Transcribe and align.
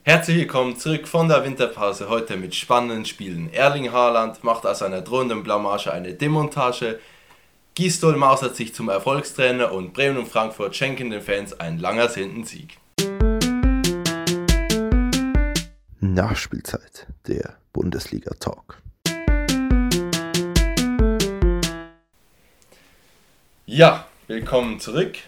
Herzlich 0.00 0.38
willkommen 0.38 0.76
zurück 0.76 1.06
von 1.06 1.28
der 1.28 1.44
Winterpause, 1.44 2.08
heute 2.08 2.36
mit 2.36 2.54
spannenden 2.54 3.04
Spielen. 3.04 3.52
Erling 3.52 3.92
Haaland 3.92 4.42
macht 4.42 4.66
aus 4.66 4.82
einer 4.82 5.00
drohenden 5.02 5.44
Blamage 5.44 5.92
eine 5.92 6.14
Demontage, 6.14 6.98
Gistol 7.74 8.16
mausert 8.16 8.56
sich 8.56 8.74
zum 8.74 8.88
Erfolgstrainer 8.88 9.70
und 9.70 9.92
Bremen 9.92 10.18
und 10.18 10.28
Frankfurt 10.28 10.74
schenken 10.74 11.10
den 11.10 11.20
Fans 11.20 11.52
einen 11.60 11.78
lang 11.78 11.98
ersehnten 11.98 12.44
Sieg. 12.44 12.78
Nachspielzeit, 16.00 17.06
der 17.28 17.58
Bundesliga-Talk. 17.72 18.82
Ja, 23.66 24.06
willkommen 24.26 24.80
zurück. 24.80 25.18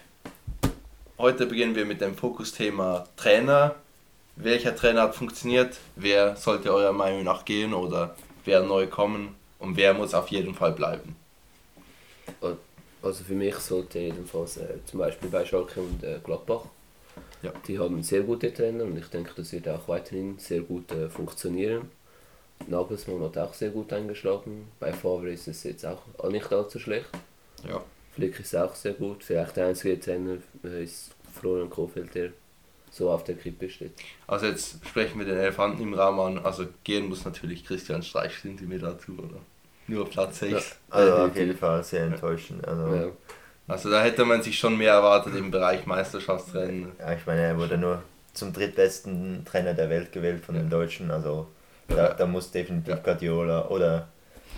Heute 1.17 1.47
beginnen 1.47 1.77
wir 1.77 1.85
mit 1.85 2.01
dem 2.01 2.17
Fokusthema 2.17 3.05
Trainer. 3.17 3.77
Welcher 4.37 4.75
Trainer 4.75 5.03
hat 5.03 5.15
funktioniert? 5.15 5.79
Wer 5.97 6.37
sollte 6.37 6.73
eurer 6.73 6.93
Meinung 6.93 7.23
nach 7.23 7.45
gehen 7.45 7.73
oder 7.73 8.17
wer 8.45 8.63
neu 8.63 8.87
kommen? 8.87 9.37
Und 9.59 9.77
wer 9.77 9.95
muss 9.95 10.13
auf 10.13 10.29
jeden 10.29 10.55
Fall 10.55 10.73
bleiben? 10.73 11.17
Also 13.03 13.25
für 13.25 13.35
mich 13.35 13.55
sollte 13.57 13.99
jedenfalls 13.99 14.57
äh, 14.57 14.79
zum 14.87 15.01
Beispiel 15.01 15.29
bei 15.29 15.45
Schalke 15.45 15.81
und 15.81 16.03
äh, 16.03 16.19
Gladbach. 16.25 16.65
Ja. 17.43 17.53
Die 17.69 17.79
haben 17.79 18.03
sehr 18.03 18.23
gute 18.23 18.53
Trainer 18.53 18.85
und 18.85 18.97
ich 18.97 19.07
denke, 19.07 19.33
das 19.37 19.53
wird 19.53 19.69
auch 19.69 19.87
weiterhin 19.89 20.39
sehr 20.39 20.61
gut 20.61 20.91
äh, 20.91 21.09
funktionieren. 21.09 21.91
Nagelsmann 22.67 23.23
hat 23.23 23.37
auch 23.39 23.53
sehr 23.53 23.71
gut 23.71 23.93
eingeschlagen. 23.93 24.69
Bei 24.81 24.93
Favre 24.93 25.31
ist 25.31 25.49
es 25.49 25.63
jetzt 25.65 25.85
auch 25.85 26.01
nicht 26.31 26.51
allzu 26.51 26.79
schlecht. 26.79 27.09
Ja. 27.69 27.83
Flick 28.15 28.41
ist 28.41 28.57
auch 28.57 28.75
sehr 28.75 28.95
gut. 28.95 29.23
Vielleicht 29.23 29.57
der 29.57 29.67
einzige 29.67 30.01
Trainer 30.01 30.39
äh, 30.65 30.85
ist 30.85 31.11
Florian 31.33 31.69
Kofeld, 31.69 32.15
der 32.15 32.31
so 32.95 33.11
auf 33.11 33.25
der 33.25 33.35
Kippe 33.35 33.69
steht. 33.69 33.93
Also 34.29 34.47
jetzt 34.47 34.87
sprechen 34.87 35.19
wir 35.19 35.27
den 35.27 35.37
Elefanten 35.39 35.83
im 35.83 35.95
Raum 35.95 36.21
an. 36.21 36.39
Also 36.45 36.65
gehen 36.85 37.09
muss 37.09 37.25
natürlich 37.25 37.65
Christian 37.67 38.03
Streich, 38.03 38.39
sind 38.41 38.61
Sie 38.61 38.67
mir 38.67 38.79
dazu, 38.79 39.13
oder? 39.19 39.41
Nur 39.89 40.09
Platz 40.09 40.39
6. 40.39 40.53
Ja, 40.53 40.61
also 40.95 41.15
auf 41.17 41.37
jeden 41.37 41.57
Fall 41.57 41.83
sehr 41.83 42.05
enttäuschend. 42.05 42.67
Also, 42.67 42.95
Ja. 42.95 43.07
Also 43.67 43.91
da 43.91 44.03
hätte 44.03 44.25
man 44.27 44.43
sich 44.43 44.59
schon 44.59 44.77
mehr 44.77 44.93
erwartet 44.93 45.35
im 45.37 45.51
Bereich 45.51 45.87
Meisterschaftsrennen. 45.87 46.93
ja, 47.01 47.15
ich 47.15 47.27
meine, 47.27 47.41
er 47.41 47.59
wurde 47.59 47.79
nur 47.79 48.03
zum 48.35 48.53
drittbesten 48.53 49.45
Trainer 49.45 49.73
der 49.75 49.89
Welt 49.91 50.13
gewählt 50.13 50.45
von 50.45 50.55
den 50.55 50.69
Deutschen. 50.71 51.11
Also 51.11 51.49
da, 51.89 52.13
da 52.15 52.27
muss 52.27 52.51
definitiv 52.51 52.91
Ja. 52.95 52.97
Guardiola 53.01 53.69
oder 53.69 54.09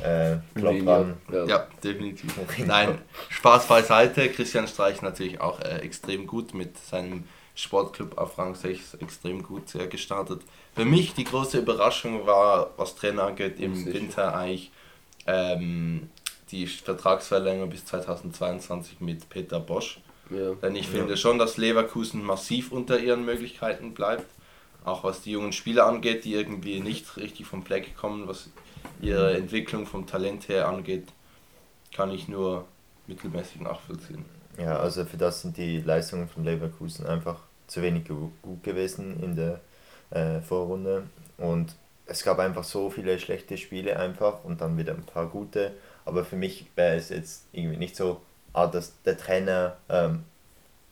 äh, 0.03 0.37
Klopp 0.59 0.87
ran. 0.87 1.15
ja. 1.33 1.45
Ja, 1.45 1.67
definitiv. 1.83 2.35
Nein, 2.67 2.99
Spaß 3.31 3.67
beiseite. 3.67 4.29
Christian 4.29 4.67
Streich 4.69 5.01
natürlich 5.03 5.41
auch 5.41 5.61
äh, 5.61 5.79
extrem 5.79 6.27
gut 6.27 6.53
mit 6.53 6.77
seinem 6.77 7.25
Sportclub 7.57 8.19
auf 8.19 8.39
Rang 8.39 8.55
6 8.55 8.95
extrem 8.95 9.43
gut 9.43 9.75
äh, 9.75 9.89
gestartet. 9.89 10.43
Für 10.75 10.85
mich 10.85 11.15
die 11.15 11.25
große 11.25 11.59
Überraschung 11.59 12.27
war, 12.27 12.71
was 12.77 12.95
Trainer 12.95 13.25
angeht, 13.25 13.59
im 13.59 13.75
Sicher. 13.75 13.95
Winter 13.95 14.37
eigentlich 14.37 14.71
ähm, 15.27 16.11
die 16.51 16.67
Vertragsverlängerung 16.67 17.71
bis 17.71 17.87
2022 17.87 19.01
mit 19.01 19.29
Peter 19.31 19.59
Bosch. 19.59 20.01
Ja. 20.31 20.53
Denn 20.55 20.77
ich 20.77 20.89
finde 20.89 21.17
schon, 21.17 21.39
dass 21.39 21.57
Leverkusen 21.57 22.23
massiv 22.23 22.73
unter 22.73 22.99
ihren 22.99 23.25
Möglichkeiten 23.25 23.95
bleibt. 23.95 24.27
Auch 24.85 25.03
was 25.03 25.23
die 25.23 25.33
jungen 25.33 25.53
Spieler 25.53 25.87
angeht, 25.87 26.25
die 26.25 26.35
irgendwie 26.35 26.81
nicht 26.81 27.17
richtig 27.17 27.47
vom 27.47 27.65
Fleck 27.65 27.97
kommen, 27.97 28.29
was 28.29 28.51
ihre 29.01 29.37
Entwicklung 29.37 29.87
vom 29.87 30.07
Talent 30.07 30.49
her 30.49 30.69
angeht, 30.69 31.09
kann 31.95 32.11
ich 32.11 32.29
nur 32.29 32.67
mittelmäßig 33.07 33.63
nachvollziehen. 33.63 34.25
Ja, 34.59 34.79
also 34.79 35.05
für 35.05 35.17
das 35.17 35.43
sind 35.43 35.57
die 35.57 35.81
Leistungen 35.81 36.29
von 36.29 36.45
Leverkusen 36.45 37.07
einfach 37.07 37.41
zu 37.67 37.83
wenig 37.83 38.07
gu- 38.07 38.31
gut 38.43 38.63
gewesen 38.63 39.23
in 39.23 39.35
der 39.37 39.61
äh, 40.11 40.41
Vorrunde. 40.41 41.05
Und 41.39 41.75
es 42.07 42.23
gab 42.23 42.39
einfach 42.39 42.65
so 42.65 42.91
viele 42.91 43.19
schlechte 43.19 43.59
Spiele 43.59 43.99
einfach 43.99 44.45
und 44.45 44.61
dann 44.61 44.77
wieder 44.79 44.93
ein 44.95 45.03
paar 45.05 45.27
gute. 45.27 45.73
Aber 46.05 46.25
für 46.25 46.37
mich 46.37 46.67
wäre 46.77 46.97
es 46.97 47.09
jetzt 47.09 47.45
irgendwie 47.53 47.77
nicht 47.79 47.97
so, 47.97 48.21
ah, 48.53 48.67
dass 48.67 48.93
der 49.03 49.19
Trainer 49.19 49.77
ähm, 49.89 50.23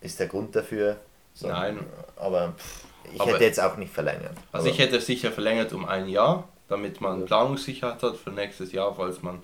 ist 0.01 0.19
der 0.19 0.27
Grund 0.27 0.55
dafür. 0.57 0.97
Nein. 1.41 1.79
Aber 2.17 2.53
pff, 2.57 2.84
ich 3.13 3.21
Aber- 3.21 3.33
hätte 3.33 3.45
jetzt 3.45 3.61
auch 3.61 3.77
nicht 3.77 3.93
verlängert. 3.93 4.37
Also 4.53 4.69
ich 4.69 4.79
hätte 4.79 5.01
sicher 5.01 5.31
verlängert 5.31 5.73
um 5.73 5.84
ein 5.84 6.09
Jahr, 6.09 6.49
damit 6.69 7.01
man 7.01 7.21
Ja. 7.21 7.27
Planungssicherheit 7.27 8.03
hat 8.03 8.17
für 8.17 8.31
nächstes 8.31 8.73
Jahr, 8.73 8.95
falls 8.95 9.23
man 9.23 9.41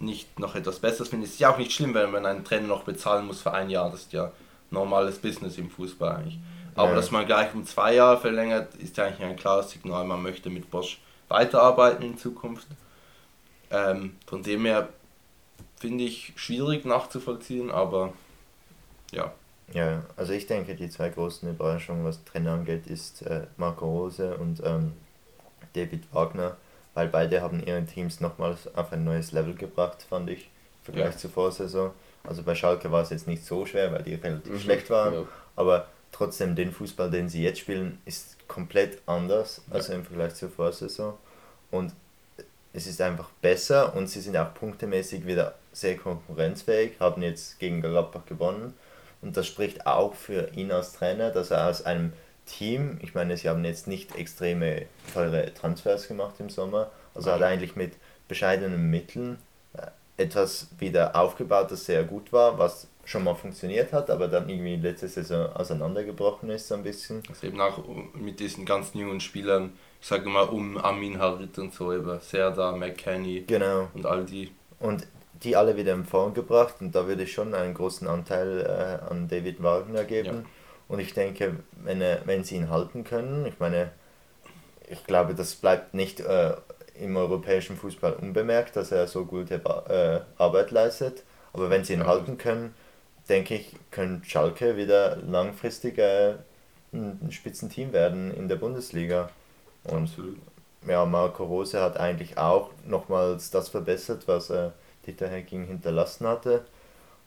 nicht 0.00 0.38
noch 0.38 0.54
etwas 0.54 0.78
Besseres 0.78 1.08
findet. 1.08 1.28
Es 1.28 1.34
ist 1.34 1.40
ja 1.40 1.52
auch 1.52 1.58
nicht 1.58 1.72
schlimm, 1.72 1.92
wenn 1.94 2.10
man 2.10 2.24
einen 2.24 2.44
Trainer 2.44 2.68
noch 2.68 2.84
bezahlen 2.84 3.26
muss 3.26 3.42
für 3.42 3.52
ein 3.52 3.68
Jahr. 3.68 3.90
Das 3.90 4.00
ist 4.02 4.12
ja 4.12 4.30
normales 4.70 5.18
Business 5.18 5.58
im 5.58 5.70
Fußball 5.70 6.16
eigentlich. 6.16 6.38
Aber 6.74 6.90
Ja. 6.90 6.96
dass 6.96 7.10
man 7.10 7.26
gleich 7.26 7.52
um 7.54 7.64
zwei 7.66 7.94
Jahre 7.94 8.20
verlängert, 8.20 8.74
ist 8.76 8.98
eigentlich 8.98 9.26
ein 9.26 9.36
klares 9.36 9.70
Signal. 9.70 10.04
Man 10.04 10.22
möchte 10.22 10.50
mit 10.50 10.70
Bosch 10.70 11.00
weiterarbeiten 11.28 12.04
in 12.04 12.18
Zukunft. 12.18 12.66
Ähm, 13.70 14.16
von 14.26 14.42
dem 14.42 14.64
her 14.64 14.88
finde 15.78 16.04
ich 16.04 16.32
schwierig 16.36 16.84
nachzuvollziehen, 16.84 17.70
aber 17.70 18.12
ja, 19.12 19.32
Ja, 19.74 20.02
also 20.16 20.32
ich 20.32 20.46
denke, 20.46 20.74
die 20.74 20.88
zwei 20.88 21.10
großen 21.10 21.48
Überraschungen, 21.48 22.04
was 22.04 22.24
Trainer 22.24 22.52
angeht, 22.52 22.86
ist 22.86 23.22
äh, 23.22 23.46
Marco 23.58 23.84
Rose 23.84 24.36
und 24.38 24.62
ähm, 24.64 24.92
David 25.74 26.04
Wagner, 26.12 26.56
weil 26.94 27.08
beide 27.08 27.42
haben 27.42 27.62
ihre 27.64 27.84
Teams 27.84 28.20
nochmals 28.20 28.74
auf 28.74 28.92
ein 28.92 29.04
neues 29.04 29.32
Level 29.32 29.54
gebracht, 29.54 30.06
fand 30.08 30.30
ich, 30.30 30.44
im 30.80 30.84
Vergleich 30.84 31.12
Ja. 31.14 31.18
zur 31.18 31.30
Vorsaison. 31.30 31.90
Also 32.24 32.42
bei 32.42 32.54
Schalke 32.54 32.90
war 32.92 33.02
es 33.02 33.10
jetzt 33.10 33.26
nicht 33.26 33.44
so 33.44 33.64
schwer, 33.66 33.92
weil 33.92 34.02
die 34.02 34.14
relativ 34.14 34.52
Mhm, 34.52 34.60
schlecht 34.60 34.90
waren, 34.90 35.14
ja. 35.14 35.22
aber 35.56 35.86
trotzdem 36.12 36.54
den 36.56 36.72
Fußball, 36.72 37.10
den 37.10 37.28
sie 37.28 37.42
jetzt 37.42 37.60
spielen, 37.60 37.98
ist 38.04 38.36
komplett 38.48 38.98
anders, 39.06 39.62
also 39.70 39.92
im 39.92 40.04
Vergleich 40.04 40.34
zur 40.34 40.50
Vorsaison. 40.50 41.14
Und 41.70 41.92
es 42.72 42.86
ist 42.86 43.00
einfach 43.00 43.30
besser 43.42 43.94
und 43.94 44.08
sie 44.08 44.20
sind 44.20 44.36
auch 44.36 44.52
punktemäßig 44.54 45.26
wieder 45.26 45.54
sehr 45.72 45.96
konkurrenzfähig, 45.96 46.92
haben 47.00 47.22
jetzt 47.22 47.58
gegen 47.58 47.80
Gladbach 47.80 48.26
gewonnen. 48.26 48.74
Und 49.20 49.36
das 49.36 49.46
spricht 49.46 49.86
auch 49.86 50.14
für 50.14 50.50
ihn 50.54 50.70
als 50.70 50.92
Trainer, 50.92 51.30
dass 51.30 51.50
er 51.50 51.68
aus 51.68 51.82
einem 51.84 52.12
Team, 52.46 52.98
ich 53.02 53.14
meine, 53.14 53.36
sie 53.36 53.48
haben 53.48 53.64
jetzt 53.64 53.86
nicht 53.88 54.14
extreme 54.16 54.86
teure 55.12 55.52
Transfers 55.54 56.08
gemacht 56.08 56.34
im 56.38 56.48
Sommer, 56.50 56.90
also 57.14 57.30
hat 57.32 57.40
er 57.40 57.48
eigentlich 57.48 57.76
mit 57.76 57.92
bescheidenen 58.28 58.90
Mitteln 58.90 59.38
etwas 60.18 60.68
wieder 60.78 61.16
aufgebaut, 61.16 61.70
das 61.70 61.86
sehr 61.86 62.04
gut 62.04 62.32
war, 62.32 62.58
was 62.58 62.88
schon 63.04 63.24
mal 63.24 63.34
funktioniert 63.34 63.92
hat, 63.92 64.10
aber 64.10 64.28
dann 64.28 64.48
irgendwie 64.50 64.76
letzte 64.76 65.08
Saison 65.08 65.46
auseinandergebrochen 65.54 66.50
ist 66.50 66.68
so 66.68 66.74
ein 66.74 66.82
bisschen. 66.82 67.22
also 67.28 67.46
eben 67.46 67.58
auch 67.60 67.78
mit 68.14 68.38
diesen 68.38 68.66
ganzen 68.66 68.98
jungen 68.98 69.20
Spielern, 69.20 69.72
ich 70.00 70.06
sage 70.06 70.28
mal 70.28 70.42
um 70.42 70.76
Amin 70.76 71.18
Harit 71.18 71.58
und 71.58 71.72
so, 71.72 71.92
eben 71.92 72.20
Serda, 72.20 72.72
McKenny 72.72 73.44
Genau. 73.46 73.88
und 73.94 74.04
all 74.04 74.24
die. 74.26 74.52
Und 74.80 75.06
die 75.42 75.56
alle 75.56 75.76
wieder 75.76 75.94
in 75.94 76.04
Form 76.04 76.34
gebracht 76.34 76.74
und 76.80 76.94
da 76.94 77.06
würde 77.06 77.22
ich 77.22 77.32
schon 77.32 77.54
einen 77.54 77.72
großen 77.72 78.06
Anteil 78.08 78.60
äh, 78.60 79.10
an 79.10 79.28
David 79.28 79.62
Wagner 79.62 80.04
geben. 80.04 80.26
Ja. 80.26 80.44
Und 80.88 80.98
ich 80.98 81.14
denke, 81.14 81.56
wenn, 81.84 82.00
er, 82.00 82.22
wenn 82.26 82.44
sie 82.44 82.56
ihn 82.56 82.70
halten 82.70 83.04
können, 83.04 83.46
ich 83.46 83.58
meine, 83.60 83.92
ich 84.90 85.04
glaube, 85.04 85.34
das 85.34 85.54
bleibt 85.54 85.94
nicht 85.94 86.20
äh, 86.20 86.54
im 87.00 87.16
europäischen 87.16 87.76
Fußball 87.76 88.14
unbemerkt, 88.14 88.76
dass 88.76 88.92
er 88.92 89.06
so 89.06 89.24
gute 89.24 89.58
Ba- 89.58 89.84
äh, 89.88 90.20
Arbeit 90.42 90.70
leistet. 90.70 91.24
Aber 91.52 91.70
wenn 91.70 91.84
sie 91.84 91.94
ihn 91.94 92.00
Ja. 92.00 92.06
halten 92.06 92.38
können, 92.38 92.74
denke 93.28 93.54
ich, 93.56 93.76
können 93.90 94.22
Schalke 94.24 94.76
wieder 94.76 95.16
langfristig 95.16 95.98
äh, 95.98 96.34
ein 96.92 97.30
Spitzenteam 97.32 97.92
werden 97.92 98.32
in 98.34 98.48
der 98.48 98.56
Bundesliga. 98.56 99.30
Und 99.84 100.10
Absolut. 100.10 100.38
ja, 100.86 101.04
Marco 101.06 101.44
Rose 101.44 101.80
hat 101.80 101.96
eigentlich 101.98 102.38
auch 102.38 102.70
nochmals 102.86 103.50
das 103.50 103.68
verbessert, 103.68 104.24
was 104.28 104.50
er 104.50 104.74
Dieter 105.06 105.28
Hecking 105.28 105.66
hinterlassen 105.66 106.26
hatte. 106.26 106.64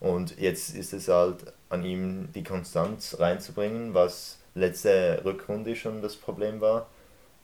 Und 0.00 0.38
jetzt 0.38 0.74
ist 0.74 0.92
es 0.92 1.08
halt 1.08 1.52
an 1.70 1.84
ihm, 1.84 2.30
die 2.34 2.44
Konstanz 2.44 3.16
reinzubringen, 3.18 3.94
was 3.94 4.38
letzte 4.54 5.22
Rückrunde 5.24 5.76
schon 5.76 6.02
das 6.02 6.16
Problem 6.16 6.60
war. 6.60 6.88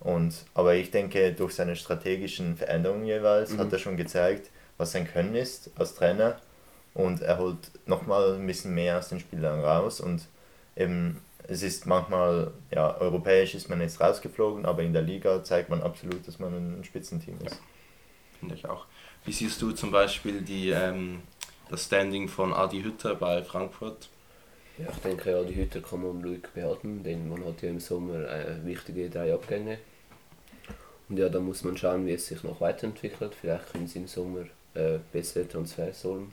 Und, 0.01 0.35
aber 0.55 0.75
ich 0.75 0.91
denke, 0.91 1.33
durch 1.33 1.55
seine 1.55 1.75
strategischen 1.77 2.57
Veränderungen 2.57 3.05
jeweils 3.05 3.51
Mhm. 3.53 3.59
hat 3.59 3.73
er 3.73 3.79
schon 3.79 3.97
gezeigt, 3.97 4.51
was 4.77 4.93
sein 4.93 5.07
Können 5.11 5.35
ist 5.35 5.71
als 5.77 5.95
Trainer. 5.95 6.39
Und 6.95 7.21
er 7.23 7.39
holt 7.39 7.59
nochmal 7.87 8.35
ein 8.35 8.47
bisschen 8.47 8.75
mehr 8.75 8.99
aus 8.99 9.09
den 9.09 9.21
Spielern 9.21 9.61
raus. 9.61 10.01
Und 10.01 10.23
eben, 10.77 11.21
es 11.49 11.63
ist 11.63 11.87
manchmal, 11.87 12.53
ja, 12.71 12.97
europäisch 12.99 13.55
ist 13.55 13.69
man 13.69 13.81
jetzt 13.81 14.01
rausgeflogen, 14.01 14.67
aber 14.67 14.83
in 14.83 14.93
der 14.93 15.03
Liga 15.03 15.43
zeigt 15.45 15.69
man 15.69 15.83
absolut, 15.83 16.27
dass 16.27 16.39
man 16.39 16.53
ein 16.81 16.85
Spitzenteam 16.85 17.39
ist. 17.45 17.61
Finde 18.39 18.55
ich 18.55 18.67
auch. 18.69 18.87
Wie 19.25 19.33
siehst 19.33 19.61
du 19.63 19.73
zum 19.73 19.91
Beispiel 19.91 20.43
die, 20.43 20.71
ähm, 20.71 21.23
das 21.71 21.85
Standing 21.85 22.29
von 22.29 22.53
Adi 22.53 22.83
Hütter 22.83 23.15
bei 23.17 23.43
Frankfurt? 23.43 24.09
Ja, 24.79 24.87
ich 24.93 24.99
denke, 24.99 25.31
ja, 25.33 25.43
die 25.43 25.57
Hüter 25.57 25.81
kann 25.81 26.03
man 26.03 26.23
ruhig 26.25 26.43
behalten, 26.55 27.03
denn 27.03 27.29
man 27.29 27.45
hat 27.45 27.63
ja 27.63 27.69
im 27.71 27.81
Sommer 27.81 28.29
äh, 28.29 28.65
wichtige 28.65 29.11
drei 29.11 29.33
Abgänge. 29.35 29.79
Und 31.09 31.19
ja, 31.19 31.29
da 31.29 31.41
muss 31.41 31.65
man 31.65 31.77
schauen, 31.77 32.07
wie 32.07 32.13
es 32.13 32.27
sich 32.27 32.43
noch 32.45 32.61
weiterentwickelt. 32.61 33.35
Vielleicht 33.35 33.73
können 33.73 33.87
sie 33.89 33.99
im 34.01 34.07
Sommer 34.07 34.45
äh, 34.75 34.99
bessere 35.13 35.49
Transfers 35.49 36.05
holen. 36.05 36.33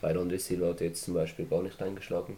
Weil 0.00 0.16
André 0.18 0.38
Silva 0.38 0.68
hat 0.70 0.80
jetzt 0.80 1.04
zum 1.04 1.14
Beispiel 1.14 1.44
gar 1.46 1.62
nicht 1.62 1.80
eingeschlagen. 1.80 2.36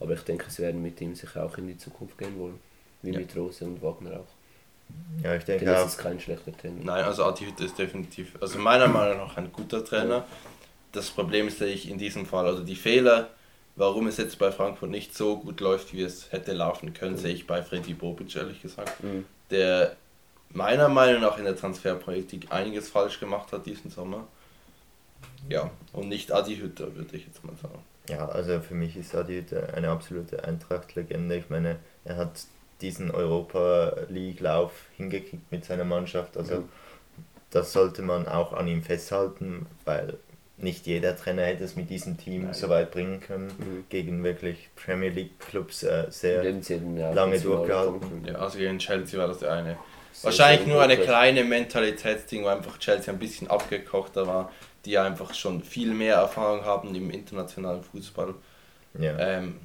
Aber 0.00 0.12
ich 0.14 0.20
denke, 0.20 0.50
sie 0.50 0.62
werden 0.62 0.82
mit 0.82 1.00
ihm 1.00 1.14
sicher 1.14 1.44
auch 1.44 1.56
in 1.58 1.66
die 1.66 1.78
Zukunft 1.78 2.16
gehen 2.18 2.38
wollen. 2.38 2.58
wie 3.02 3.10
Ja. 3.10 3.18
mit 3.20 3.34
Rose 3.36 3.64
und 3.64 3.82
Wagner 3.82 4.20
auch. 4.20 5.22
Ja, 5.22 5.34
ich 5.34 5.44
denke 5.44 5.76
auch. 5.78 5.86
ist 5.86 5.98
kein 5.98 6.20
schlechter 6.20 6.56
Trainer. 6.56 6.80
Nein, 6.82 7.04
also 7.04 7.24
Adi 7.24 7.46
Hütter 7.46 7.64
ist 7.64 7.78
definitiv, 7.78 8.32
also 8.40 8.58
meiner 8.58 8.86
Meinung 8.86 9.18
nach 9.18 9.36
ein 9.36 9.50
guter 9.50 9.84
Trainer. 9.84 10.26
Das 10.92 11.10
Problem 11.10 11.48
sehe 11.50 11.68
ich 11.72 11.90
in 11.90 11.98
diesem 11.98 12.26
Fall, 12.26 12.46
also 12.46 12.62
die 12.62 12.76
Fehler, 12.76 13.30
warum 13.76 14.06
es 14.06 14.16
jetzt 14.16 14.38
bei 14.38 14.52
Frankfurt 14.52 14.90
nicht 14.90 15.16
so 15.16 15.38
gut 15.38 15.60
läuft, 15.60 15.92
wie 15.92 16.02
es 16.02 16.30
hätte 16.32 16.52
laufen 16.52 16.94
können, 16.94 17.16
sehe 17.16 17.34
ich 17.34 17.46
bei 17.46 17.62
Freddy 17.62 17.94
Bobic 17.94 18.34
ehrlich 18.36 18.62
gesagt, 18.62 19.02
Mhm. 19.02 19.24
der 19.50 19.96
meiner 20.50 20.88
Meinung 20.88 21.22
nach 21.22 21.38
in 21.38 21.44
der 21.44 21.56
Transferpolitik 21.56 22.46
einiges 22.52 22.88
falsch 22.88 23.18
gemacht 23.18 23.52
hat 23.52 23.66
diesen 23.66 23.90
Sommer. 23.90 24.26
Ja, 25.48 25.70
und 25.92 26.08
nicht 26.08 26.32
Adi 26.32 26.56
Hütter, 26.56 26.94
würde 26.94 27.16
ich 27.16 27.26
jetzt 27.26 27.44
mal 27.44 27.54
sagen. 27.60 27.78
Ja, 28.08 28.28
also 28.28 28.60
für 28.60 28.74
mich 28.74 28.96
ist 28.96 29.14
Adi 29.14 29.34
Hütter 29.40 29.74
eine 29.74 29.88
absolute 29.90 30.44
Eintracht-Legende. 30.44 31.36
Ich 31.36 31.50
meine, 31.50 31.76
er 32.04 32.16
hat 32.16 32.44
diesen 32.80 33.10
Europa 33.10 33.94
League-Lauf 34.08 34.72
hingekriegt 34.96 35.50
mit 35.50 35.64
seiner 35.64 35.84
Mannschaft. 35.84 36.36
Also 36.36 36.54
Ja. 36.54 36.62
das 37.50 37.72
sollte 37.72 38.02
man 38.02 38.26
auch 38.28 38.52
an 38.52 38.68
ihm 38.68 38.82
festhalten, 38.82 39.66
weil 39.84 40.18
nicht 40.56 40.86
jeder 40.86 41.16
Trainer 41.16 41.42
hätte 41.42 41.64
es 41.64 41.74
mit 41.74 41.90
diesem 41.90 42.16
Team 42.16 42.44
Nein. 42.44 42.54
so 42.54 42.68
weit 42.68 42.90
bringen 42.92 43.20
können. 43.20 43.46
Mhm. 43.46 43.84
Gegen 43.88 44.22
wirklich 44.22 44.70
Premier 44.76 45.10
League-Clubs 45.10 45.82
äh, 45.82 46.06
sehr. 46.10 46.44
Ja 46.44 47.12
lange 47.12 47.40
durchgehalten. 47.40 48.24
Ja, 48.24 48.36
also 48.36 48.58
gegen 48.58 48.78
Chelsea 48.78 49.18
war 49.18 49.28
das 49.28 49.38
der 49.38 49.52
eine. 49.52 49.76
Sehr, 50.12 50.24
Wahrscheinlich 50.24 50.64
sehr 50.64 50.72
nur 50.74 50.82
eine 50.82 50.96
kleine 50.96 51.42
Mentalitätsding, 51.42 52.44
wo 52.44 52.48
einfach 52.48 52.78
Chelsea 52.78 53.12
ein 53.12 53.18
bisschen 53.18 53.48
abgekochter 53.48 54.26
war, 54.28 54.52
die 54.84 54.96
einfach 54.96 55.34
schon 55.34 55.62
viel 55.62 55.92
mehr 55.92 56.16
Erfahrung 56.16 56.64
haben 56.64 56.94
im 56.94 57.10
internationalen 57.10 57.82
Fußball. 57.82 58.34
Ja. 58.98 59.18
Ähm, 59.18 59.56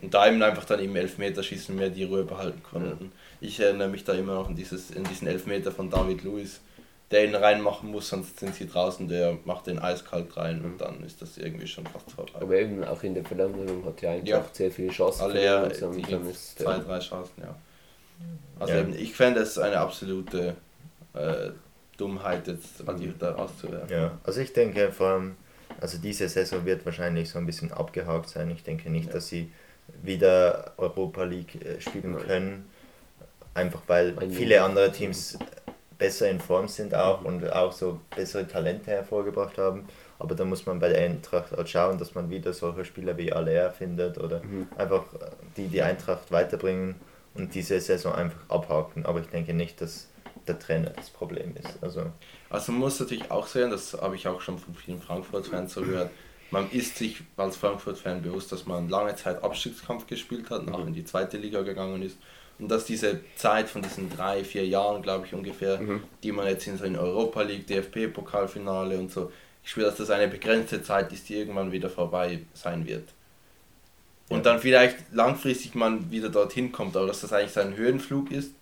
und 0.00 0.14
da 0.14 0.28
eben 0.28 0.40
einfach 0.42 0.64
dann 0.64 0.80
im 0.80 0.94
Elfmeterschießen 0.94 1.74
mehr 1.74 1.90
die 1.90 2.04
Ruhe 2.04 2.24
behalten 2.24 2.62
konnten. 2.62 3.12
Ich 3.40 3.58
erinnere 3.60 3.88
mich 3.88 4.04
da 4.04 4.12
immer 4.12 4.34
noch 4.34 4.48
an, 4.48 4.54
dieses, 4.54 4.96
an 4.96 5.04
diesen 5.04 5.26
Elfmeter 5.26 5.72
von 5.72 5.90
David 5.90 6.22
Luiz, 6.22 6.60
der 7.10 7.24
ihn 7.24 7.34
reinmachen 7.34 7.90
muss, 7.90 8.08
sonst 8.10 8.38
sind 8.38 8.54
sie 8.54 8.66
draußen, 8.68 9.08
der 9.08 9.38
macht 9.44 9.66
den 9.66 9.78
eiskalt 9.78 10.36
rein 10.36 10.62
und 10.62 10.78
dann 10.80 11.02
ist 11.02 11.22
das 11.22 11.38
irgendwie 11.38 11.66
schon 11.66 11.86
fast 11.86 12.10
vorbei. 12.12 12.32
Aber 12.40 12.54
eben 12.56 12.84
auch 12.84 13.02
in 13.02 13.14
der 13.14 13.24
Verlängerung 13.24 13.84
hat 13.86 14.02
ja 14.02 14.10
Eintracht 14.10 14.28
Ja. 14.28 14.44
sehr 14.52 14.70
viele 14.70 14.90
Chancen 14.90 15.22
Alle 15.22 15.42
ja, 15.44 15.62
dann 15.68 16.28
ist 16.30 16.58
zwei, 16.58 16.78
drei 16.78 16.98
Chancen, 16.98 17.42
ja. 17.42 17.54
Also 18.60 18.74
Ja. 18.74 18.80
eben, 18.80 18.94
ich 18.94 19.14
fände 19.14 19.40
es 19.40 19.56
eine 19.58 19.78
absolute 19.78 20.54
äh, 21.14 21.50
Dummheit, 21.96 22.46
jetzt 22.46 22.86
Adi 22.86 23.12
da 23.18 23.32
rauszuwerfen. 23.32 23.90
Ja, 23.90 24.18
also 24.24 24.40
ich 24.40 24.52
denke 24.52 24.92
vor 24.92 25.08
allem, 25.08 25.36
also 25.80 25.98
diese 25.98 26.28
Saison 26.28 26.64
wird 26.64 26.84
wahrscheinlich 26.84 27.30
so 27.30 27.38
ein 27.38 27.46
bisschen 27.46 27.72
abgehakt 27.72 28.28
sein. 28.28 28.50
Ich 28.50 28.62
denke 28.62 28.90
nicht, 28.90 29.06
Ja. 29.06 29.14
dass 29.14 29.28
sie 29.28 29.50
wieder 30.02 30.74
Europa 30.76 31.24
League 31.24 31.54
äh, 31.64 31.80
spielen 31.80 32.12
Nein. 32.12 32.26
können. 32.26 32.70
Einfach 33.54 33.80
weil 33.86 34.14
viele 34.30 34.62
andere 34.62 34.92
Teams 34.92 35.38
besser 35.98 36.30
in 36.30 36.40
Form 36.40 36.68
sind 36.68 36.94
auch 36.94 37.24
und 37.24 37.50
auch 37.52 37.72
so 37.72 38.00
bessere 38.14 38.46
Talente 38.46 38.90
hervorgebracht 38.90 39.58
haben. 39.58 39.86
Aber 40.20 40.34
da 40.34 40.44
muss 40.44 40.64
man 40.66 40.78
bei 40.78 40.88
der 40.88 41.00
Eintracht 41.02 41.56
auch 41.56 41.66
schauen, 41.66 41.98
dass 41.98 42.14
man 42.14 42.30
wieder 42.30 42.52
solche 42.52 42.84
Spieler 42.84 43.16
wie 43.16 43.32
Aller 43.32 43.70
findet 43.70 44.18
oder 44.18 44.40
Mhm. 44.42 44.68
einfach 44.76 45.12
äh, 45.14 45.30
die 45.56 45.68
die 45.68 45.82
Eintracht 45.82 46.30
weiterbringen 46.30 46.94
und 47.34 47.54
diese 47.54 47.80
Saison 47.80 48.14
einfach 48.14 48.40
abhaken. 48.48 49.06
Aber 49.06 49.20
ich 49.20 49.26
denke 49.28 49.54
nicht, 49.54 49.80
dass 49.80 50.08
der 50.46 50.58
Trainer 50.58 50.90
das 50.90 51.10
Problem 51.10 51.54
ist. 51.56 51.82
Also 51.82 52.06
Also 52.50 52.72
man 52.72 52.80
muss 52.82 52.98
natürlich 53.00 53.30
auch 53.30 53.46
sehen, 53.46 53.70
das 53.70 53.92
habe 53.94 54.16
ich 54.16 54.26
auch 54.26 54.40
schon 54.40 54.58
von 54.58 54.74
vielen 54.74 55.00
Frankfurt-Fans 55.00 55.74
so 55.74 55.82
gehört, 55.82 56.10
man 56.50 56.70
ist 56.70 56.96
sich 56.96 57.20
als 57.36 57.56
Frankfurt-Fan 57.58 58.22
bewusst, 58.22 58.50
dass 58.52 58.64
man 58.64 58.88
lange 58.88 59.14
Zeit 59.16 59.42
Abstiegskampf 59.44 60.06
gespielt 60.06 60.48
hat, 60.48 60.64
nach 60.64 60.78
in 60.86 60.94
die 60.94 61.04
zweite 61.04 61.36
Liga 61.36 61.60
gegangen 61.62 62.00
ist 62.02 62.16
und 62.58 62.68
dass 62.68 62.84
diese 62.84 63.20
Zeit 63.36 63.68
von 63.68 63.82
diesen 63.82 64.10
drei, 64.10 64.42
vier 64.42 64.66
Jahren, 64.66 65.02
glaube 65.02 65.26
ich 65.26 65.34
ungefähr, 65.34 65.80
die 66.22 66.32
man 66.32 66.46
jetzt 66.46 66.66
in 66.66 66.76
so 66.76 66.84
in 66.84 66.96
Europa 66.96 67.42
League, 67.42 67.66
DFB-Pokalfinale 67.66 68.98
und 68.98 69.12
so 69.12 69.30
gespielt 69.62 69.86
hat, 69.86 69.92
dass 69.92 70.08
das 70.08 70.10
eine 70.10 70.28
begrenzte 70.28 70.82
Zeit 70.82 71.12
ist, 71.12 71.28
die 71.28 71.36
irgendwann 71.36 71.70
wieder 71.70 71.88
vorbei 71.88 72.40
sein 72.54 72.86
wird. 72.86 73.08
Und 74.28 74.44
dann 74.44 74.58
vielleicht 74.58 74.96
langfristig 75.12 75.74
man 75.74 76.10
wieder 76.10 76.28
dorthin 76.28 76.72
kommt, 76.72 76.96
aber 76.96 77.06
dass 77.06 77.20
das 77.20 77.32
eigentlich 77.32 77.52
so 77.52 77.60
ein 77.60 77.76
Höhenflug 77.76 78.30
ist, 78.30 78.52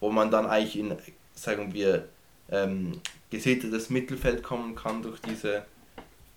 wo 0.00 0.10
man 0.10 0.30
dann 0.30 0.46
eigentlich 0.46 0.78
in, 0.78 0.94
sagen 1.34 1.72
wir, 1.72 2.08
ähm, 2.50 3.00
gesittetes 3.30 3.90
Mittelfeld 3.90 4.42
kommen 4.42 4.74
kann 4.74 5.02
durch 5.02 5.20
diese, 5.20 5.64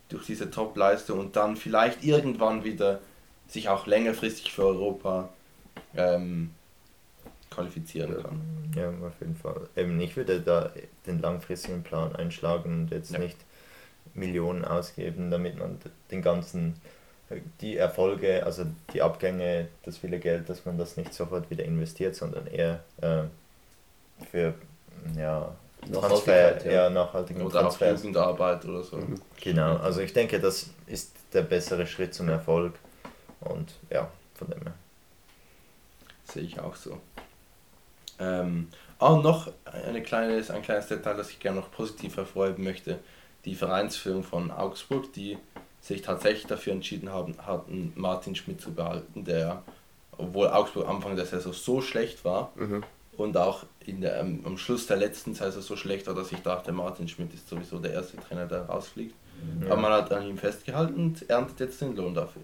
durch 0.10 0.26
diese 0.26 0.50
Top-Leistung 0.50 1.20
und 1.20 1.36
dann 1.36 1.56
vielleicht 1.56 2.04
irgendwann 2.04 2.64
wieder 2.64 3.02
sich 3.48 3.68
auch 3.68 3.88
längerfristig 3.88 4.54
für 4.54 4.66
Europa 4.66 5.30
ähm, 5.96 6.52
qualifizieren 7.50 8.14
Ja. 8.16 8.22
kann. 8.22 8.42
Ja, 8.76 9.08
auf 9.08 9.20
jeden 9.20 9.36
Fall. 9.36 9.62
Eben, 9.76 10.00
ich 10.00 10.16
würde 10.16 10.42
da 10.42 10.72
den 11.06 11.20
langfristigen 11.20 11.84
Plan 11.84 12.16
einschlagen 12.16 12.82
und 12.84 12.92
jetzt 12.92 13.12
Ja. 13.12 13.20
nicht 13.20 13.38
Millionen 14.14 14.66
ausgeben, 14.66 15.32
damit 15.32 15.58
man 15.58 15.80
den 16.12 16.22
ganzen, 16.22 16.76
die 17.62 17.78
Erfolge, 17.78 18.44
also 18.46 18.66
die 18.94 19.02
Abgänge, 19.02 19.68
das 19.84 19.98
viele 19.98 20.20
Geld, 20.20 20.50
dass 20.50 20.66
man 20.66 20.78
das 20.78 20.98
nicht 20.98 21.14
sofort 21.14 21.50
wieder 21.50 21.64
investiert, 21.64 22.16
sondern 22.16 22.48
eher 22.48 22.84
äh, 23.02 23.24
für 24.32 24.54
ja, 25.16 25.56
Transfer, 25.94 26.66
ja. 26.66 26.72
ja, 26.72 26.90
nachhaltigen 26.90 27.42
Oder 27.42 27.60
auch 27.60 27.62
Transfers. 27.64 28.02
Jugendarbeit 28.02 28.66
oder 28.66 28.84
so. 28.84 28.98
Mhm. 28.98 29.22
Genau, 29.42 29.78
also 29.78 30.02
ich 30.02 30.12
denke, 30.12 30.40
das 30.40 30.70
ist 30.88 31.14
der 31.34 31.44
bessere 31.44 31.88
Schritt 31.88 32.14
zum 32.14 32.30
Erfolg 32.30 32.74
und 33.42 33.74
ja, 33.90 34.10
von 34.36 34.50
dem 34.50 34.62
her. 34.62 34.74
Sehe 36.26 36.44
ich 36.44 36.60
auch 36.60 36.76
so. 36.76 37.00
Ähm, 38.20 38.68
und 39.00 39.24
noch 39.24 39.52
eine 39.86 40.02
kleines, 40.04 40.52
ein 40.52 40.62
kleines 40.62 40.88
Detail, 40.88 41.16
das 41.16 41.30
ich 41.30 41.40
gerne 41.40 41.60
noch 41.62 41.72
positiv 41.72 42.18
hervorheben 42.18 42.64
möchte. 42.64 43.00
Die 43.46 43.56
Vereinsführung 43.56 44.24
von 44.24 44.52
Augsburg, 44.52 45.14
die 45.14 45.38
sich 45.82 46.02
tatsächlich 46.02 46.46
dafür 46.46 46.74
entschieden 46.74 47.10
haben, 47.12 47.36
hatten, 47.46 47.94
Martin 47.96 48.36
Schmidt 48.36 48.60
zu 48.60 48.74
behalten, 48.74 49.24
der, 49.24 49.64
obwohl 50.18 50.48
Augsburg 50.50 50.88
Anfang 50.90 51.16
der 51.16 51.26
Saison 51.26 51.54
so 51.54 51.80
schlecht 51.82 52.26
war 52.26 52.52
Mhm. 52.56 52.84
und 53.16 53.38
auch 53.38 53.64
in 53.86 54.02
der, 54.02 54.20
ähm, 54.20 54.42
am 54.46 54.58
Schluss 54.58 54.88
der 54.88 54.98
letzten 54.98 55.34
Saison 55.34 55.62
so 55.62 55.78
schlecht 55.78 56.08
war, 56.08 56.14
dass 56.16 56.34
ich 56.34 56.40
dachte, 56.42 56.74
Martin 56.74 57.08
Schmidt 57.08 57.34
ist 57.34 57.48
sowieso 57.48 57.80
der 57.80 57.94
erste 57.94 58.18
Trainer, 58.18 58.46
der 58.46 58.64
rausfliegt. 58.66 59.16
Ja. 59.62 59.68
Aber 59.72 59.82
man 59.82 59.94
hat 59.94 60.12
an 60.12 60.28
ihm 60.28 60.38
festgehalten 60.38 60.96
und 60.96 61.30
erntet 61.30 61.62
jetzt 61.62 61.80
den 61.80 61.96
Lohn 61.96 62.14
dafür. 62.14 62.42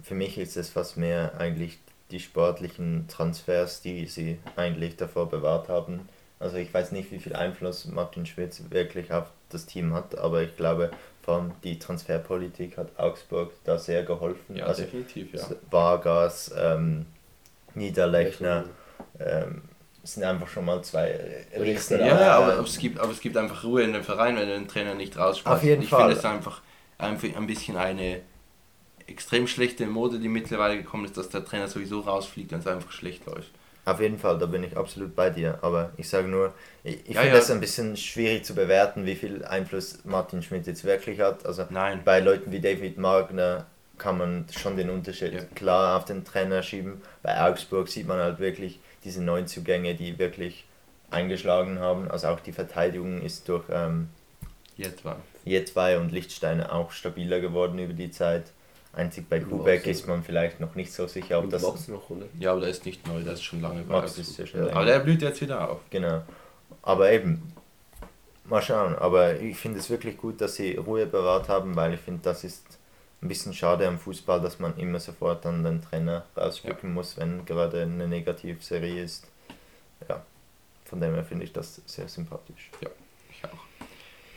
Für 0.00 0.14
mich 0.14 0.38
ist 0.38 0.56
es 0.56 0.70
fast 0.70 0.96
mehr 0.96 1.32
eigentlich 1.38 1.80
die 2.10 2.20
sportlichen 2.20 3.06
Transfers, 3.08 3.80
die 3.80 4.06
sie 4.06 4.38
eigentlich 4.54 4.96
davor 4.96 5.28
bewahrt 5.28 5.68
haben. 5.68 6.08
Also 6.38 6.56
ich 6.56 6.72
weiß 6.72 6.92
nicht, 6.92 7.10
wie 7.10 7.18
viel 7.18 7.34
Einfluss 7.34 7.86
Martin 7.86 8.26
Schmitz 8.26 8.62
wirklich 8.70 9.12
auf 9.12 9.26
das 9.48 9.66
Team 9.66 9.94
hat, 9.94 10.18
aber 10.18 10.42
ich 10.42 10.56
glaube, 10.56 10.90
vor 11.22 11.36
allem 11.36 11.52
die 11.64 11.78
Transferpolitik 11.78 12.76
hat 12.76 12.98
Augsburg 12.98 13.52
da 13.64 13.78
sehr 13.78 14.04
geholfen. 14.04 14.56
Ja, 14.56 14.66
also 14.66 14.82
definitiv, 14.82 15.32
ja. 15.34 15.48
Vargas, 15.70 16.52
ähm, 16.56 17.06
Niederlechner, 17.74 18.64
ähm, 19.18 19.62
sind 20.04 20.22
einfach 20.22 20.48
schon 20.48 20.64
mal 20.64 20.82
zwei 20.82 21.18
Richter. 21.58 22.04
Ja, 22.04 22.38
aber 22.38 22.60
es 22.60 22.78
gibt, 22.78 23.00
aber 23.00 23.10
es 23.10 23.20
gibt 23.20 23.36
einfach 23.36 23.64
Ruhe 23.64 23.82
in 23.82 23.92
dem 23.92 24.04
Verein, 24.04 24.36
wenn 24.36 24.46
du 24.46 24.54
den 24.54 24.68
Trainer 24.68 24.94
nicht 24.94 25.16
rausschmeißt. 25.16 25.56
Auf 25.56 25.64
jeden 25.64 25.82
ich 25.82 25.88
Fall. 25.88 26.02
finde 26.02 26.18
es 26.18 26.24
einfach, 26.24 26.62
einfach 26.98 27.28
ein 27.34 27.46
bisschen 27.46 27.76
eine 27.76 28.20
extrem 29.06 29.46
schlechte 29.46 29.86
Mode, 29.86 30.18
die 30.18 30.28
mittlerweile 30.28 30.76
gekommen 30.76 31.04
ist, 31.04 31.16
dass 31.16 31.28
der 31.28 31.44
Trainer 31.44 31.68
sowieso 31.68 32.00
rausfliegt, 32.00 32.52
wenn 32.52 32.60
es 32.60 32.66
einfach 32.66 32.92
schlecht 32.92 33.26
läuft. 33.26 33.50
Auf 33.84 34.00
jeden 34.00 34.18
Fall, 34.18 34.36
da 34.38 34.46
bin 34.46 34.64
ich 34.64 34.76
absolut 34.76 35.14
bei 35.14 35.30
dir. 35.30 35.58
Aber 35.62 35.92
ich 35.96 36.08
sage 36.08 36.26
nur, 36.26 36.52
ich, 36.82 37.08
ich 37.08 37.14
Ja, 37.14 37.20
finde 37.20 37.36
ja. 37.36 37.42
es 37.42 37.50
ein 37.50 37.60
bisschen 37.60 37.96
schwierig 37.96 38.44
zu 38.44 38.54
bewerten, 38.54 39.06
wie 39.06 39.14
viel 39.14 39.44
Einfluss 39.44 40.00
Martin 40.04 40.42
Schmidt 40.42 40.66
jetzt 40.66 40.84
wirklich 40.84 41.20
hat. 41.20 41.46
Also 41.46 41.66
Nein. 41.70 42.00
bei 42.04 42.18
Leuten 42.18 42.50
wie 42.50 42.60
David 42.60 42.98
Magner 42.98 43.66
kann 43.96 44.18
man 44.18 44.46
schon 44.50 44.76
den 44.76 44.90
Unterschied 44.90 45.32
Ja. 45.34 45.44
klar 45.54 45.96
auf 45.96 46.04
den 46.04 46.24
Trainer 46.24 46.62
schieben. 46.64 47.00
Bei 47.22 47.40
Augsburg 47.48 47.88
sieht 47.88 48.08
man 48.08 48.18
halt 48.18 48.40
wirklich 48.40 48.80
diese 49.04 49.22
Neuzugänge, 49.22 49.94
die 49.94 50.18
wirklich 50.18 50.64
eingeschlagen 51.10 51.78
haben. 51.78 52.10
Also 52.10 52.26
auch 52.26 52.40
die 52.40 52.52
Verteidigung 52.52 53.22
ist 53.22 53.48
durch 53.48 53.64
ähm. 53.70 54.08
J2 55.46 55.98
und 55.98 56.12
Lichtsteiner 56.12 56.72
auch 56.72 56.90
stabiler 56.90 57.40
geworden 57.40 57.78
über 57.78 57.92
die 57.94 58.10
Zeit. 58.10 58.52
Einzig 58.96 59.28
bei 59.28 59.40
Kubek 59.40 59.86
ist 59.86 60.08
man 60.08 60.22
vielleicht 60.22 60.58
noch 60.58 60.74
nicht 60.74 60.92
so 60.92 61.06
sicher, 61.06 61.38
ob 61.38 61.50
das... 61.50 61.62
Max 61.62 61.86
noch, 61.88 62.08
oder? 62.10 62.24
Ja, 62.38 62.52
aber 62.52 62.62
der 62.62 62.70
ist 62.70 62.84
nicht 62.86 63.06
neu, 63.06 63.22
der 63.22 63.34
ist 63.34 63.42
schon 63.44 63.60
lange 63.60 63.82
bei 63.82 63.94
Max 63.94 64.12
Augsburg. 64.18 64.28
ist 64.28 64.38
ja 64.38 64.46
schon 64.46 64.60
Aber 64.62 64.68
länger. 64.70 64.84
der 64.86 64.98
blüht 65.00 65.22
jetzt 65.22 65.40
wieder 65.40 65.70
auf. 65.70 65.80
Genau. 65.90 66.22
Aber 66.82 67.10
eben, 67.12 67.52
mal 68.44 68.62
schauen. 68.62 68.94
Aber 68.96 69.38
ich 69.38 69.56
finde 69.56 69.78
es 69.80 69.90
wirklich 69.90 70.16
gut, 70.16 70.40
dass 70.40 70.56
sie 70.56 70.76
Ruhe 70.76 71.06
bewahrt 71.06 71.48
haben, 71.48 71.76
weil 71.76 71.94
ich 71.94 72.00
finde, 72.00 72.20
das 72.22 72.42
ist 72.44 72.64
ein 73.22 73.28
bisschen 73.28 73.52
schade 73.52 73.86
am 73.86 73.98
Fußball, 73.98 74.40
dass 74.40 74.58
man 74.58 74.76
immer 74.78 74.98
sofort 75.00 75.44
dann 75.44 75.62
den 75.64 75.82
Trainer 75.82 76.24
rausspicken 76.36 76.92
muss, 76.94 77.16
wenn 77.16 77.44
gerade 77.44 77.82
eine 77.82 78.08
Negativserie 78.08 79.02
ist. 79.02 79.26
Ja, 80.08 80.24
von 80.84 81.00
dem 81.00 81.14
her 81.14 81.24
finde 81.24 81.44
ich 81.44 81.52
das 81.52 81.80
sehr 81.86 82.08
sympathisch. 82.08 82.70
Ich 82.80 83.44
auch. 83.44 83.65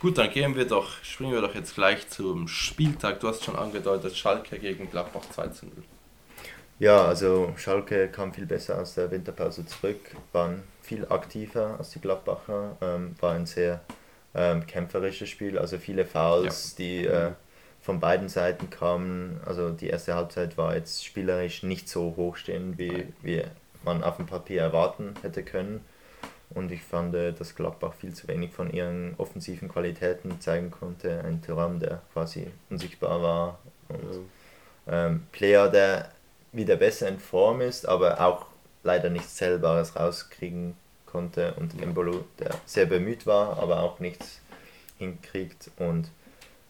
Gut, 0.00 0.16
dann 0.16 0.30
gehen 0.30 0.56
wir 0.56 0.64
doch, 0.64 1.04
springen 1.04 1.32
wir 1.32 1.42
doch 1.42 1.54
jetzt 1.54 1.74
gleich 1.74 2.08
zum 2.08 2.48
Spieltag. 2.48 3.20
Du 3.20 3.28
hast 3.28 3.44
schon 3.44 3.54
angedeutet, 3.54 4.16
Schalke 4.16 4.58
gegen 4.58 4.90
Gladbach 4.90 5.20
2 5.30 5.48
zu 5.48 5.66
0. 5.66 5.74
Ja, 6.78 7.04
also 7.04 7.52
Schalke 7.58 8.08
kam 8.08 8.32
viel 8.32 8.46
besser 8.46 8.80
aus 8.80 8.94
der 8.94 9.10
Winterpause 9.10 9.66
zurück, 9.66 10.00
waren 10.32 10.62
viel 10.80 11.06
aktiver 11.10 11.76
als 11.76 11.90
die 11.90 12.00
Gladbacher, 12.00 12.78
ähm, 12.80 13.14
war 13.20 13.34
ein 13.34 13.44
sehr 13.44 13.82
ähm, 14.34 14.66
kämpferisches 14.66 15.28
Spiel, 15.28 15.58
also 15.58 15.76
viele 15.76 16.06
Fouls, 16.06 16.74
die 16.74 17.04
äh, 17.04 17.32
von 17.82 18.00
beiden 18.00 18.30
Seiten 18.30 18.70
kamen. 18.70 19.38
Also 19.44 19.68
die 19.68 19.88
erste 19.88 20.14
Halbzeit 20.14 20.56
war 20.56 20.74
jetzt 20.74 21.04
spielerisch 21.04 21.62
nicht 21.62 21.90
so 21.90 22.14
hochstehend, 22.16 22.78
wie, 22.78 23.08
wie 23.20 23.42
man 23.84 24.02
auf 24.02 24.16
dem 24.16 24.24
Papier 24.24 24.62
erwarten 24.62 25.12
hätte 25.20 25.42
können. 25.42 25.84
Und 26.50 26.72
ich 26.72 26.82
fand, 26.82 27.14
äh, 27.14 27.32
dass 27.32 27.54
Gladbach 27.54 27.94
viel 27.94 28.12
zu 28.12 28.26
wenig 28.28 28.52
von 28.52 28.72
ihren 28.72 29.14
offensiven 29.18 29.68
Qualitäten 29.68 30.40
zeigen 30.40 30.70
konnte. 30.70 31.22
Ein 31.24 31.42
Thuram, 31.42 31.78
der 31.78 32.02
quasi 32.12 32.48
unsichtbar 32.70 33.22
war. 33.22 33.58
Und 33.88 34.26
ähm, 34.88 35.26
Player, 35.32 35.68
der 35.68 36.10
wieder 36.52 36.76
besser 36.76 37.08
in 37.08 37.18
Form 37.20 37.60
ist, 37.60 37.86
aber 37.86 38.20
auch 38.20 38.46
leider 38.82 39.10
nichts 39.10 39.36
Zählbares 39.36 39.94
rauskriegen 39.94 40.74
konnte. 41.06 41.54
Und 41.54 41.74
Ja. 41.74 41.82
Embolo, 41.84 42.24
der 42.38 42.50
sehr 42.66 42.86
bemüht 42.86 43.26
war, 43.26 43.58
aber 43.58 43.80
auch 43.80 44.00
nichts 44.00 44.40
hinkriegt. 44.98 45.70
Und 45.78 46.08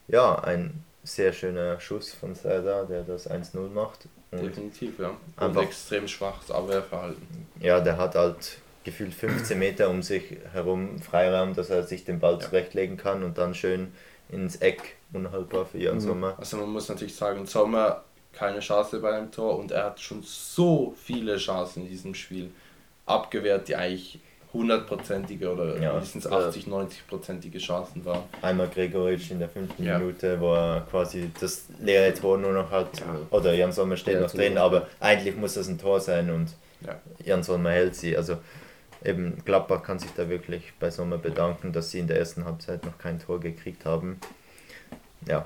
ja, 0.07 0.35
ein 0.43 0.83
sehr 1.03 1.33
schöner 1.33 1.79
Schuss 1.79 2.13
von 2.13 2.35
Serdar, 2.35 2.85
der 2.85 3.01
das 3.03 3.29
1-0 3.29 3.69
macht. 3.69 4.07
Und 4.29 4.43
Definitiv, 4.43 4.99
ja. 4.99 5.11
Und 5.39 5.57
extrem 5.57 6.07
schwaches 6.07 6.51
Abwehrverhalten. 6.51 7.47
ja, 7.59 7.79
der 7.81 7.97
hat 7.97 8.15
halt 8.15 8.60
gefühlt 8.83 9.13
15 9.13 9.57
Meter 9.59 9.89
um 9.89 10.01
sich 10.01 10.23
herum 10.53 10.99
Freiraum, 10.99 11.53
dass 11.53 11.69
er 11.69 11.83
sich 11.83 12.03
den 12.05 12.19
Ball 12.19 12.33
Ja. 12.33 12.39
zurechtlegen 12.39 12.97
kann 12.97 13.23
und 13.23 13.37
dann 13.37 13.53
schön 13.53 13.91
ins 14.29 14.55
Eck, 14.57 14.95
unhaltbar 15.13 15.65
für 15.65 15.77
Jan 15.77 15.99
Sommer. 15.99 16.35
Also 16.37 16.57
man 16.57 16.69
muss 16.69 16.89
natürlich 16.89 17.15
sagen, 17.15 17.45
Sommer 17.45 18.03
keine 18.33 18.59
Chance 18.59 18.99
bei 18.99 19.13
einem 19.13 19.31
Tor 19.31 19.59
und 19.59 19.71
er 19.71 19.83
hat 19.85 19.99
schon 19.99 20.23
so 20.23 20.95
viele 21.03 21.37
Chancen 21.37 21.83
in 21.83 21.89
diesem 21.89 22.15
Spiel 22.15 22.49
abgewehrt, 23.05 23.67
die 23.67 23.75
eigentlich 23.75 24.19
hundertprozentige 24.53 25.51
oder 25.51 25.77
Ja. 25.79 25.91
mindestens 25.93 26.27
80, 26.27 26.65
90-prozentige 26.67 27.57
Chancen 27.59 28.03
waren. 28.05 28.23
Einmal 28.41 28.67
Gregoritsch 28.67 29.31
in 29.31 29.39
der 29.39 29.49
fünften 29.49 29.83
Ja. 29.83 29.97
Minute, 29.97 30.39
wo 30.39 30.53
er 30.53 30.85
quasi 30.89 31.29
das 31.39 31.65
leere 31.79 32.13
Tor 32.13 32.37
nur 32.37 32.51
noch 32.53 32.69
hat. 32.71 32.99
Ja. 32.99 33.17
Oder 33.31 33.53
Jan 33.53 33.71
Sommer 33.71 33.95
steht 33.97 34.15
Ja, 34.15 34.21
noch 34.21 34.31
drin, 34.31 34.57
aber 34.57 34.87
eigentlich 34.99 35.35
muss 35.37 35.53
das 35.53 35.67
ein 35.67 35.77
Tor 35.77 35.99
sein 35.99 36.29
und 36.31 36.53
Ja. 36.85 36.99
Jan 37.23 37.43
Sommer 37.43 37.71
hält 37.71 37.95
sie. 37.95 38.15
Also 38.17 38.37
eben 39.03 39.43
Gladbach 39.45 39.83
kann 39.83 39.99
sich 39.99 40.11
da 40.15 40.29
wirklich 40.29 40.73
bei 40.79 40.89
Sommer 40.91 41.17
bedanken, 41.17 41.71
dass 41.73 41.91
sie 41.91 41.99
in 41.99 42.07
der 42.07 42.17
ersten 42.19 42.45
Halbzeit 42.45 42.85
noch 42.85 42.97
kein 42.97 43.19
Tor 43.19 43.39
gekriegt 43.39 43.85
haben. 43.85 44.19
Ja, 45.27 45.45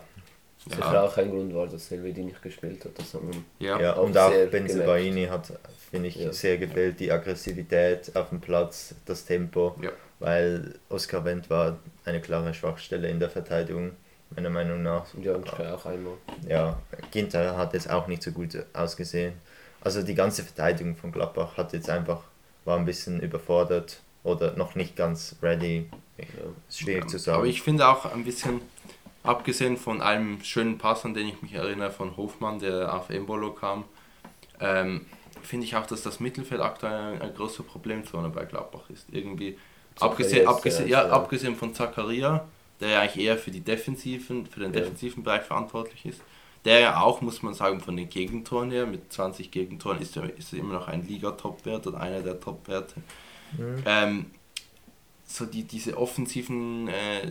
Sicher 0.68 1.04
auch 1.04 1.16
ein 1.18 1.30
Grund 1.30 1.54
war, 1.54 1.68
dass 1.68 1.92
Elvedi 1.92 2.24
nicht 2.24 2.42
gespielt 2.42 2.84
hat. 2.86 2.98
Das 2.98 3.14
hat 3.14 3.22
man 3.22 3.46
Ja. 3.60 3.80
Ja, 3.80 3.96
Auch 3.98 4.04
und 4.04 4.18
auch 4.18 4.32
Benzebaini 4.50 5.26
hat, 5.28 5.54
finde 5.92 6.08
ich, 6.10 6.16
Ja. 6.16 6.34
sehr 6.34 6.58
gefehlt, 6.58 7.00
die 7.00 7.12
Aggressivität 7.12 8.16
auf 8.16 8.30
dem 8.30 8.42
Platz, 8.42 8.96
das 9.06 9.26
Tempo, 9.26 9.76
Ja. 9.80 9.92
weil 10.20 10.74
Oskar 10.90 11.24
Wendt 11.24 11.52
war 11.52 11.78
eine 12.04 12.20
klare 12.20 12.52
Schwachstelle 12.56 13.10
in 13.10 13.20
der 13.20 13.30
Verteidigung, 13.30 13.92
meiner 14.36 14.50
Meinung 14.50 14.82
nach. 14.82 15.14
und 15.14 15.24
Janschke 15.24 15.72
auch 15.72 15.86
einmal. 15.86 16.14
Ja, 16.48 16.80
Ginter 17.12 17.56
hat 17.58 17.74
jetzt 17.76 17.90
auch 17.92 18.08
nicht 18.08 18.24
so 18.24 18.32
gut 18.32 18.58
ausgesehen. 18.74 19.34
Also 19.82 20.02
die 20.02 20.16
ganze 20.16 20.42
Verteidigung 20.44 20.96
von 20.96 21.12
Gladbach 21.12 21.58
hat 21.58 21.74
jetzt 21.74 21.92
einfach, 21.92 22.24
war 22.66 22.78
ein 22.78 22.86
bisschen 22.86 23.20
überfordert 23.22 24.02
oder 24.24 24.56
noch 24.58 24.76
nicht 24.76 24.96
ganz 24.96 25.36
ready. 25.42 25.90
Ja. 26.18 26.26
Ist 26.68 26.80
schwierig 26.80 27.10
zu 27.10 27.18
sagen. 27.18 27.38
Aber 27.38 27.48
ich 27.48 27.62
finde 27.62 27.88
auch 27.88 28.06
ein 28.06 28.24
bisschen, 28.24 28.62
abgesehen 29.24 29.78
von 29.78 30.02
einem 30.02 30.44
schönen 30.44 30.78
Pass, 30.78 31.06
an 31.06 31.14
den 31.14 31.28
ich 31.28 31.42
mich 31.42 31.54
erinnere, 31.54 31.92
von 31.92 32.18
Hofmann, 32.18 32.60
der 32.60 32.94
auf 32.94 33.10
Embolo 33.10 33.54
kam, 33.54 33.86
ähm, 34.60 35.06
finde 35.44 35.66
ich 35.66 35.76
auch, 35.76 35.86
dass 35.86 36.02
das 36.02 36.20
Mittelfeld 36.20 36.62
aktuell 36.62 37.22
ein, 37.22 37.34
großer 37.36 37.64
Problemzone 37.64 38.30
bei 38.30 38.46
Gladbach 38.46 38.90
ist. 38.90 39.06
Irgendwie, 39.12 39.58
abgesehen, 40.00 40.48
abgesehen, 40.48 40.90
ja, 40.90 41.06
ja. 41.06 41.12
abgesehen 41.12 41.56
von 41.56 41.74
Zakaria, 41.74 42.48
der 42.80 42.90
ja 42.90 43.02
eigentlich 43.02 43.26
eher 43.26 43.38
für 43.38 43.52
die 43.52 43.62
defensiven, 43.62 44.46
für 44.48 44.62
den 44.62 44.74
Ja. 44.74 44.80
defensiven 44.80 45.24
Bereich 45.24 45.44
verantwortlich 45.44 46.06
ist. 46.06 46.22
Der 46.66 46.80
ja 46.80 47.00
auch, 47.02 47.22
muss 47.22 47.42
man 47.44 47.54
sagen, 47.54 47.80
von 47.80 47.96
den 47.96 48.10
Gegentoren 48.10 48.72
her, 48.72 48.86
mit 48.88 49.14
20 49.14 49.52
Gegentoren 49.52 50.02
ist 50.02 50.18
er, 50.18 50.36
ist 50.38 50.52
er 50.52 50.60
immer 50.60 50.74
noch 50.74 50.88
ein 50.88 51.06
Liga-Top-Wert 51.08 51.86
oder 51.88 52.00
einer 52.02 52.22
der 52.22 52.40
Top-Werte. 52.40 52.96
Mhm. 53.58 53.84
Ähm, 53.86 54.26
so 55.28 55.46
die, 55.46 55.64
diese 55.64 55.98
offensiven 55.98 56.88
äh, 56.88 57.28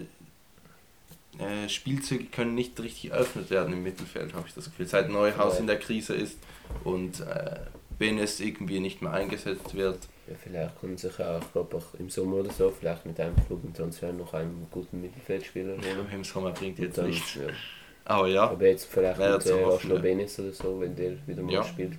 äh, 1.38 1.68
Spielzüge 1.68 2.24
können 2.26 2.54
nicht 2.54 2.78
richtig 2.80 3.10
eröffnet 3.10 3.50
werden 3.50 3.72
im 3.72 3.82
Mittelfeld, 3.82 4.34
habe 4.34 4.46
ich 4.46 4.54
das 4.54 4.66
Gefühl. 4.66 4.86
Seit 4.86 5.10
Neuhaus 5.10 5.54
Ja. 5.54 5.60
in 5.60 5.66
der 5.66 5.78
Krise 5.78 6.14
ist 6.14 6.38
und 6.84 7.20
äh, 7.20 7.56
Benes 7.98 8.40
irgendwie 8.40 8.80
nicht 8.80 9.02
mehr 9.02 9.12
eingesetzt 9.12 9.74
wird. 9.74 9.98
Ja, 10.28 10.34
vielleicht 10.42 10.80
können 10.80 10.96
sich 10.96 11.18
auch 11.20 11.40
Gladbach 11.52 11.94
im 11.98 12.08
Sommer 12.08 12.36
oder 12.36 12.50
so, 12.52 12.70
vielleicht 12.70 13.04
mit 13.04 13.18
einem 13.20 13.34
klugen 13.46 13.74
Transfer 13.74 14.12
noch 14.12 14.32
einen 14.32 14.66
guten 14.70 15.00
Mittelfeldspieler 15.00 15.72
holen. 15.74 16.06
Im 16.12 16.24
Sommer 16.24 16.52
bringt 16.52 16.78
jetzt 16.78 16.98
nichts. 16.98 17.34
ja. 17.34 17.42
Aber 18.04 18.28
ja, 18.28 18.50
Aber 18.50 18.66
jetzt 18.66 18.86
vielleicht 18.86 19.18
Wäre 19.18 19.34
mit 19.34 19.42
zu 19.42 19.58
äh, 19.58 19.64
hoffen, 19.64 19.90
Laszlo 19.90 19.94
ja. 19.96 20.00
Benes 20.02 20.38
oder 20.38 20.52
so, 20.52 20.80
wenn 20.80 20.94
der 20.94 21.12
wieder 21.26 21.42
mal 21.42 21.52
Ja. 21.52 21.62
spielt. 21.64 21.98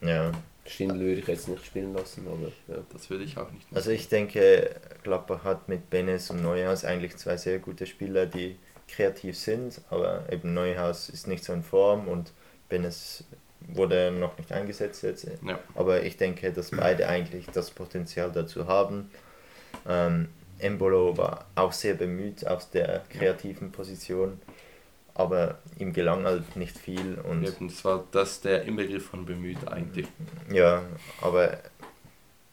Ja, 0.00 0.32
Stindl 0.66 1.00
würde 1.00 1.20
ich 1.20 1.26
jetzt 1.26 1.48
nicht 1.48 1.64
spielen 1.66 1.92
lassen, 1.92 2.26
aber 2.26 2.50
ja. 2.74 2.82
das 2.92 3.10
würde 3.10 3.24
ich 3.24 3.36
auch 3.36 3.50
nicht 3.50 3.64
machen. 3.64 3.76
Also 3.76 3.90
ich 3.90 4.08
denke, 4.08 4.74
Gladbach 5.02 5.44
hat 5.44 5.68
mit 5.68 5.90
Benes 5.90 6.30
und 6.30 6.42
Neuhaus 6.42 6.84
eigentlich 6.84 7.16
zwei 7.16 7.36
sehr 7.36 7.58
gute 7.58 7.86
Spieler, 7.86 8.26
die 8.26 8.56
kreativ 8.88 9.36
sind, 9.36 9.80
aber 9.90 10.24
eben 10.30 10.54
Neuhaus 10.54 11.08
ist 11.08 11.26
nicht 11.26 11.44
so 11.44 11.52
in 11.52 11.62
Form 11.62 12.08
und 12.08 12.32
Benes 12.68 13.24
wurde 13.60 14.10
noch 14.10 14.36
nicht 14.38 14.52
eingesetzt 14.52 15.02
jetzt. 15.02 15.26
Ja. 15.46 15.58
Aber 15.74 16.02
ich 16.02 16.16
denke, 16.16 16.52
dass 16.52 16.70
beide 16.70 17.08
eigentlich 17.08 17.46
das 17.52 17.70
Potenzial 17.70 18.30
dazu 18.32 18.66
haben. 18.66 19.10
Ähm, 19.88 20.28
Embolo 20.58 21.16
war 21.16 21.46
auch 21.56 21.72
sehr 21.72 21.94
bemüht 21.94 22.46
auf 22.46 22.70
der 22.70 23.02
kreativen 23.10 23.72
Position, 23.72 24.40
aber 25.14 25.58
ihm 25.78 25.92
gelang 25.92 26.24
halt 26.24 26.56
nicht 26.56 26.76
viel 26.76 27.14
und 27.28 27.44
Eben, 27.46 27.68
das 27.68 27.84
war 27.84 28.04
das 28.10 28.40
der 28.40 28.62
Inbegriff 28.64 29.06
von 29.06 29.24
bemüht 29.24 29.66
eigentlich. 29.68 30.06
ja, 30.50 30.82
aber 31.20 31.58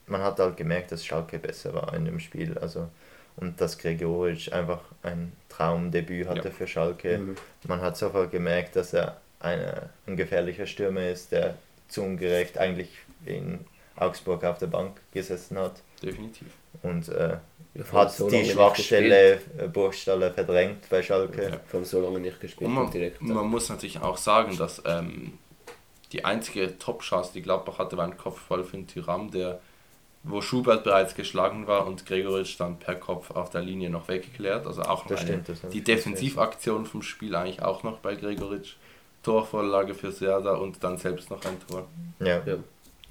man 0.08 0.22
hat 0.22 0.40
halt 0.40 0.58
gemerkt, 0.58 0.92
dass 0.92 1.06
Schalke 1.06 1.40
besser 1.40 1.74
war 1.74 1.94
in 1.94 2.06
dem 2.06 2.20
Spiel. 2.20 2.58
Also, 2.58 2.90
und 3.38 3.60
dass 3.62 3.78
Gregoritsch 3.78 4.52
einfach 4.52 4.82
ein 5.04 5.32
Traumdebüt 5.50 6.28
hatte 6.28 6.50
Ja. 6.50 6.54
für 6.54 6.68
Schalke. 6.68 7.18
Mhm. 7.18 7.36
Man 7.68 7.82
hat 7.82 7.96
sofort 7.98 8.32
gemerkt, 8.32 8.76
dass 8.76 8.94
er 8.94 9.22
eine, 9.40 9.90
ein 10.06 10.18
gefährlicher 10.18 10.66
Stürmer 10.68 11.08
ist, 11.10 11.32
der 11.32 11.56
zu 11.88 12.04
ungerecht 12.04 12.58
eigentlich 12.58 12.90
in 13.26 13.66
Augsburg 13.96 14.44
auf 14.44 14.58
der 14.58 14.68
Bank 14.68 15.00
gesessen 15.14 15.58
hat. 15.58 15.82
Definitiv. 16.02 16.48
Und 16.84 17.10
äh, 17.10 17.38
hat 17.94 18.12
so 18.14 18.30
die 18.30 18.46
Schwachstelle 18.46 19.40
äh, 19.58 19.68
Burgstaller 19.68 20.32
verdrängt 20.32 20.90
bei 20.90 21.02
Schalke. 21.02 21.44
Ja. 21.52 21.60
Allem 21.72 21.86
so 21.86 22.02
lange 22.02 22.20
nicht 22.20 22.40
gespielt 22.40 22.68
Und 22.68 22.74
man, 22.74 22.92
direkt. 22.92 23.22
man 23.22 23.48
muss 23.48 23.70
natürlich 23.70 24.02
auch 24.02 24.18
sagen, 24.18 24.58
dass 24.58 24.82
ähm, 24.86 25.34
die 26.12 26.26
einzige 26.26 26.78
Top-Chance, 26.78 27.32
die 27.34 27.42
Gladbach 27.42 27.78
hatte, 27.78 27.98
war 27.98 28.06
ein 28.06 28.18
Kopfball 28.18 28.64
für 28.64 28.78
den 28.78 28.88
Tyram, 28.88 29.32
der, 29.32 29.60
wo 30.24 30.42
Schubert 30.42 30.84
bereits 30.84 31.16
geschlagen 31.16 31.68
war 31.68 31.88
und 31.88 32.06
Gregoritsch 32.06 32.60
dann 32.60 32.78
per 32.78 32.96
Kopf 32.96 33.32
auf 33.32 33.50
der 33.50 33.62
Linie 33.62 33.90
noch 33.90 34.08
weggeklärt. 34.08 34.68
Also 34.68 34.82
auch 34.82 35.10
noch 35.10 35.20
eine, 35.20 35.44
die. 35.72 35.84
Defensivaktion 35.84 36.86
vom 36.86 37.02
Spiel 37.02 37.36
eigentlich 37.36 37.62
auch 37.62 37.84
noch 37.84 38.00
bei 38.00 38.16
Gregoritsch. 38.16 38.76
Torvorlage 39.24 39.94
für 39.94 40.12
Serda 40.12 40.56
und 40.56 40.84
dann 40.84 40.98
selbst 40.98 41.30
noch 41.30 41.46
ein 41.46 41.58
Tor. 41.68 41.88
Ja, 42.20 42.42
Ja. 42.46 42.58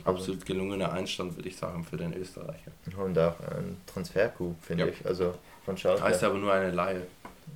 Absolut 0.04 0.44
gelungener 0.46 0.92
Einstand, 0.92 1.36
würde 1.36 1.48
ich 1.48 1.56
sagen, 1.56 1.84
für 1.84 1.96
den 1.96 2.14
Österreicher. 2.14 2.70
und 2.96 3.18
auch 3.18 3.34
ein 3.56 3.76
Transfer-Coup, 3.86 4.54
finde 4.62 4.84
Ja. 4.86 4.90
ich. 4.90 5.06
Also 5.06 5.34
von 5.64 5.76
Schalke. 5.76 6.02
Heißt 6.02 6.24
aber 6.24 6.38
nur 6.38 6.52
eine 6.52 6.70
Laie. 6.70 7.02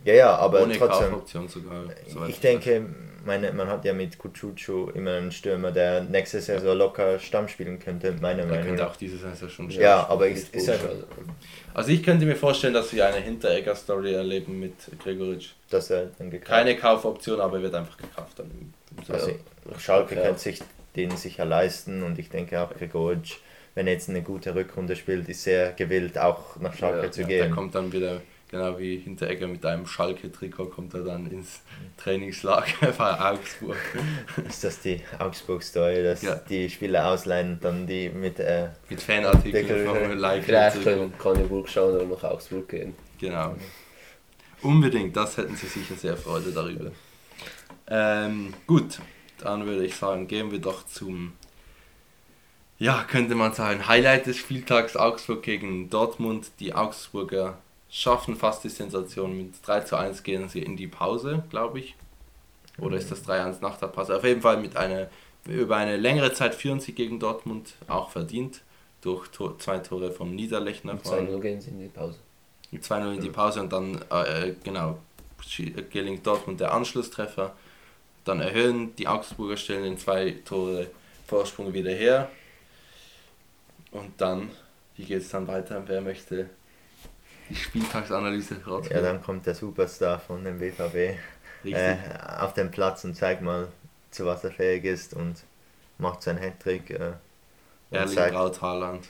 ja, 0.05 0.15
ja, 0.15 0.37
aber 0.37 0.63
Ohne 0.63 0.77
trotzdem. 0.79 1.11
Kaufoption 1.11 1.49
sogar. 1.49 1.85
soweit 2.09 2.29
Ich 2.31 2.41
denke, 2.41 2.87
meine, 3.25 3.53
man 3.53 3.69
hat 3.69 3.85
ja 3.87 3.95
mit 3.95 4.19
Kuchuchu 4.19 4.91
immer 4.91 5.13
einen 5.13 5.33
Stürmer, 5.33 5.71
der 5.73 6.03
nächste 6.05 6.41
Saison 6.43 6.77
locker 6.77 7.19
Stamm 7.19 7.49
spielen 7.49 7.79
könnte, 7.79 8.13
meiner 8.21 8.41
Er 8.43 8.47
Meinung 8.47 8.65
könnte 8.67 8.83
nach. 8.83 8.91
auch 8.91 8.97
diese 8.97 9.17
Saison 9.17 9.49
schon 9.49 9.71
Ja, 9.71 9.79
starten. 10.01 10.13
aber 10.13 10.29
ist, 10.29 10.55
ist 10.55 10.67
ja, 10.67 10.75
Also, 10.75 10.89
Also 11.73 11.91
ich 11.91 12.03
könnte 12.03 12.27
mir 12.27 12.37
vorstellen, 12.37 12.75
dass 12.75 12.93
wir 12.93 13.07
eine 13.07 13.17
Hinteregger-Story 13.19 14.13
erleben 14.15 14.61
mit 14.61 14.75
Gregoritsch. 15.03 15.53
dass 15.71 15.89
er 15.91 16.11
dann 16.19 16.31
gekauft 16.31 16.51
Keine 16.51 16.77
Kaufoption, 16.77 17.41
aber 17.41 17.57
er 17.57 17.63
wird 17.63 17.75
einfach 17.75 17.97
gekauft 17.97 18.39
dann 18.39 18.51
im, 18.51 18.75
im 18.99 19.05
Sommer. 19.05 19.19
Also 19.19 19.33
Schalke 19.79 20.15
Ja. 20.17 20.23
könnte 20.23 20.41
sich 20.41 20.61
den 20.97 21.17
sicher 21.17 21.45
leisten 21.45 22.03
und 22.03 22.19
ich 22.19 22.29
denke 22.29 22.61
auch 22.61 22.73
Gregoritsch, 22.75 23.37
wenn 23.75 23.87
er 23.89 23.95
jetzt 23.95 24.09
eine 24.09 24.23
gute 24.23 24.55
Rückrunde 24.55 24.95
spielt, 24.97 25.29
ist 25.29 25.43
sehr 25.43 25.73
gewillt, 25.73 26.17
auch 26.19 26.57
nach 26.61 26.75
Schalke 26.75 27.07
Ja, 27.07 27.11
zu 27.11 27.23
ja, 27.23 27.27
der 27.27 27.43
gehen. 27.47 27.55
kommt 27.55 27.75
dann 27.75 27.93
wieder, 27.93 28.21
genau 28.49 28.79
wie 28.79 28.99
Hinteregger 28.99 29.49
mit 29.49 29.67
einem 29.67 29.85
Schalke-Trikot, 29.85 30.67
kommt 30.67 30.95
er 30.95 31.01
dann 31.01 31.29
ins 31.29 31.61
Trainingslager 31.97 32.93
bei 32.99 33.21
Augsburg. 33.33 33.77
Ist 34.49 34.63
das 34.63 34.81
die 34.81 35.01
Augsburg-Story, 35.19 36.05
dass 36.05 36.23
Ja. 36.23 36.37
die 36.37 36.71
Spieler 36.71 37.09
ausleihen 37.09 37.55
und 37.55 37.65
dann 37.65 37.87
die 37.89 38.11
mit 38.11 38.39
äh, 38.39 38.69
Mit 38.89 39.03
Fanartikeln 39.03 39.87
vom 39.89 40.19
Like. 40.19 40.45
Vielleicht 40.45 40.83
können, 40.85 41.13
Burg 41.49 41.69
schauen 41.69 41.97
oder 41.97 42.07
nach 42.07 42.23
Augsburg 42.23 42.69
gehen. 42.69 42.95
Genau. 43.19 43.57
Unbedingt, 44.63 45.17
das 45.17 45.37
hätten 45.37 45.57
sie 45.57 45.67
sicher 45.67 45.95
sehr 45.97 46.17
Freude 46.17 46.53
darüber. 46.53 46.93
Ähm, 47.89 48.55
gut, 48.67 48.99
dann 49.45 49.67
würde 49.67 49.85
ich 49.85 49.95
sagen, 49.95 50.27
gehen 50.27 50.51
wir 50.51 50.61
doch 50.61 50.87
zum, 50.87 51.33
ja, 52.79 53.05
könnte 53.05 53.35
man 53.35 53.53
sagen, 53.53 53.87
Highlight 53.87 54.27
des 54.27 54.37
Spieltags 54.37 54.97
Augsburg 54.97 55.43
gegen 55.43 55.91
Dortmund. 55.91 56.51
Die 56.61 56.75
Augsburger 56.75 57.59
schaffen 57.91 58.37
fast 58.37 58.65
die 58.65 58.69
Sensation. 58.69 59.37
Mit 59.37 59.55
3 59.67 59.81
zu 59.81 59.97
1 59.97 60.23
gehen 60.23 60.49
sie 60.49 60.61
in 60.61 60.77
die 60.77 60.89
Pause, 60.89 61.45
glaube 61.51 61.79
ich. 61.79 61.95
Oder 62.79 62.97
ist 62.97 63.11
das 63.11 63.25
3-1 63.27 63.61
nach 63.61 63.79
der 63.79 63.87
Pause? 63.87 64.17
Auf 64.17 64.25
jeden 64.25 64.43
Fall 64.43 64.61
mit 64.61 64.77
einer, 64.77 65.09
über 65.47 65.77
eine 65.77 65.97
längere 65.97 66.33
Zeit 66.33 66.55
führen 66.55 66.81
sie 66.81 66.93
gegen 66.93 67.21
Dortmund, 67.21 67.75
auch 67.87 68.11
verdient, 68.11 68.63
durch 69.01 69.29
Tor, 69.29 69.59
zwei 69.59 69.79
Tore 69.79 70.11
vom 70.11 70.35
Niederlechner. 70.35 70.95
Mit 70.95 71.05
2-0 71.05 71.39
gehen 71.41 71.61
sie 71.61 71.71
in 71.71 71.79
die 71.79 71.89
Pause. 71.89 72.19
Mit 72.73 72.83
2-0 72.83 73.15
in 73.15 73.21
die 73.21 73.31
Pause 73.31 73.61
und 73.61 73.73
dann, 73.73 74.01
äh, 74.11 74.55
genau, 74.65 74.99
gelingt 75.91 76.27
Dortmund 76.27 76.59
der 76.59 76.75
Anschlusstreffer. 76.75 77.55
Dann 78.25 78.41
erhöhen 78.41 78.95
die 78.97 79.07
Augsburger, 79.07 79.57
stellen 79.57 79.85
den 79.85 79.99
zwei 79.99 80.37
Tore 80.45 80.89
Vorsprung 81.27 81.73
wieder 81.73 81.91
her. 81.91 82.31
Und 83.91 84.21
dann, 84.21 84.51
wie 84.97 85.05
geht 85.05 85.23
es 85.23 85.29
dann 85.31 85.47
weiter? 85.47 85.83
Wer 85.87 86.01
möchte 86.01 86.49
die 87.49 87.55
Spieltagsanalyse 87.55 88.65
rausgeben? 88.67 88.97
Ja, 88.97 89.03
dann 89.03 89.23
kommt 89.23 89.47
der 89.47 89.55
Superstar 89.55 90.19
von 90.19 90.43
dem 90.45 90.59
BVB 90.59 91.19
äh, 91.65 91.97
auf 92.39 92.55
den 92.55 92.71
Platz 92.71 93.05
und 93.05 93.15
zeigt 93.15 93.43
mal, 93.43 93.69
zu 94.11 94.27
was 94.27 94.45
er 94.45 94.53
fähig 94.53 94.85
ist 94.85 95.15
und 95.15 95.45
macht 95.99 96.23
seinen 96.23 96.39
Hattrick. 96.39 96.91
Äh, 96.91 97.13
Erling 97.91 98.15
zeigt, 98.15 98.35
Braut 98.35 98.61
Haaland 98.63 99.07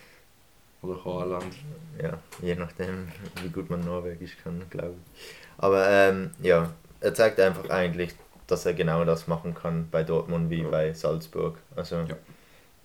oder 0.83 1.04
Haaland. 1.04 1.54
Ja, 2.02 2.18
je 2.42 2.54
nachdem, 2.54 3.09
wie 3.42 3.49
gut 3.49 3.71
man 3.71 3.85
Norwegisch 3.85 4.37
kann, 4.42 4.62
glaube 4.71 4.94
ich. 5.14 5.35
Aber 5.59 5.88
ähm, 5.88 6.30
ja, 6.42 6.73
er 7.00 7.14
zeigt 7.14 7.38
einfach 7.40 7.68
eigentlich, 7.71 8.14
dass 8.47 8.67
er 8.67 8.75
genau 8.75 9.05
das 9.05 9.27
machen 9.27 9.55
kann 9.55 9.89
bei 9.91 10.03
Dortmund 10.03 10.51
wie 10.51 10.63
ja. 10.63 10.69
bei 10.69 10.93
Salzburg. 10.93 11.59
Also 11.77 11.97
ja. 11.97 12.17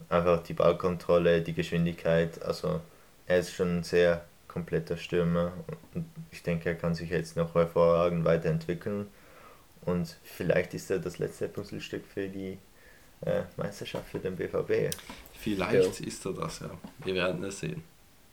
einfach 0.10 0.44
die 0.44 0.54
Ballkontrolle, 0.54 1.42
die 1.42 1.54
Geschwindigkeit. 1.54 2.42
Also 2.44 2.82
er 3.28 3.39
ist 3.39 3.54
schon 3.54 3.80
ein 3.80 3.84
sehr 3.84 4.24
kompletter 4.48 4.98
Stürmer 4.98 5.54
und 5.94 6.06
ich 6.32 6.44
denke, 6.44 6.70
er 6.70 6.75
kann 6.75 6.96
sich 6.96 7.10
jetzt 7.10 7.38
noch 7.38 7.56
hervorragend 7.56 8.25
weiterentwickeln. 8.25 9.08
Und 9.86 10.18
vielleicht 10.24 10.74
ist 10.74 10.92
er 10.92 11.00
das 11.00 11.20
letzte 11.20 11.48
Puzzlestück 11.48 12.06
für 12.06 12.28
die 12.28 12.58
äh, 13.25 13.44
Meisterschaft 13.58 14.10
für 14.10 14.20
den 14.20 14.36
BVB. 14.36 14.94
Vielleicht 15.34 16.00
ja. 16.00 16.08
ist 16.08 16.25
er 16.25 16.34
das, 16.34 16.60
ja. 16.60 16.70
Wir 17.04 17.16
werden 17.16 17.44
es 17.44 17.60
sehen. 17.60 17.84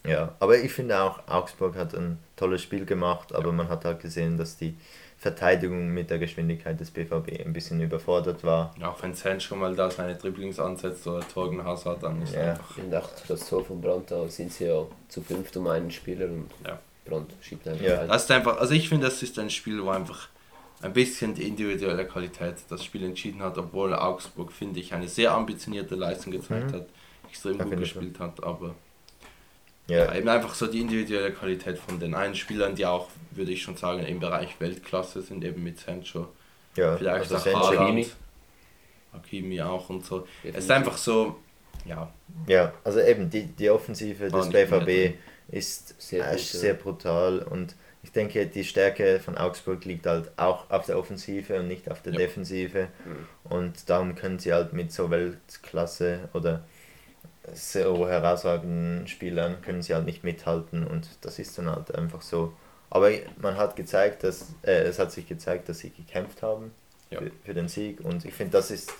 Ja, 0.04 0.34
aber 0.38 0.58
ich 0.58 0.72
finde 0.72 1.00
auch, 1.00 1.26
Augsburg 1.26 1.76
hat 1.76 1.94
ein 1.94 2.18
tolles 2.36 2.62
Spiel 2.62 2.84
gemacht, 2.84 3.34
aber 3.34 3.52
man 3.52 3.68
hat 3.68 3.84
halt 3.84 4.00
gesehen, 4.00 4.36
dass 4.36 4.56
die 4.56 4.76
Verteidigung 5.18 5.88
mit 5.88 6.10
der 6.10 6.18
Geschwindigkeit 6.18 6.78
des 6.78 6.90
BVB 6.90 7.44
ein 7.44 7.52
bisschen 7.52 7.80
überfordert 7.80 8.44
war. 8.44 8.74
Ja, 8.78 8.90
auch 8.90 9.02
wenn 9.02 9.14
Zen 9.14 9.40
schon 9.40 9.58
mal 9.58 9.74
da 9.74 9.90
seine 9.90 10.14
Dribblings 10.14 10.60
ansetzt 10.60 11.06
oder 11.06 11.26
Torgen 11.26 11.64
Hazard, 11.64 12.02
dann 12.02 12.20
ist 12.22 12.34
ja. 12.34 12.50
einfach... 12.50 12.76
In 12.76 12.90
der 12.90 13.02
das 13.26 13.48
Tor 13.48 13.64
von 13.64 13.80
Brandt, 13.80 14.10
da 14.10 14.28
sind 14.28 14.52
sie 14.52 14.66
ja 14.66 14.86
zu 15.08 15.22
fünft 15.22 15.56
um 15.56 15.66
einen 15.68 15.90
Spieler 15.90 16.26
und 16.26 16.50
ja. 16.66 16.78
Brandt 17.06 17.32
schiebt 17.40 17.66
einfach 17.66 17.84
ja. 17.84 18.06
Das 18.06 18.24
ist 18.24 18.30
einfach, 18.30 18.58
also 18.58 18.74
ich 18.74 18.88
finde, 18.88 19.06
das 19.06 19.22
ist 19.22 19.38
ein 19.38 19.48
Spiel, 19.48 19.82
wo 19.82 19.88
einfach 19.88 20.28
ein 20.82 20.92
bisschen 20.92 21.34
die 21.34 21.48
individuelle 21.48 22.06
Qualität 22.06 22.56
das 22.68 22.84
Spiel 22.84 23.04
entschieden 23.04 23.42
hat, 23.42 23.56
obwohl 23.56 23.94
Augsburg, 23.94 24.52
finde 24.52 24.80
ich, 24.80 24.92
eine 24.92 25.08
sehr 25.08 25.32
ambitionierte 25.32 25.94
Leistung 25.94 26.32
gezeigt 26.32 26.72
mhm. 26.72 26.76
hat, 26.76 26.86
extrem 27.28 27.58
gut 27.58 27.78
gespielt 27.78 28.20
hat, 28.20 28.44
aber 28.44 28.74
ja. 29.88 30.04
ja. 30.04 30.14
eben 30.14 30.28
einfach 30.28 30.54
so 30.54 30.66
die 30.66 30.80
individuelle 30.80 31.32
Qualität 31.32 31.78
von 31.78 32.00
den 32.00 32.14
einen 32.14 32.34
Spielern, 32.34 32.74
die 32.74 32.86
auch, 32.86 33.08
würde 33.32 33.52
ich 33.52 33.62
schon 33.62 33.76
sagen, 33.76 34.04
im 34.04 34.20
Bereich 34.20 34.60
Weltklasse 34.60 35.22
sind, 35.22 35.44
eben 35.44 35.62
mit 35.62 35.78
Sancho, 35.78 36.28
ja, 36.76 36.96
vielleicht 36.96 37.32
also 37.32 37.50
auch 37.50 37.72
Haaland, 37.72 38.14
Hakimi 39.12 39.60
auch 39.62 39.88
und 39.88 40.04
so. 40.04 40.26
Es 40.42 40.56
ist 40.56 40.70
einfach 40.70 40.96
so, 40.96 41.36
ja. 41.84 42.12
Ja, 42.46 42.72
also 42.84 43.00
eben 43.00 43.30
die, 43.30 43.44
die 43.44 43.70
Offensive 43.70 44.28
des 44.28 44.48
BVB 44.50 45.16
ist 45.48 46.00
sehr, 46.00 46.30
äh, 46.32 46.38
sehr 46.38 46.74
brutal 46.74 47.40
und 47.40 47.76
ich 48.06 48.12
denke, 48.12 48.46
die 48.46 48.62
Stärke 48.62 49.18
von 49.18 49.36
Augsburg 49.36 49.84
liegt 49.84 50.06
halt 50.06 50.30
auch 50.36 50.70
auf 50.70 50.86
der 50.86 50.96
Offensive 50.96 51.58
und 51.58 51.66
nicht 51.66 51.90
auf 51.90 52.02
der 52.02 52.12
ja. 52.12 52.20
Defensive. 52.20 52.86
Mhm. 53.04 53.50
Und 53.50 53.90
darum 53.90 54.14
können 54.14 54.38
sie 54.38 54.52
halt 54.52 54.72
mit 54.72 54.92
so 54.92 55.10
Weltklasse 55.10 56.28
oder 56.32 56.64
so 57.54 58.08
herausragenden 58.08 59.06
Spielern 59.06 59.62
können 59.62 59.82
sie 59.82 59.94
halt 59.94 60.06
nicht 60.06 60.24
mithalten 60.24 60.86
und 60.86 61.08
das 61.20 61.38
ist 61.38 61.56
dann 61.58 61.70
halt 61.70 61.94
einfach 61.94 62.22
so. 62.22 62.52
Aber 62.90 63.10
man 63.40 63.56
hat 63.56 63.76
gezeigt, 63.76 64.24
dass 64.24 64.54
äh, 64.62 64.82
es 64.82 64.98
hat 64.98 65.12
sich 65.12 65.26
gezeigt, 65.26 65.68
dass 65.68 65.80
sie 65.80 65.90
gekämpft 65.90 66.42
haben 66.42 66.72
ja. 67.10 67.18
für, 67.18 67.30
für, 67.44 67.54
den 67.54 67.68
Sieg 67.68 68.00
und 68.00 68.24
ich 68.24 68.34
finde, 68.34 68.52
das 68.52 68.70
ist 68.70 68.92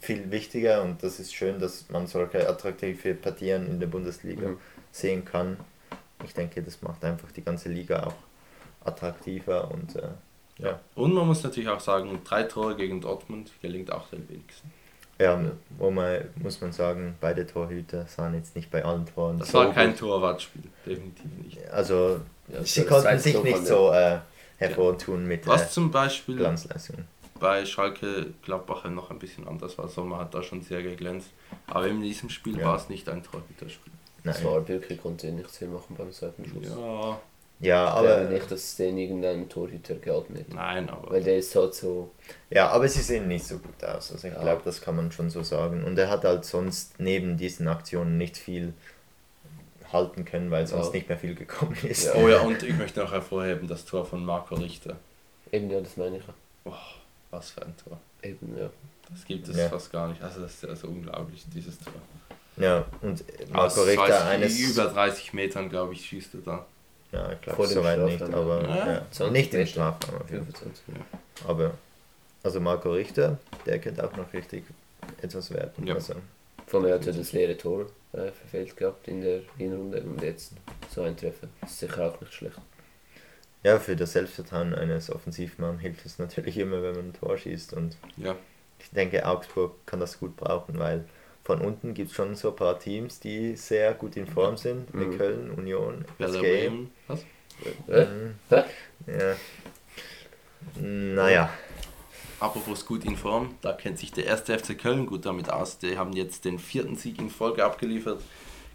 viel 0.00 0.30
wichtiger 0.30 0.82
und 0.82 1.02
das 1.02 1.18
ist 1.18 1.34
schön, 1.34 1.58
dass 1.58 1.88
man 1.90 2.06
solche 2.06 2.48
attraktive 2.48 3.14
Partien 3.14 3.66
in 3.66 3.80
der 3.80 3.88
Bundesliga 3.88 4.48
mhm. 4.48 4.58
sehen 4.90 5.24
kann. 5.24 5.56
Ich 6.24 6.34
denke, 6.34 6.62
das 6.62 6.82
macht 6.82 7.04
einfach 7.04 7.32
die 7.32 7.42
ganze 7.42 7.68
Liga 7.68 8.04
auch 8.06 8.14
attraktiver 8.86 9.70
und 9.70 9.96
äh, 9.96 10.08
ja. 10.58 10.80
Und 10.94 11.14
man 11.14 11.26
muss 11.26 11.42
natürlich 11.42 11.68
auch 11.68 11.80
sagen, 11.80 12.20
drei 12.24 12.44
Tore 12.44 12.76
gegen 12.76 13.00
Dortmund 13.00 13.52
gelingt 13.60 13.90
auch 13.90 14.08
den 14.08 14.28
wenigsten. 14.28 14.70
Ja, 15.22 15.40
wo 15.78 15.90
man, 15.90 16.20
muss 16.36 16.60
man 16.60 16.72
sagen, 16.72 17.16
beide 17.20 17.46
Torhüter 17.46 18.06
sahen 18.06 18.34
jetzt 18.34 18.56
nicht 18.56 18.70
bei 18.70 18.84
allen 18.84 19.06
Toren. 19.06 19.38
Das 19.38 19.50
so 19.50 19.58
war 19.58 19.72
kein 19.72 19.96
Torwartspiel, 19.96 20.62
definitiv 20.86 21.30
nicht. 21.42 21.70
Also, 21.70 22.20
ja, 22.48 22.64
sie 22.64 22.84
konnten 22.84 23.18
sich 23.18 23.42
nicht 23.42 23.66
so 23.66 23.92
äh, 23.92 24.18
hervortun 24.58 25.26
mit 25.26 25.46
Was 25.46 25.66
äh, 25.66 25.70
zum 25.70 25.90
Beispiel 25.90 26.36
Glanzleistungen. 26.36 27.06
bei 27.38 27.64
Schalke 27.64 28.26
Gladbach 28.42 28.84
noch 28.84 29.10
ein 29.10 29.18
bisschen 29.18 29.46
anders 29.46 29.76
war. 29.78 29.88
Sommer 29.88 30.18
hat 30.18 30.34
da 30.34 30.42
schon 30.42 30.62
sehr 30.62 30.82
geglänzt. 30.82 31.30
Aber 31.66 31.86
in 31.86 32.00
diesem 32.00 32.30
Spiel 32.30 32.58
ja. 32.58 32.66
war 32.66 32.76
es 32.76 32.88
nicht 32.88 33.08
ein 33.08 33.22
Torhüterspiel. 33.22 33.92
Nein. 34.24 34.34
Das 34.34 34.44
war 34.44 34.60
Birke 34.60 34.96
konnte 34.96 35.30
nichts 35.32 35.58
viel 35.58 35.68
machen 35.68 35.96
beim 35.96 36.12
zweiten 36.12 36.44
Schuss. 36.44 36.68
Ja, 36.68 37.20
ja, 37.62 37.86
aber. 37.86 38.24
nicht, 38.24 38.50
dass 38.50 38.60
es 38.60 38.76
den 38.76 38.98
irgendeinen 38.98 39.48
Torhüter 39.48 39.94
geatmet 39.94 40.52
Nein, 40.52 40.90
aber. 40.90 41.12
Weil 41.12 41.22
der 41.22 41.38
ist 41.38 41.54
halt 41.54 41.74
so. 41.74 42.10
Ja, 42.50 42.68
aber 42.68 42.88
sie 42.88 43.00
sehen 43.00 43.28
nicht 43.28 43.46
so 43.46 43.58
gut 43.58 43.82
aus. 43.84 44.10
Also 44.12 44.26
ich 44.26 44.34
ja. 44.34 44.40
glaube, 44.40 44.62
das 44.64 44.80
kann 44.80 44.96
man 44.96 45.12
schon 45.12 45.30
so 45.30 45.44
sagen. 45.44 45.84
Und 45.84 45.96
er 45.96 46.10
hat 46.10 46.24
halt 46.24 46.44
sonst 46.44 46.98
neben 46.98 47.36
diesen 47.36 47.68
Aktionen 47.68 48.18
nicht 48.18 48.36
viel 48.36 48.74
halten 49.92 50.24
können, 50.24 50.50
weil 50.50 50.66
sonst 50.66 50.88
ja. 50.88 50.92
nicht 50.94 51.08
mehr 51.08 51.18
viel 51.18 51.36
gekommen 51.36 51.76
ist. 51.84 52.06
Ja. 52.06 52.14
Oh 52.16 52.28
ja, 52.28 52.40
und 52.40 52.62
ich 52.64 52.76
möchte 52.76 53.00
noch 53.00 53.12
hervorheben 53.12 53.68
das 53.68 53.84
Tor 53.84 54.04
von 54.04 54.24
Marco 54.24 54.56
Richter. 54.56 54.96
Eben, 55.52 55.70
ja, 55.70 55.80
das 55.80 55.96
meine 55.96 56.18
ich. 56.18 56.24
Oh, 56.64 56.72
was 57.30 57.50
für 57.50 57.62
ein 57.62 57.74
Tor. 57.76 58.00
Eben, 58.22 58.58
ja. 58.58 58.70
Das 59.08 59.24
gibt 59.24 59.46
es 59.46 59.60
fast 59.68 59.92
gar 59.92 60.08
nicht. 60.08 60.20
Also 60.20 60.40
das 60.40 60.54
ist 60.54 60.62
ja 60.62 60.74
so 60.74 60.88
unglaublich, 60.88 61.44
dieses 61.54 61.78
Tor. 61.78 61.92
Ja, 62.56 62.84
und 63.02 63.22
Marco 63.50 63.82
Richter 63.82 64.26
eines... 64.26 64.58
Über 64.58 64.86
30 64.86 65.32
Metern, 65.32 65.68
glaube 65.68 65.92
ich, 65.92 66.04
schießt 66.04 66.34
er 66.34 66.40
da. 66.40 66.66
Ja, 67.12 67.30
ich 67.32 67.40
glaube 67.42 67.66
soweit 67.66 67.98
nicht, 68.00 68.22
aber 68.22 68.62
ja, 68.62 69.06
ja. 69.18 69.30
nicht 69.30 69.52
im 69.52 69.66
Strafraum 69.66 70.22
auf 70.22 70.30
jeden 70.30 70.46
Fall. 70.46 70.70
Aber 71.46 71.74
also 72.42 72.60
Marco 72.60 72.92
Richter, 72.92 73.38
der 73.66 73.78
könnte 73.78 74.04
auch 74.04 74.16
noch 74.16 74.32
richtig 74.32 74.64
etwas 75.20 75.50
werden. 75.52 75.86
Ja. 75.86 75.94
Also, 75.94 76.14
Von 76.66 76.82
mir 76.82 76.94
hat 76.94 77.06
er 77.06 77.12
das 77.12 77.32
leere 77.32 77.56
Tor 77.56 77.86
äh, 78.12 78.30
verfehlt 78.32 78.76
gehabt 78.76 79.08
in 79.08 79.20
der 79.20 79.40
Hinrunde 79.58 80.02
und 80.02 80.22
jetzt 80.22 80.52
so 80.90 81.02
ein 81.02 81.16
Treffer. 81.16 81.48
Ist 81.62 81.78
sicher 81.78 82.08
auch 82.08 82.20
nicht 82.20 82.32
schlecht. 82.32 82.58
Ja, 83.62 83.78
für 83.78 83.94
das 83.94 84.12
Selbstvertrauen 84.12 84.74
eines 84.74 85.10
Offensivmanns 85.10 85.80
hilft 85.80 86.04
es 86.04 86.18
natürlich 86.18 86.58
immer, 86.58 86.82
wenn 86.82 86.96
man 86.96 87.08
ein 87.10 87.12
Tor 87.12 87.38
schießt 87.38 87.74
und 87.74 87.96
ja. 88.16 88.34
ich 88.80 88.90
denke, 88.90 89.24
Augsburg 89.24 89.86
kann 89.86 90.00
das 90.00 90.18
gut 90.18 90.36
brauchen, 90.36 90.78
weil 90.78 91.04
von 91.52 91.60
unten 91.60 91.92
gibt 91.92 92.10
es 92.10 92.16
schon 92.16 92.34
so 92.34 92.48
ein 92.48 92.56
paar 92.56 92.78
Teams, 92.78 93.20
die 93.20 93.56
sehr 93.56 93.92
gut 93.92 94.16
in 94.16 94.26
Form 94.26 94.56
sind. 94.56 94.92
Mhm. 94.94 95.18
Köln, 95.18 95.50
Union, 95.50 96.04
SG. 96.18 96.70
Was? 97.08 97.24
Mhm. 97.86 98.34
Ja. 99.06 99.36
Naja. 100.80 101.50
Apropos 102.40 102.86
gut 102.86 103.04
in 103.04 103.16
Form, 103.16 103.54
da 103.60 103.74
kennt 103.74 103.98
sich 103.98 104.12
der 104.12 104.24
erste 104.24 104.58
FC 104.58 104.78
Köln 104.78 105.04
gut 105.04 105.26
damit 105.26 105.50
aus. 105.50 105.78
Die 105.78 105.98
haben 105.98 106.14
jetzt 106.14 106.46
den 106.46 106.58
vierten 106.58 106.96
Sieg 106.96 107.20
in 107.20 107.28
Folge 107.28 107.64
abgeliefert 107.64 108.22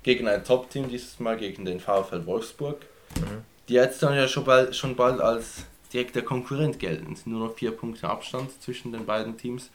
gegen 0.04 0.28
ein 0.28 0.44
Top-Team, 0.44 0.88
dieses 0.88 1.20
Mal 1.20 1.36
gegen 1.36 1.66
den 1.66 1.80
VfL 1.80 2.28
Wolfsburg. 2.28 2.86
Mhm. 3.16 3.44
Die 3.68 3.74
jetzt 3.74 4.04
dann 4.04 4.16
ja 4.16 4.28
schon 4.28 4.46
bald, 4.46 4.76
schon 4.76 4.96
bald 4.96 5.20
als 5.20 5.66
direkter 5.92 6.22
Konkurrent 6.22 6.78
gelten. 6.78 7.14
Es 7.14 7.24
sind 7.24 7.34
nur 7.34 7.48
noch 7.48 7.56
vier 7.56 7.72
Punkte 7.72 8.08
Abstand 8.08 8.62
zwischen 8.62 8.92
den 8.92 9.08
beiden 9.08 9.36
Teams. 9.36 9.72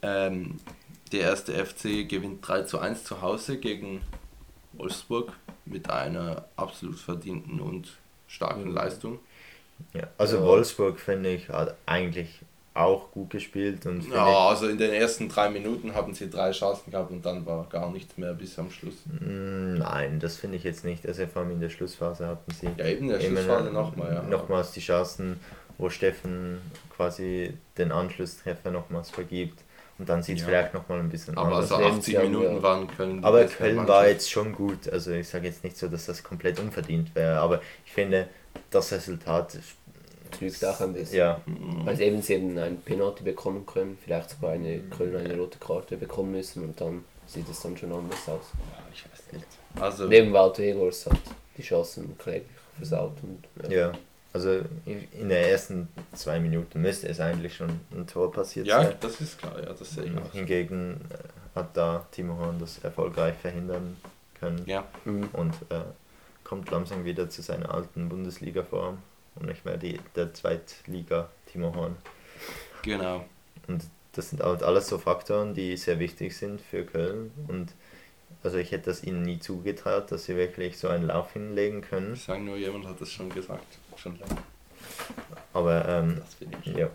Ähm, 0.00 0.60
der 1.10 1.20
erste 1.20 1.52
FC 1.52 2.08
gewinnt 2.08 2.46
3 2.46 2.62
zu 2.62 2.78
1 2.78 3.04
zu 3.04 3.20
Hause 3.22 3.58
gegen 3.58 4.02
Wolfsburg 4.72 5.32
mit 5.64 5.90
einer 5.90 6.44
absolut 6.56 6.98
verdienten 6.98 7.60
und 7.60 7.98
starken 8.26 8.64
mhm. 8.64 8.74
Leistung. 8.74 9.18
Ja, 9.94 10.08
also 10.18 10.38
ja. 10.38 10.42
Wolfsburg 10.42 10.98
finde 10.98 11.30
ich 11.30 11.48
hat 11.48 11.76
eigentlich 11.86 12.40
auch 12.78 13.10
gut 13.10 13.30
gespielt. 13.30 13.86
Und 13.86 14.08
ja, 14.08 14.48
also 14.48 14.68
in 14.68 14.78
den 14.78 14.92
ersten 14.92 15.28
drei 15.28 15.50
Minuten 15.50 15.94
haben 15.94 16.14
sie 16.14 16.30
drei 16.30 16.52
Chancen 16.52 16.90
gehabt 16.90 17.10
und 17.10 17.26
dann 17.26 17.44
war 17.44 17.66
gar 17.68 17.90
nichts 17.90 18.16
mehr 18.16 18.34
bis 18.34 18.58
am 18.58 18.70
Schluss. 18.70 18.94
Mm, 19.06 19.74
nein, 19.74 20.20
das 20.20 20.36
finde 20.36 20.56
ich 20.56 20.64
jetzt 20.64 20.84
nicht. 20.84 21.06
Also 21.06 21.26
vor 21.26 21.42
allem 21.42 21.52
in 21.52 21.60
der 21.60 21.70
Schlussphase 21.70 22.26
hatten 22.26 22.52
sie 22.52 22.68
ja, 22.76 22.86
eben 22.86 23.06
in 23.06 23.08
der 23.08 23.20
Schlussphase 23.20 23.70
nochmal, 23.70 24.14
ja. 24.14 24.22
nochmals 24.22 24.72
die 24.72 24.80
Chancen, 24.80 25.40
wo 25.76 25.90
Steffen 25.90 26.60
quasi 26.94 27.54
den 27.76 27.90
Anschlusstreffer 27.90 28.70
nochmals 28.70 29.10
vergibt. 29.10 29.60
Und 29.98 30.08
dann 30.08 30.22
sieht 30.22 30.36
es 30.36 30.42
Ja. 30.42 30.48
vielleicht 30.48 30.74
nochmal 30.74 31.00
ein 31.00 31.08
bisschen 31.08 31.36
Aber 31.36 31.56
anders 31.56 31.72
also 31.72 31.84
Lebensjahr, 31.84 32.22
80 32.22 32.30
Minuten 32.32 32.56
ja. 32.56 32.62
waren 32.62 32.86
Köln. 32.88 33.18
die 33.18 33.24
Aber 33.24 33.44
Köln 33.46 33.76
war 33.78 33.84
Mannschaft. 33.84 34.08
jetzt 34.08 34.30
schon 34.30 34.52
gut. 34.52 34.88
Also 34.92 35.10
ich 35.12 35.28
sage 35.28 35.46
jetzt 35.48 35.64
nicht 35.64 35.76
so, 35.76 35.88
dass 35.88 36.06
das 36.06 36.22
komplett 36.22 36.60
unverdient 36.60 37.14
wäre, 37.16 37.38
aber 37.40 37.60
ich 37.84 37.92
finde, 37.92 38.28
das 38.70 38.92
Resultat, 38.92 39.58
Trügt 40.30 40.62
auch 40.64 40.80
ein 40.82 40.92
bisschen. 40.92 41.16
ja, 41.18 41.40
Weil 41.84 41.96
sie 41.96 42.04
eben, 42.04 42.20
sie 42.22 42.34
eben 42.34 42.58
ein 42.58 42.80
Penalty 42.82 43.24
bekommen 43.24 43.64
können, 43.66 43.96
vielleicht 44.02 44.30
sogar 44.30 44.50
eine 44.52 44.78
Köln 44.82 45.16
eine 45.16 45.36
rote 45.36 45.58
Karte 45.58 45.96
bekommen 45.96 46.32
müssen 46.32 46.64
und 46.64 46.78
dann 46.80 47.02
sieht 47.26 47.48
es 47.48 47.60
dann 47.60 47.76
schon 47.76 47.90
anders 47.92 48.28
aus. 48.28 48.52
Ja, 48.54 48.84
ich 48.92 49.04
weiß 49.10 49.32
nicht. 49.32 49.46
Also, 49.80 50.06
Neben 50.06 50.32
Walter 50.32 50.62
Egors 50.62 51.06
hat 51.06 51.18
die 51.56 51.62
Chancen 51.62 52.16
kläglich 52.18 52.46
versaut 52.76 53.14
und 53.22 53.70
ja. 53.72 53.92
Also 54.32 54.60
in 54.84 55.08
den 55.28 55.30
ersten 55.30 55.88
zwei 56.14 56.38
Minuten 56.38 56.82
müsste 56.82 57.08
es 57.08 57.18
eigentlich 57.18 57.56
schon 57.56 57.70
ein 57.92 58.06
Tor 58.06 58.30
passiert 58.30 58.66
ja, 58.66 58.82
sein. 58.84 58.94
das 59.00 59.20
ist 59.20 59.38
klar, 59.38 59.58
ja, 59.58 59.72
das 59.72 59.90
sehe 59.90 60.04
ich 60.04 60.16
auch. 60.18 60.32
Hingegen 60.32 61.00
äh, 61.10 61.58
hat 61.58 61.76
da 61.76 62.06
Timo 62.12 62.36
Horn 62.38 62.58
das 62.58 62.78
erfolgreich 62.78 63.34
verhindern 63.40 63.96
können 64.38 64.62
Ja, 64.66 64.86
Mhm. 65.04 65.28
und 65.32 65.54
äh, 65.70 65.80
kommt 66.44 66.70
langsam 66.70 67.04
wieder 67.04 67.28
zu 67.30 67.42
seiner 67.42 67.74
alten 67.74 68.08
Bundesliga-Form 68.08 68.98
und 69.36 69.46
nicht 69.46 69.64
mehr 69.64 69.76
die, 69.78 69.98
der 70.14 70.32
Zweitliga 70.34 71.28
Timo 71.50 71.74
Horn. 71.74 71.96
genau. 72.82 73.24
Und 73.66 73.82
das 74.12 74.30
sind 74.30 74.42
halt 74.42 74.62
alles 74.62 74.88
so 74.88 74.98
Faktoren, 74.98 75.54
die 75.54 75.76
sehr 75.76 75.98
wichtig 75.98 76.36
sind 76.36 76.60
für 76.60 76.84
Köln. 76.84 77.30
Und 77.48 77.72
also 78.42 78.56
ich 78.58 78.72
hätte 78.72 78.86
das 78.86 79.02
ihnen 79.04 79.22
nie 79.22 79.38
zugetraut, 79.38 80.10
dass 80.12 80.24
sie 80.24 80.36
wirklich 80.36 80.78
so 80.78 80.88
einen 80.88 81.06
Lauf 81.06 81.32
hinlegen 81.32 81.80
können. 81.82 82.14
Ich 82.14 82.24
sage 82.24 82.40
nur, 82.42 82.56
jemand 82.56 82.86
hat 82.86 83.00
das 83.00 83.10
schon 83.10 83.28
gesagt. 83.30 83.78
Schon 84.00 84.18
lange. 84.18 84.36
Aber 85.52 85.86
ähm, 85.88 86.16
Das 86.20 86.34
finde 86.34 86.58
ich. 86.64 86.74
ja. 86.76 86.88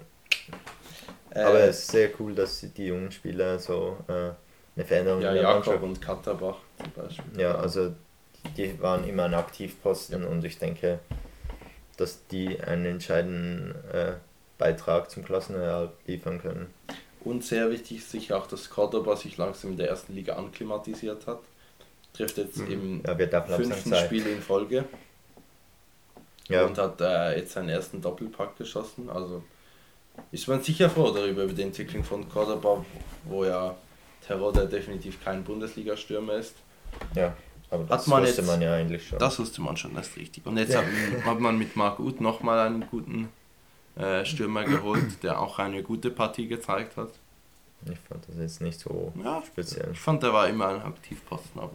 Äh, 1.31 1.39
Aber 1.41 1.59
es 1.61 1.79
ist 1.79 1.91
sehr 1.91 2.09
cool, 2.19 2.33
dass 2.35 2.59
die 2.61 2.85
jungen 2.87 3.11
Spieler 3.11 3.59
so 3.59 3.97
äh, 4.07 4.11
eine 4.75 4.85
Veränderung 4.85 5.21
ja, 5.21 5.29
in 5.29 5.35
der 5.35 5.43
Jakob 5.43 5.65
Mannschaft. 5.65 5.83
und 5.83 6.01
Katterbach 6.01 6.57
zum 6.77 7.03
Beispiel. 7.03 7.41
Ja, 7.41 7.55
also 7.55 7.93
die 8.57 8.79
waren 8.81 9.07
immer 9.07 9.23
ein 9.25 9.33
Aktivposten 9.33 10.23
und 10.25 10.43
ich 10.45 10.57
denke, 10.59 10.99
dass 11.97 12.25
die 12.27 12.59
einen 12.61 12.85
entscheidenden 12.85 13.75
äh, 13.91 14.13
Beitrag 14.57 15.09
zum 15.09 15.23
Klassenerhalt 15.25 15.91
liefern 16.05 16.41
können. 16.41 16.73
Und 17.21 17.43
sehr 17.43 17.71
wichtig 17.71 17.97
ist 17.99 18.11
sicher 18.11 18.37
auch, 18.37 18.47
dass 18.47 18.69
Cordoba 18.69 19.15
sich 19.15 19.37
langsam 19.37 19.71
in 19.71 19.77
der 19.77 19.89
ersten 19.89 20.13
Liga 20.13 20.35
anklimatisiert 20.35 21.25
hat. 21.25 21.39
Trifft 22.13 22.37
jetzt 22.37 22.57
im 22.57 23.01
Ja, 23.05 23.41
fünften. 23.41 23.95
Spiel 23.95 24.27
in 24.27 24.41
Folge 24.41 24.85
Ja, 26.53 26.65
und 26.65 26.77
hat 26.77 26.99
äh, 27.01 27.37
jetzt 27.37 27.53
seinen 27.53 27.69
ersten 27.69 28.01
Doppelpack 28.01 28.57
geschossen. 28.57 29.09
Also 29.09 29.43
ist 30.31 30.47
man 30.47 30.61
sicher 30.61 30.89
froh 30.89 31.11
darüber, 31.11 31.43
über 31.43 31.53
die 31.53 31.63
Entwicklung 31.63 32.03
von 32.03 32.27
Cordoba, 32.29 32.85
wo 33.25 33.43
ja 33.45 33.75
Terodde 34.25 34.67
definitiv 34.67 35.23
kein 35.23 35.43
Bundesliga-Stürmer 35.43 36.33
ist. 36.35 36.55
ja, 37.15 37.35
aber 37.69 37.83
das 37.85 38.01
Hat 38.03 38.07
man 38.07 38.21
wusste 38.23 38.41
jetzt- 38.41 38.47
man 38.47 38.61
ja 38.61 38.73
eigentlich 38.75 39.07
schon. 39.07 39.19
Das 39.19 39.39
wusste 39.39 39.61
man 39.61 39.75
schon, 39.75 39.95
das 39.95 40.07
ist 40.09 40.17
richtig. 40.17 40.45
Und 40.45 40.57
jetzt 40.57 40.73
Ja. 40.73 40.81
hat, 40.81 41.25
hat 41.25 41.39
man 41.39 41.57
mit 41.57 41.75
Marc 41.75 41.99
Uth 41.99 42.21
nochmal 42.21 42.59
einen 42.67 42.85
guten 42.89 43.29
äh, 43.95 44.23
Stürmer 44.25 44.63
geholt, 44.63 45.21
der 45.23 45.39
auch 45.39 45.59
eine 45.59 45.83
gute 45.83 46.09
Partie 46.11 46.47
gezeigt 46.47 46.97
hat. 46.97 47.09
Ich 47.85 47.99
fand 47.99 48.27
das 48.27 48.37
jetzt 48.37 48.61
nicht 48.61 48.79
so 48.79 49.11
Ja, 49.23 49.43
speziell. 49.45 49.89
ich 49.91 49.99
fand, 49.99 50.23
der 50.23 50.31
war 50.33 50.47
immer 50.47 50.67
ein 50.69 50.81
Aktivposten, 50.81 51.59
aber 51.61 51.73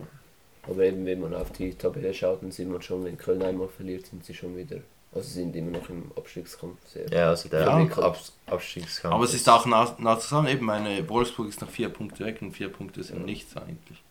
Aber 0.69 0.83
eben, 0.85 1.07
wenn 1.07 1.21
man 1.21 1.35
auf 1.35 1.51
die 1.53 1.75
Tabelle 1.75 2.13
schaut, 2.13 2.43
dann 2.43 2.51
sieht 2.51 2.69
man 2.69 2.83
schon, 2.83 3.05
wenn 3.05 3.17
Köln 3.17 3.43
einmal 3.43 3.69
verliert, 3.69 4.07
sind 4.07 4.25
sie 4.25 4.35
schon 4.35 4.57
wieder, 4.57 4.81
also 5.13 5.29
sind 5.29 5.57
immer 5.57 5.71
noch 5.71 5.89
im 5.89 6.13
Abstiegskampf 6.17 6.77
sehr. 6.87 7.09
Ja, 7.11 7.31
also 7.31 7.49
der 7.49 7.61
Ja. 7.61 7.77
Ab 7.77 8.19
Abstiegskampf. 8.47 9.15
Aber 9.15 9.25
es 9.25 9.35
ist 9.35 9.49
auch 9.49 9.65
nah, 9.65 9.97
nah 9.99 10.19
zusammen, 10.19 10.49
eben 10.49 10.67
meine 10.67 11.09
Wolfsburg 11.09 11.49
ist 11.49 11.61
noch 11.61 11.71
vier 11.71 11.89
Punkte 11.89 12.25
weg 12.25 12.43
und 12.43 12.53
vier 12.53 12.69
Punkte 12.69 13.03
sind 13.03 13.25
nichts 13.25 13.57
eigentlich. 13.57 14.03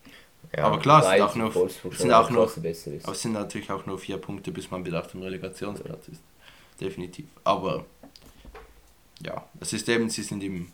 ja, 0.56 0.64
aber 0.64 0.80
klar, 0.80 1.04
es 1.04 1.10
sind 1.10 1.22
auch 1.22 1.36
nur, 1.36 1.66
es 1.68 2.00
sind 2.00 2.12
auch 2.12 2.30
nur, 2.30 2.52
aber 2.52 2.66
es 2.66 3.22
sind 3.22 3.34
natürlich 3.34 3.72
auch 3.72 3.86
nur 3.86 4.00
vier 4.00 4.18
Punkte, 4.18 4.52
bis 4.52 4.72
man 4.72 4.84
wieder 4.84 5.00
auf 5.00 5.08
dem 5.08 5.22
Relegationsplatz 5.22 6.08
ist. 6.08 6.22
Definitiv. 6.82 7.26
Aber 7.44 7.86
ja, 9.24 9.48
es 9.60 9.74
ist 9.74 9.88
eben, 9.90 10.10
sie 10.10 10.24
sind 10.24 10.44
im 10.44 10.72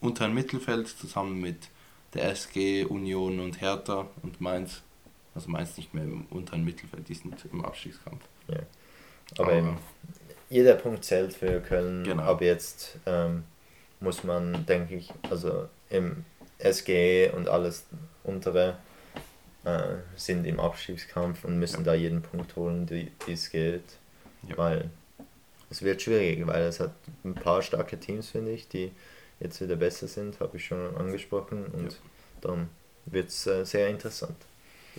unteren 0.00 0.34
Mittelfeld 0.34 0.88
zusammen 0.88 1.40
mit 1.40 1.68
der 2.14 2.30
SG, 2.30 2.84
Union 2.84 3.38
und 3.38 3.60
Hertha 3.60 4.06
und 4.22 4.40
Mainz. 4.40 4.82
Also 5.40 5.50
Mainz 5.52 5.78
nicht 5.78 5.94
mehr 5.94 6.04
im 6.04 6.26
unteren 6.26 6.64
Mittelfeld, 6.64 7.08
die 7.08 7.14
sind 7.14 7.34
im 7.50 7.64
Abstiegskampf. 7.64 8.22
aber 9.38 9.52
eben, 9.54 9.78
jeder 10.50 10.74
Punkt 10.74 11.02
zählt 11.02 11.32
für 11.32 11.60
Köln. 11.62 12.04
Genau. 12.04 12.22
Aber 12.24 12.44
jetzt 12.44 12.98
ähm, 13.06 13.44
muss 14.00 14.22
man, 14.22 14.66
denke 14.66 14.96
ich, 14.96 15.10
also 15.30 15.66
im 15.88 16.26
SG 16.58 17.30
und 17.30 17.48
alles 17.48 17.86
untere 18.22 18.76
äh, 19.64 19.94
sind 20.14 20.46
im 20.46 20.60
Abstiegskampf 20.60 21.46
und 21.46 21.58
müssen 21.58 21.84
da 21.84 21.94
jeden 21.94 22.20
Punkt 22.20 22.54
holen, 22.56 22.84
die 22.84 23.10
die 23.26 23.32
es 23.32 23.50
geht. 23.50 23.84
Ja. 24.46 24.58
Weil 24.58 24.90
es 25.70 25.80
wird 25.80 26.02
schwierig, 26.02 26.46
weil 26.46 26.64
es 26.64 26.80
hat 26.80 26.92
ein 27.24 27.34
paar 27.34 27.62
starke 27.62 27.98
Teams, 27.98 28.28
finde 28.28 28.50
ich, 28.50 28.68
die 28.68 28.92
jetzt 29.38 29.58
wieder 29.62 29.76
besser 29.76 30.06
sind, 30.06 30.38
habe 30.40 30.58
ich 30.58 30.66
schon 30.66 30.94
angesprochen. 30.98 31.64
Und 31.64 31.92
Ja. 31.92 31.98
dann 32.42 32.68
wird 33.06 33.30
es 33.30 33.46
äh, 33.46 33.64
sehr 33.64 33.88
interessant. 33.88 34.36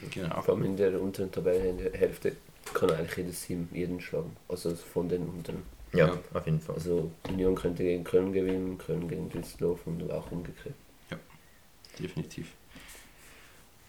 Genau. 0.09 0.41
Vor 0.41 0.55
allem 0.55 0.63
in 0.65 0.77
der 0.77 0.99
unteren 0.99 1.31
Tabellenhälfte 1.31 2.35
kann 2.73 2.89
eigentlich 2.91 3.17
jedes 3.17 3.45
Team 3.45 3.67
jeden 3.71 3.99
schlagen. 4.01 4.35
Also 4.47 4.73
von 4.75 5.07
den 5.09 5.27
unteren. 5.27 5.63
Ja, 5.93 6.07
Ja. 6.07 6.17
auf 6.33 6.45
jeden 6.45 6.59
Fall. 6.61 6.75
Also 6.75 7.11
Union 7.29 7.55
könnte 7.55 7.83
gegen 7.83 8.03
Köln 8.03 8.31
gewinnen, 8.33 8.77
Köln 8.77 9.07
gegen 9.07 9.29
Düsseldorf 9.29 9.81
und 9.85 10.09
auch 10.11 10.31
umgekehrt. 10.31 10.75
definitiv. 11.99 12.47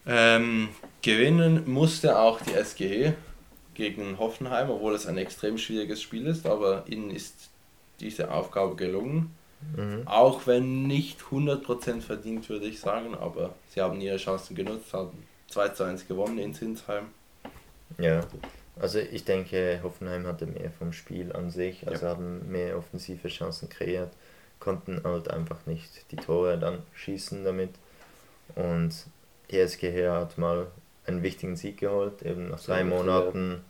Ähm, 0.06 0.70
gewinnen 1.02 1.62
musste 1.70 2.18
auch 2.18 2.40
die 2.40 2.52
SGE 2.62 3.14
gegen 3.74 4.18
Hoffenheim, 4.18 4.68
obwohl 4.70 4.94
es 4.94 5.06
ein 5.06 5.16
extrem 5.16 5.56
schwieriges 5.56 6.02
Spiel 6.02 6.26
ist, 6.26 6.44
aber 6.46 6.84
ihnen 6.88 7.10
ist 7.10 7.50
diese 8.00 8.32
Aufgabe 8.32 8.74
gelungen. 8.74 9.30
Mhm. 9.76 10.02
Auch 10.06 10.46
wenn 10.48 10.88
nicht 10.88 11.20
100% 11.30 12.00
verdient, 12.00 12.48
würde 12.48 12.66
ich 12.66 12.80
sagen, 12.80 13.14
aber 13.14 13.54
sie 13.68 13.80
haben 13.80 14.00
ihre 14.00 14.16
Chancen 14.16 14.56
genutzt, 14.56 14.92
haben 14.92 15.12
2 15.52 15.68
zu 15.70 15.84
1 15.84 16.08
gewonnen 16.08 16.38
in 16.38 16.54
Sinsheim. 16.54 17.08
Ja, 17.98 18.20
also 18.80 18.98
ich 18.98 19.24
denke, 19.24 19.80
Hoffenheim 19.82 20.26
hatte 20.26 20.46
mehr 20.46 20.70
vom 20.78 20.92
Spiel 20.92 21.32
an 21.32 21.50
sich, 21.50 21.86
also 21.86 22.06
Ja. 22.06 22.12
haben 22.12 22.50
mehr 22.50 22.76
offensive 22.78 23.28
Chancen 23.28 23.68
kreiert, 23.68 24.12
konnten 24.60 25.02
halt 25.04 25.30
einfach 25.30 25.66
nicht 25.66 26.10
die 26.10 26.16
Tore 26.16 26.58
dann 26.58 26.78
schießen 26.94 27.44
damit. 27.44 27.70
Und 28.54 28.92
die 29.50 29.58
SGH 29.58 30.20
hat 30.20 30.38
mal 30.38 30.68
einen 31.06 31.22
wichtigen 31.22 31.56
Sieg 31.56 31.78
geholt, 31.78 32.22
eben 32.22 32.48
nach 32.48 32.60
drei 32.60 32.84
Monaten 32.84 33.62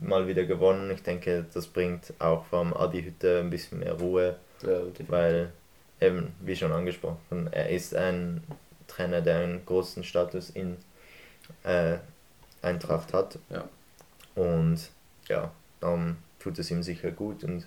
mal 0.00 0.26
wieder 0.28 0.44
gewonnen. 0.44 0.90
Ich 0.90 1.02
denke, 1.02 1.46
das 1.54 1.66
bringt 1.66 2.12
auch 2.18 2.44
vom 2.46 2.74
Adi 2.74 3.02
Hütte 3.02 3.40
ein 3.40 3.50
bisschen 3.50 3.78
mehr 3.78 3.94
Ruhe, 3.94 4.36
Ja, 4.62 4.80
weil 5.08 5.52
eben, 6.00 6.34
wie 6.40 6.56
schon 6.56 6.72
angesprochen, 6.72 7.48
er 7.50 7.70
ist 7.70 7.94
ein 7.94 8.42
Trainer, 8.86 9.20
der 9.20 9.38
einen 9.38 9.64
großen 9.64 10.04
Status 10.04 10.50
in 10.50 10.76
äh, 11.62 11.98
Eintracht 12.62 13.12
hat. 13.12 13.38
Ja. 13.50 13.68
Und 14.34 14.90
ja, 15.28 15.50
darum 15.80 16.16
tut 16.38 16.58
es 16.58 16.70
ihm 16.70 16.82
sicher 16.82 17.10
gut 17.10 17.44
und 17.44 17.66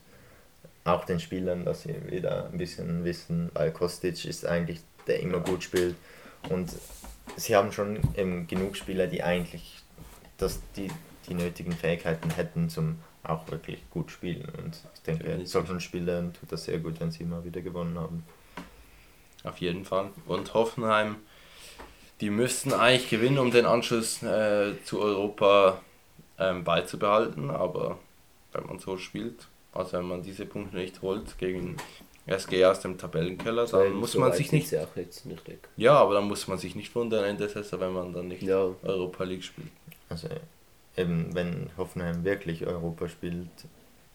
auch 0.85 1.05
den 1.05 1.19
Spielern, 1.19 1.65
dass 1.65 1.83
sie 1.83 1.95
wieder 2.09 2.49
ein 2.51 2.57
bisschen 2.57 3.03
wissen, 3.05 3.49
weil 3.53 3.71
Kostic 3.71 4.25
ist 4.25 4.45
eigentlich 4.45 4.81
der 5.07 5.19
immer 5.19 5.39
gut 5.39 5.63
spielt 5.63 5.95
und 6.49 6.71
sie 7.35 7.55
haben 7.55 7.71
schon 7.71 7.99
eben 8.15 8.47
genug 8.47 8.75
Spieler, 8.75 9.07
die 9.07 9.23
eigentlich 9.23 9.81
das, 10.37 10.61
die, 10.75 10.89
die 11.27 11.33
nötigen 11.33 11.73
Fähigkeiten 11.73 12.29
hätten 12.31 12.69
zum 12.69 12.99
auch 13.23 13.49
wirklich 13.49 13.89
gut 13.89 14.11
spielen 14.11 14.49
und 14.61 14.81
ich 14.93 15.01
denke, 15.01 15.45
solchen 15.45 15.79
Spielern 15.79 16.33
tut 16.33 16.51
das 16.51 16.65
sehr 16.65 16.79
gut, 16.79 16.99
wenn 16.99 17.11
sie 17.11 17.23
mal 17.23 17.43
wieder 17.45 17.61
gewonnen 17.61 17.97
haben. 17.97 18.25
Auf 19.43 19.57
jeden 19.59 19.85
Fall. 19.85 20.09
Und 20.25 20.53
Hoffenheim, 20.53 21.17
die 22.23 22.29
müssten 22.29 22.71
eigentlich 22.71 23.09
gewinnen, 23.09 23.37
um 23.37 23.51
den 23.51 23.65
Anschluss 23.65 24.23
äh, 24.23 24.75
zu 24.85 25.01
Europa 25.01 25.81
ähm, 26.39 26.63
beizubehalten, 26.63 27.49
aber 27.49 27.97
wenn 28.53 28.65
man 28.65 28.79
so 28.79 28.95
spielt, 28.97 29.47
also 29.73 29.97
wenn 29.97 30.05
man 30.07 30.23
diese 30.23 30.45
Punkte 30.45 30.77
nicht 30.77 31.01
holt 31.01 31.37
gegen 31.37 31.75
SG 32.25 32.63
aus 32.65 32.79
dem 32.79 32.97
Tabellenkeller, 32.97 33.65
dann 33.65 33.79
Weil 33.81 33.89
muss 33.89 34.13
so 34.13 34.21
man 34.21 34.31
sich 34.31 34.53
nicht. 34.53 34.69
sie 34.69 34.79
auch 34.79 34.95
jetzt 34.95 35.25
nicht 35.25 35.45
weg. 35.49 35.67
Ja, 35.75 35.95
aber 35.97 36.13
dann 36.13 36.29
muss 36.29 36.47
man 36.47 36.57
sich 36.57 36.75
nicht 36.75 36.95
wundern 36.95 37.25
Ende 37.25 37.45
der 37.47 37.49
Saison, 37.61 37.81
wenn 37.81 37.91
man 37.93 38.13
dann 38.13 38.29
nicht 38.29 38.41
Ja, 38.41 38.69
Europa 38.83 39.25
League 39.25 39.43
spielt. 39.43 39.67
Also 40.07 40.29
eben, 40.95 41.35
wenn 41.35 41.71
Hoffenheim 41.77 42.23
wirklich 42.23 42.65
Europa 42.65 43.09
spielt, 43.09 43.49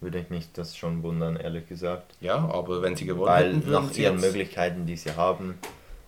würde 0.00 0.20
ich 0.20 0.30
mich 0.30 0.50
das 0.54 0.78
schon 0.78 1.02
wundern, 1.02 1.36
ehrlich 1.36 1.68
gesagt. 1.68 2.14
Ja, 2.22 2.36
aber 2.38 2.80
wenn 2.80 2.96
sie 2.96 3.04
gewonnen 3.04 3.26
Weil 3.26 3.48
hätten, 3.52 3.66
würden 3.66 3.86
nach 3.88 3.94
ihren 3.94 4.14
jetzt- 4.14 4.22
Möglichkeiten, 4.24 4.86
die 4.86 4.96
sie 4.96 5.14
haben, 5.14 5.58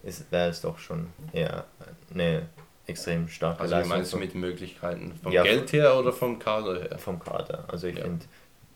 ist- 0.03 0.31
wäre 0.33 0.51
es 0.51 0.61
doch 0.61 0.79
schon 0.79 1.09
eher 1.33 1.65
eine 2.13 2.49
extrem 2.87 3.29
starke 3.29 3.61
Also 3.61 3.75
Leistung 3.75 3.89
meinst 3.97 4.13
du 4.13 4.17
mit 4.19 4.35
Möglichkeiten? 4.35 5.13
Vom 5.23 5.33
Ja, 5.33 5.43
Geld 5.43 5.73
her 5.73 5.97
oder 5.97 6.13
vom 6.13 6.39
Kader 6.39 6.81
her? 6.81 6.99
vom 6.99 7.19
Kader. 7.21 7.65
Also 7.69 7.87
ich 7.87 7.97
Ja. 7.97 8.03
finde, 8.05 8.27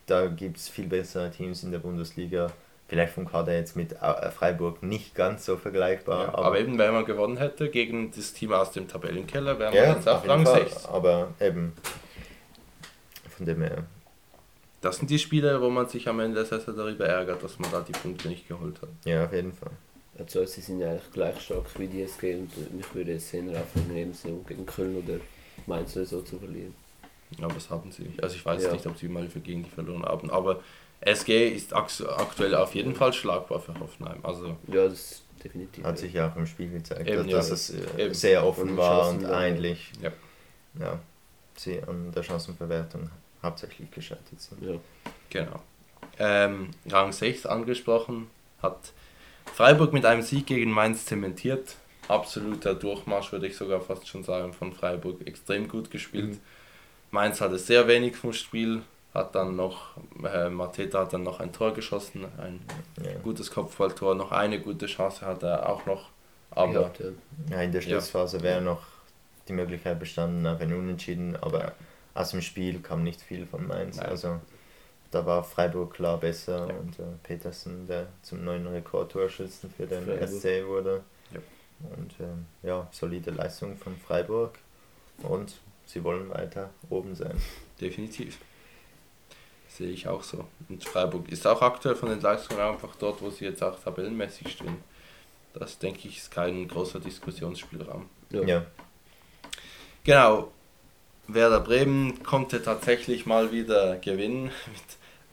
da 0.06 0.26
gibt 0.26 0.56
es 0.58 0.68
viel 0.68 0.86
bessere 0.86 1.30
Teams 1.30 1.62
in 1.64 1.72
der 1.72 1.78
Bundesliga, 1.80 2.48
vielleicht 2.86 3.14
vom 3.14 3.26
Kader 3.26 3.54
jetzt 3.54 3.74
mit 3.74 3.92
äh, 3.92 4.30
Freiburg 4.30 4.82
nicht 4.82 5.14
ganz 5.14 5.46
so 5.46 5.56
vergleichbar. 5.56 6.26
Ja, 6.26 6.34
aber, 6.34 6.58
eben, 6.60 6.78
wenn 6.78 6.92
man 6.92 7.04
gewonnen 7.04 7.38
hätte 7.38 7.70
gegen 7.70 8.10
das 8.12 8.32
Team 8.34 8.52
aus 8.52 8.70
dem 8.72 8.86
Tabellenkeller, 8.86 9.58
wären 9.58 9.72
wir 9.72 9.88
jetzt 9.88 10.06
auf 10.08 10.22
jeden 10.22 10.30
Rang 10.30 10.46
Fall. 10.46 10.68
6. 10.68 10.86
Aber 10.86 11.28
eben, 11.40 11.72
von 13.36 13.46
dem 13.46 13.62
her, 13.62 13.84
Das 14.80 14.98
sind 14.98 15.08
die 15.10 15.18
Spiele, 15.18 15.60
wo 15.62 15.70
man 15.70 15.88
sich 15.88 16.06
am 16.08 16.20
Ende 16.20 16.34
der 16.36 16.44
Saison 16.44 16.76
darüber 16.76 17.06
ärgert, 17.06 17.42
dass 17.42 17.58
man 17.58 17.70
da 17.70 17.80
die 17.80 17.92
Punkte 17.92 18.28
nicht 18.28 18.46
geholt 18.46 18.80
hat. 18.82 18.90
ja, 19.06 19.24
auf 19.24 19.32
jeden 19.32 19.52
Fall. 19.54 19.70
Also 20.18 20.44
sie 20.44 20.60
sind 20.60 20.80
ja 20.80 20.90
eigentlich 20.90 21.12
gleich 21.12 21.40
stark 21.40 21.66
wie 21.78 21.88
die 21.88 22.02
SG 22.02 22.34
und 22.36 22.74
mich 22.76 22.94
würde 22.94 23.12
es 23.14 23.34
einem 23.34 23.52
Lebensniveau 23.92 24.44
gegen 24.46 24.64
Köln 24.66 24.96
oder 24.96 25.18
Mainz 25.66 25.96
oder 25.96 26.06
so 26.06 26.22
zu 26.22 26.38
verlieren. 26.38 26.74
Aber 27.40 27.54
das 27.54 27.68
haben 27.70 27.90
sie 27.90 28.04
nicht. 28.04 28.22
Also 28.22 28.36
ich 28.36 28.44
weiß 28.44 28.62
Ja. 28.62 28.72
nicht, 28.72 28.86
ob 28.86 28.96
sie 28.96 29.08
mal 29.08 29.28
für 29.28 29.40
gegen 29.40 29.64
die 29.64 29.70
verloren 29.70 30.04
haben. 30.04 30.30
Aber 30.30 30.60
SG 31.00 31.48
ist 31.48 31.72
aktuell 31.74 32.54
auf 32.54 32.74
jeden 32.74 32.94
Fall 32.94 33.12
schlagbar 33.12 33.60
für 33.60 33.78
Hoffenheim. 33.80 34.18
Also 34.22 34.56
Ja, 34.68 34.84
das 34.84 34.92
ist 34.92 35.22
definitiv. 35.42 35.84
Hat 35.84 35.98
sich 35.98 36.12
ja 36.12 36.30
auch 36.30 36.36
im 36.36 36.46
Spiel 36.46 36.70
gezeigt, 36.70 37.08
Eben, 37.08 37.24
dass, 37.24 37.30
ja. 37.30 37.36
dass 37.38 37.50
es 37.50 37.70
äh, 37.70 38.04
Eben. 38.04 38.14
sehr 38.14 38.46
offen 38.46 38.70
Und 38.70 38.76
war 38.76 39.08
und 39.08 39.24
eigentlich 39.26 39.90
Ja. 40.00 40.12
ja, 40.78 40.98
sie 41.56 41.82
an 41.82 42.12
der 42.12 42.22
Chancenverwertung 42.22 43.10
hauptsächlich 43.42 43.90
gescheitert 43.90 44.40
sind. 44.40 44.62
ja. 44.62 44.78
Genau. 45.30 45.60
Ähm, 46.18 46.70
Rang 46.88 47.10
6 47.12 47.46
angesprochen, 47.46 48.28
hat 48.62 48.92
Freiburg 49.52 49.92
mit 49.92 50.04
einem 50.04 50.22
Sieg 50.22 50.46
gegen 50.46 50.70
Mainz 50.70 51.06
zementiert. 51.06 51.76
Absoluter 52.08 52.74
Durchmarsch, 52.74 53.32
würde 53.32 53.46
ich 53.46 53.56
sogar 53.56 53.80
fast 53.80 54.06
schon 54.08 54.24
sagen, 54.24 54.52
von 54.52 54.72
Freiburg. 54.72 55.26
Extrem 55.26 55.68
gut 55.68 55.90
gespielt. 55.90 56.32
Mhm. 56.32 56.40
Mainz 57.10 57.40
hatte 57.40 57.58
sehr 57.58 57.86
wenig 57.86 58.16
vom 58.16 58.32
Spiel, 58.32 58.82
hat 59.14 59.34
dann 59.34 59.54
noch, 59.56 59.96
äh, 60.24 60.50
Mateta 60.50 61.00
hat 61.00 61.12
dann 61.12 61.22
noch 61.22 61.38
ein 61.40 61.52
Tor 61.52 61.72
geschossen, 61.72 62.24
ein 62.38 62.60
Ja. 63.02 63.12
gutes 63.22 63.50
Kopfballtor, 63.50 64.16
noch 64.16 64.32
eine 64.32 64.60
gute 64.60 64.86
Chance 64.86 65.24
hat 65.24 65.42
er 65.44 65.68
auch 65.68 65.86
noch. 65.86 66.10
Aber 66.50 66.72
Gehabt, 66.72 67.00
ja. 67.00 67.06
Ja, 67.50 67.62
in 67.62 67.72
der 67.72 67.80
Ja. 67.82 67.88
Schlussphase 67.88 68.42
wäre 68.42 68.60
noch 68.60 68.82
die 69.48 69.52
Möglichkeit 69.52 69.98
bestanden 70.00 70.46
auf 70.46 70.60
ein 70.60 70.72
Unentschieden, 70.72 71.36
aber 71.40 71.60
Ja. 71.60 71.72
aus 72.14 72.30
dem 72.32 72.42
Spiel 72.42 72.80
kam 72.80 73.02
nicht 73.04 73.20
viel 73.22 73.46
von 73.46 73.66
Mainz. 73.66 73.96
Nein. 73.96 74.06
Also 74.06 74.40
da 75.14 75.24
war 75.26 75.44
Freiburg 75.44 75.94
klar 75.94 76.18
besser 76.18 76.68
Ja. 76.68 76.74
und 76.76 76.98
äh, 76.98 77.02
Petersen, 77.22 77.86
der 77.86 78.06
zum 78.22 78.44
neuen 78.44 78.66
Rekordtorschützen 78.66 79.70
für 79.76 79.86
den 79.86 80.04
Freiburg. 80.04 80.28
SC 80.28 80.66
wurde. 80.66 81.02
Ja. 81.32 81.40
Und 81.96 82.12
ähm, 82.20 82.46
ja, 82.62 82.88
solide 82.90 83.30
Leistung 83.30 83.76
von 83.76 83.96
Freiburg 83.96 84.58
und 85.22 85.54
sie 85.86 86.02
wollen 86.04 86.28
weiter 86.30 86.70
oben 86.90 87.14
sein. 87.14 87.40
definitiv. 87.80 88.38
Sehe 89.68 89.90
ich 89.90 90.06
auch 90.06 90.22
so. 90.22 90.46
Und 90.68 90.84
Freiburg 90.84 91.28
ist 91.30 91.46
auch 91.46 91.60
aktuell 91.60 91.96
von 91.96 92.08
den 92.08 92.20
Leistungen 92.20 92.60
einfach 92.60 92.94
dort, 92.96 93.20
wo 93.22 93.30
sie 93.30 93.44
jetzt 93.44 93.62
auch 93.62 93.78
tabellenmäßig 93.78 94.52
stehen. 94.52 94.76
Das 95.52 95.78
denke 95.78 96.06
ich 96.08 96.18
ist 96.18 96.30
kein 96.30 96.66
großer 96.68 97.00
Diskussionsspielraum. 97.00 98.08
Ja. 98.30 98.42
Ja, 98.42 98.66
Genau. 100.04 100.50
Werder 101.26 101.60
Bremen 101.60 102.22
konnte 102.22 102.62
tatsächlich 102.62 103.24
mal 103.24 103.50
wieder 103.50 103.96
gewinnen 103.96 104.44
mit 104.66 104.82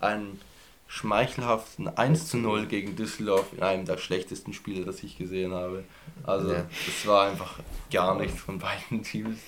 einem 0.04 0.40
schmeichelhaften 0.88 1.88
1 1.88 2.28
zu 2.28 2.38
0 2.38 2.66
gegen 2.66 2.96
Düsseldorf 2.96 3.54
in 3.54 3.64
einem 3.64 3.86
der 3.86 3.98
schlechtesten 3.98 4.54
Spiele, 4.54 4.84
das 4.86 5.02
ich 5.04 5.18
gesehen 5.18 5.54
habe. 5.54 5.84
Also 6.24 6.52
Ja. 6.54 6.66
es 6.88 7.08
war 7.08 7.30
einfach 7.30 7.60
gar 7.92 8.20
nichts 8.20 8.40
von 8.42 8.60
beiden 8.60 9.02
Teams. 9.04 9.40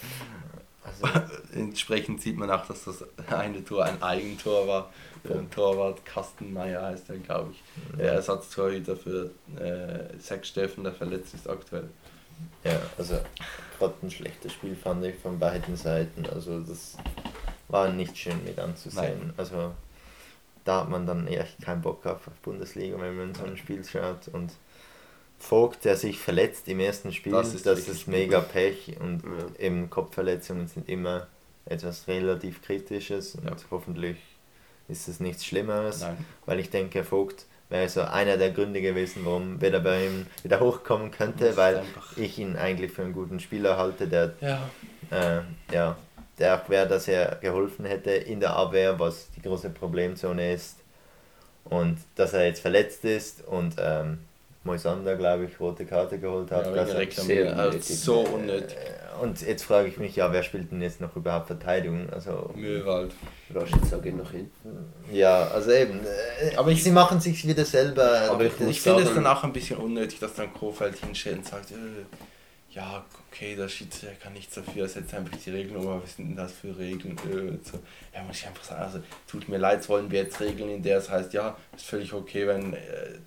also 0.84 1.08
Entsprechend 1.54 2.22
sieht 2.22 2.38
man 2.38 2.50
auch, 2.50 2.66
dass 2.66 2.86
das 2.86 3.04
eine 3.30 3.64
Tor 3.64 3.84
ein 3.86 4.02
Eigentor 4.02 4.68
war. 4.68 4.90
Vom 5.26 5.50
Torwart 5.52 6.06
Kastenmeier 6.06 6.82
heißt 6.82 7.10
er, 7.10 7.18
glaube 7.18 7.52
ich. 7.52 7.98
Der 7.98 8.14
Ersatztorhüter 8.14 8.96
für 8.98 9.32
äh, 9.58 10.18
Zack 10.20 10.46
Steffen, 10.46 10.84
der 10.84 10.94
verletzt 10.94 11.34
ist 11.34 11.50
aktuell. 11.50 11.90
Ja, 12.66 12.82
also 12.98 13.20
gerade 13.80 13.94
ein 14.02 14.12
schlechtes 14.12 14.52
Spiel 14.54 14.76
fand 14.76 15.04
ich 15.06 15.16
von 15.16 15.40
beiden 15.40 15.76
Seiten. 15.78 16.26
Also 16.26 16.60
das 16.60 16.98
war 17.70 17.90
nicht 17.90 18.18
schön 18.18 18.44
mit 18.44 18.60
anzusehen. 18.60 19.18
Nein. 19.28 19.34
Also 19.38 19.74
da 20.66 20.82
hat 20.82 20.90
man 20.90 21.06
dann 21.06 21.28
echt 21.28 21.62
keinen 21.62 21.82
Bock 21.82 22.06
auf 22.06 22.22
Bundesliga, 22.42 23.00
wenn 23.00 23.16
man 23.18 23.36
so 23.36 23.44
ein 23.44 23.58
Spiel 23.58 23.84
schaut. 23.84 24.28
Und 24.32 24.52
Vogt, 25.40 25.84
der 25.84 25.98
sich 25.98 26.20
verletzt 26.20 26.68
im 26.70 26.80
ersten 26.80 27.12
Spiel, 27.12 27.34
Das 27.34 27.52
das 27.52 27.56
ist 27.56 27.66
ist, 27.66 27.88
wirklich 27.88 28.08
mega 28.08 28.40
Pech. 28.40 28.96
Und 29.00 29.24
Ja. 29.24 29.66
eben 29.66 29.90
Kopfverletzungen 29.90 30.68
sind 30.68 30.88
immer 30.88 31.28
etwas 31.66 32.08
relativ 32.08 32.62
Kritisches. 32.62 33.36
Und 33.36 33.46
Ja. 33.50 33.56
hoffentlich 33.72 34.18
ist 34.88 35.08
es 35.10 35.20
nichts 35.20 35.46
Schlimmeres. 35.46 36.02
Nein. 36.02 36.18
Weil 36.46 36.60
ich 36.60 36.70
denke, 36.70 37.04
Vogt 37.04 37.46
wäre 37.70 37.90
so 37.90 38.02
einer 38.02 38.38
der 38.38 38.52
Gründe 38.52 38.82
gewesen, 38.82 39.24
warum 39.26 39.60
Werder 39.60 39.80
bei 39.82 40.06
ihm 40.06 40.28
wieder 40.44 40.60
hochkommen 40.62 41.12
könnte, 41.12 41.48
ist 41.48 41.58
weil 41.58 41.78
einfach- 41.78 42.16
ich 42.18 42.38
ihn 42.40 42.56
eigentlich 42.56 42.92
für 42.92 43.02
einen 43.02 43.14
guten 43.14 43.40
Spieler 43.42 43.78
halte, 43.78 44.08
der, 44.08 44.34
Ja, 44.40 44.70
äh, 45.12 45.42
ja, 45.74 45.98
der 46.40 46.56
auch 46.62 46.70
Werder 46.70 47.00
sehr 47.00 47.38
geholfen 47.42 47.86
hätte 47.86 48.12
in 48.12 48.40
der 48.40 48.56
Abwehr, 48.56 49.00
was 49.00 49.30
die 49.36 49.42
große 49.42 49.70
Problemzone 49.70 50.54
ist. 50.54 50.78
Und 51.66 51.98
dass 52.16 52.34
er 52.34 52.46
jetzt 52.48 52.60
verletzt 52.62 53.06
ist 53.06 53.46
und 53.48 53.76
ähm, 53.80 54.20
Moisander, 54.66 55.16
glaube 55.16 55.46
ich, 55.46 55.60
rote 55.60 55.86
Karte 55.86 56.18
geholt 56.20 56.50
hat. 56.52 56.66
ja 56.68 56.82
also, 56.82 56.98
Reklamieren. 56.98 57.48
sehr 57.56 57.66
unnötig. 57.68 58.00
so 58.00 58.20
unnötig. 58.22 58.78
äh, 58.78 59.22
und 59.22 59.42
jetzt 59.42 59.64
frage 59.64 59.88
ich 59.90 59.98
mich, 59.98 60.16
ja, 60.16 60.32
wer 60.34 60.42
spielt 60.44 60.72
denn 60.72 60.82
jetzt 60.82 61.00
noch 61.02 61.16
überhaupt 61.16 61.48
Verteidigung? 61.48 62.10
Also, 62.12 62.50
Mühlwald. 62.56 63.14
Rashica 63.54 63.98
geht 63.98 64.18
nach 64.18 64.32
hinten. 64.32 64.92
ja, 65.12 65.48
also 65.48 65.72
eben. 65.72 66.00
Äh, 66.42 66.56
Aber 66.56 66.72
ich- 66.72 66.84
sie 66.84 66.92
machen 66.92 67.20
sich 67.20 67.46
wieder 67.48 67.64
selber. 67.66 68.30
Aber 68.30 68.46
ich 68.46 68.54
Ich 68.60 68.82
finde 68.82 69.04
es 69.04 69.14
dann 69.14 69.28
auch 69.28 69.44
ein 69.44 69.54
bisschen 69.54 69.78
unnötig, 69.78 70.20
dass 70.20 70.34
dann 70.36 70.52
Kofeld 70.54 70.98
hinstellt 70.98 71.38
und 71.38 71.46
sagt, 71.46 71.72
äh, 71.72 71.76
ja, 72.74 73.06
okay, 73.30 73.56
der 73.56 73.68
Schiedsrichter 73.70 74.16
kann 74.16 74.34
nichts 74.34 74.56
dafür, 74.56 74.88
setzt 74.88 75.14
einfach 75.14 75.38
die 75.38 75.50
Regeln 75.52 75.76
um, 75.78 75.88
aber 75.88 76.04
was 76.04 76.16
sind 76.16 76.30
denn 76.30 76.36
das 76.36 76.52
für 76.54 76.78
Regeln? 76.78 77.16
Äh, 77.18 77.58
so. 77.64 77.80
Ja, 78.14 78.24
muss 78.24 78.38
ich 78.38 78.48
einfach 78.48 78.64
sagen, 78.64 78.82
also 78.82 79.00
tut 79.28 79.48
mir 79.50 79.58
leid, 79.58 79.88
wollen 79.90 80.10
wir 80.10 80.24
jetzt 80.24 80.40
Regeln, 80.40 80.70
in 80.70 80.82
der 80.84 80.98
es 80.98 81.10
heißt, 81.10 81.34
ja, 81.34 81.56
ist 81.76 81.86
völlig 81.86 82.14
okay, 82.14 82.48
wenn 82.48 82.74
äh, 82.74 82.80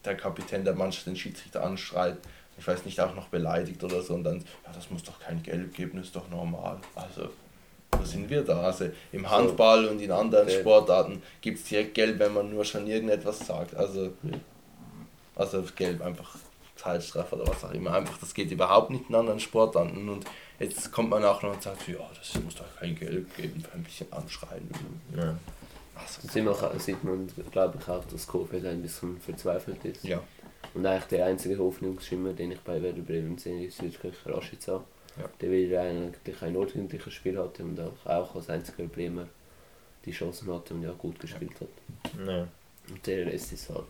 der 0.05 0.17
Kapitän 0.17 0.65
der 0.65 0.75
Mannschaft 0.75 1.07
den 1.07 1.17
Schiedsrichter 1.17 1.63
anschreit, 1.65 2.17
ich 2.59 2.67
weiß 2.67 2.85
nicht, 2.87 2.99
auch 3.01 3.15
noch 3.15 3.29
beleidigt 3.29 3.85
oder 3.85 4.01
so 4.03 4.15
und 4.15 4.25
dann, 4.25 4.39
ja, 4.39 4.73
das 4.75 4.91
muss 4.91 5.03
doch 5.03 5.21
kein 5.21 5.43
Gelb 5.43 5.75
geben, 5.75 6.01
ist 6.01 6.17
doch 6.17 6.29
normal. 6.31 6.79
Also, 6.95 7.29
wo 7.93 8.05
sind 8.05 8.29
wir 8.31 8.43
da? 8.43 8.61
Also 8.63 8.89
im 9.13 9.31
Handball 9.31 9.87
und 9.87 10.01
in 10.01 10.11
anderen 10.11 10.47
Der- 10.49 10.61
Sportarten 10.61 11.23
gibt 11.41 11.59
es 11.59 11.65
direkt 11.65 11.95
Gelb, 11.95 12.19
wenn 12.19 12.33
man 12.35 12.51
nur 12.51 12.65
schon 12.65 12.87
irgendetwas 12.87 13.41
sagt. 13.47 13.75
Also, 13.75 14.13
also 15.35 15.63
Gelb 15.77 16.01
einfach 16.03 16.37
Zeitstrafe 16.87 17.35
oder 17.37 17.49
was 17.49 17.65
auch 17.65 17.73
immer. 17.73 17.93
Einfach, 17.93 18.19
das 18.19 18.33
geht 18.33 18.51
überhaupt 18.51 18.91
nicht 18.91 19.09
in 19.09 19.15
anderen 19.15 19.41
Sportarten. 19.41 20.09
Und 20.09 20.25
jetzt 20.59 20.93
kommt 20.93 21.11
man 21.11 21.25
auch 21.25 21.43
noch 21.43 21.53
und 21.55 21.63
sagt, 21.63 21.89
ja, 21.89 21.99
das 22.17 22.43
muss 22.43 22.55
doch 22.55 22.65
kein 22.79 22.95
Gelb 22.95 23.35
geben, 23.37 23.65
ein 23.75 23.83
bisschen 23.83 24.13
anschreien. 24.13 24.71
Ja. 25.17 25.37
Also, 25.95 26.21
Da 26.23 26.29
sieht 26.33 26.45
man, 26.45 26.79
sieht 26.79 27.05
man 27.05 27.29
glaube 27.51 27.79
ich, 27.81 27.89
auch, 27.89 28.05
dass 28.05 28.27
Kofeld 28.27 28.67
ein 28.67 28.83
bisschen 28.83 29.21
verzweifelt 29.21 29.85
ist. 29.85 30.05
ja, 30.05 30.23
Und 30.75 30.87
eigentlich 30.87 31.05
der 31.07 31.27
einzige 31.27 31.59
Hoffnungsschimmer, 31.59 32.33
den 32.35 32.53
ich 32.53 32.61
bei 32.61 32.81
Werder 32.83 33.03
Bremen 33.03 33.39
sehe, 33.39 33.67
ist 33.67 33.83
wirklich 33.83 34.15
Rashica. 34.27 34.85
Ja. 35.19 35.25
Der 35.41 35.51
wieder 35.51 35.81
eigentlich 35.81 36.43
ein 36.43 36.57
ordentliches 36.57 37.15
Spiel 37.15 37.39
hatte 37.39 37.63
und 37.65 37.81
auch, 37.81 38.07
auch 38.07 38.37
als 38.37 38.51
einziger 38.51 38.85
Bremer 38.85 39.27
die 40.05 40.13
Chancen 40.13 40.53
hatte 40.53 40.75
und 40.75 40.83
ja 40.83 40.93
gut 40.93 41.19
gespielt 41.19 41.55
hat. 41.59 42.27
Ja. 42.27 42.47
Und 42.89 43.07
der 43.07 43.27
Rest 43.27 43.53
ist 43.53 43.71
halt. 43.71 43.87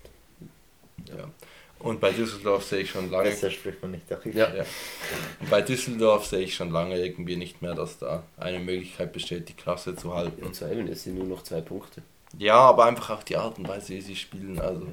ja. 1.09 1.29
Und 1.79 2.01
bei 2.01 2.11
Düsseldorf 2.11 2.65
sehe 2.65 2.81
ich 2.81 2.91
schon 2.91 3.11
lange. 3.11 3.29
Besser 3.31 3.51
spricht 3.51 3.81
man 3.83 3.91
nicht 3.93 4.11
darüber. 4.11 4.37
Ja. 4.39 4.55
Ja. 4.55 4.65
Und 5.41 5.51
bei 5.51 5.61
Düsseldorf 5.63 6.27
sehe 6.27 6.41
ich 6.41 6.55
schon 6.55 6.71
lange 6.71 6.99
irgendwie 6.99 7.37
nicht 7.37 7.61
mehr, 7.63 7.75
dass 7.75 7.99
da 7.99 8.23
eine 8.39 8.59
Möglichkeit 8.59 9.13
besteht, 9.13 9.49
die 9.49 9.53
Klasse 9.55 9.95
zu 9.95 10.15
halten. 10.15 10.43
Und 10.45 10.55
zwar 10.55 10.71
eben, 10.73 10.89
es 10.89 11.05
sind 11.05 11.17
nur 11.17 11.27
noch 11.27 11.43
zwei 11.43 11.61
Punkte. 11.61 12.03
Ja, 12.39 12.57
aber 12.57 12.87
einfach 12.87 13.11
auch 13.11 13.23
die 13.23 13.37
Art 13.37 13.59
und 13.59 13.69
Weise, 13.69 13.91
wie 13.91 14.01
sie 14.01 14.17
spielen. 14.17 14.59
Also, 14.61 14.87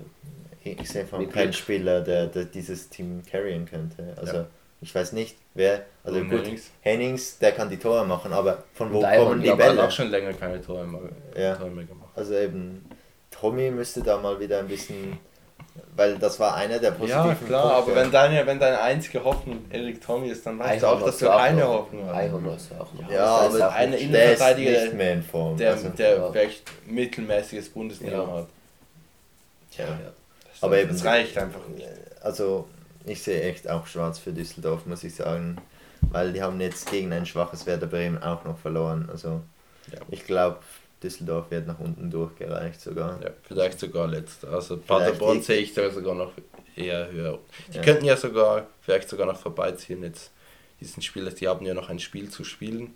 Ich 0.63 0.79
ich 0.79 0.89
sehe 0.89 1.05
von 1.05 1.21
Mit 1.21 1.31
keinen 1.33 1.43
Glück. 1.51 1.55
Spieler, 1.55 2.01
der, 2.01 2.27
der 2.27 2.45
dieses 2.45 2.89
Team 2.89 3.21
carryen 3.29 3.65
könnte. 3.65 4.13
Also 4.17 4.33
Ja. 4.37 4.47
ich 4.81 4.93
weiß 4.93 5.13
nicht, 5.13 5.35
wer. 5.53 5.85
Also 6.03 6.19
Und 6.19 6.29
gut, 6.29 6.43
Hennings. 6.45 6.71
Hennings, 6.81 7.37
der 7.39 7.53
kann 7.53 7.69
die 7.69 7.77
Tore 7.77 8.05
machen, 8.05 8.31
aber 8.33 8.63
von 8.73 8.91
wo 8.93 9.03
Eichhorn, 9.03 9.27
kommen 9.29 9.39
die 9.41 9.45
ich 9.47 9.51
habe 9.51 9.63
Bälle? 9.63 9.83
auch 9.87 9.91
schon 9.91 10.09
länger 10.09 10.33
keine 10.33 10.61
Tore 10.61 10.85
mehr, 10.85 11.01
Ja. 11.37 11.55
Tore 11.55 11.69
mehr 11.71 11.85
gemacht. 11.85 12.11
Also 12.15 12.35
eben, 12.37 12.85
Tommy 13.31 13.71
müsste 13.71 14.01
da 14.03 14.17
mal 14.19 14.39
wieder 14.39 14.59
ein 14.59 14.67
bisschen, 14.67 15.17
weil 15.95 16.17
das 16.17 16.39
war 16.39 16.55
einer 16.55 16.79
der 16.79 16.91
positiven 16.91 17.29
Ja, 17.29 17.35
klar, 17.35 17.65
aber 17.65 17.81
Punkte. 17.83 17.95
wenn 18.01 18.11
deine, 18.11 18.45
wenn 18.45 18.59
deine 18.59 18.79
einzige 18.81 19.23
Hoffnung 19.23 19.65
Erik 19.71 20.01
Tommy 20.01 20.29
ist, 20.29 20.45
dann 20.45 20.59
weißt 20.59 20.83
du 20.83 20.87
auch, 20.87 21.03
dass 21.03 21.17
du 21.17 21.25
keine 21.27 21.61
noch. 21.61 21.67
Hoffnung 21.69 22.05
hast. 22.07 22.15
Eichhorn 22.15 22.43
du 22.43 22.49
auch 22.51 22.93
noch. 22.93 23.09
ja, 23.11 23.17
Das 23.17 23.41
heißt 23.53 23.55
aber 23.61 23.67
auch 23.69 23.73
eine 23.75 23.91
nicht- 23.91 24.01
Innen- 24.03 24.11
der 24.13 24.23
ist 24.25 24.29
Innenverteidiger, 24.41 24.81
nicht 24.83 24.93
mehr 24.93 25.13
in 25.13 25.23
Form. 25.23 25.57
Der, 25.57 25.71
also, 25.71 25.89
der 25.89 26.15
ja. 26.17 26.27
recht 26.27 26.63
mittelmäßiges 26.87 27.69
Bundesliga 27.69 28.17
Ja. 28.17 28.27
hat. 28.27 28.47
ja. 29.77 29.85
ja. 29.85 29.89
Das, 30.51 30.63
Aber 30.63 30.77
eben- 30.77 30.91
das 30.91 31.03
reicht 31.05 31.37
einfach 31.37 31.67
nicht. 31.67 31.87
also 32.21 32.67
ich 33.05 33.21
sehe 33.21 33.41
echt 33.43 33.69
auch 33.69 33.85
schwarz 33.87 34.19
für 34.19 34.31
Düsseldorf, 34.31 34.85
muss 34.85 35.03
ich 35.03 35.15
sagen. 35.15 35.57
Weil 36.11 36.33
die 36.33 36.41
haben 36.41 36.59
jetzt 36.61 36.91
gegen 36.91 37.11
ein 37.13 37.25
schwaches 37.25 37.65
Werder 37.65 37.87
Bremen 37.87 38.21
auch 38.21 38.43
noch 38.45 38.57
verloren. 38.57 39.09
Also 39.11 39.41
Ja. 39.91 39.99
ich 40.11 40.25
glaube, 40.25 40.57
Düsseldorf 41.03 41.51
wird 41.51 41.67
nach 41.67 41.79
unten 41.79 42.09
durchgereicht 42.09 42.79
sogar. 42.81 43.21
Ja, 43.21 43.29
vielleicht 43.43 43.79
sogar 43.79 44.07
letzter. 44.07 44.49
Also 44.51 44.77
Paderborn 44.77 45.41
sehe 45.41 45.57
ich 45.59 45.73
da 45.73 45.89
sogar 45.91 46.15
noch 46.15 46.31
eher 46.75 47.11
höher. 47.11 47.39
Die 47.71 47.77
Ja. 47.77 47.83
könnten 47.83 48.05
ja 48.05 48.15
sogar, 48.17 48.67
vielleicht 48.81 49.09
sogar 49.09 49.25
noch 49.27 49.37
vorbeiziehen 49.39 50.01
jetzt. 50.03 50.31
Diesen 50.79 51.01
Spieler, 51.03 51.31
die 51.31 51.47
haben 51.47 51.65
ja 51.65 51.73
noch 51.73 51.89
ein 51.89 51.99
Spiel 51.99 52.29
zu 52.29 52.43
spielen. 52.43 52.93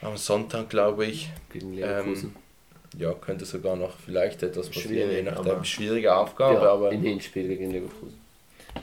Am 0.00 0.16
Sonntag, 0.16 0.68
glaube 0.70 1.06
ich. 1.06 1.30
Gegen 1.52 1.74
Leverkusen. 1.74 2.34
Ähm, 2.34 2.42
Ja, 3.00 3.12
könnte 3.14 3.46
sogar 3.46 3.74
noch 3.76 3.96
vielleicht 4.04 4.42
etwas 4.42 4.68
passieren, 4.68 4.92
je 4.94 5.02
Schwierig, 5.20 5.24
nachdem. 5.24 5.52
aber- 5.52 5.64
Schwierige 5.64 6.14
Aufgabe, 6.14 6.54
ja, 6.60 6.72
aber, 6.72 6.92
im 6.92 7.00
Hinspiel 7.02 7.48
gegen 7.48 7.70
Leverkusen. 7.70 8.20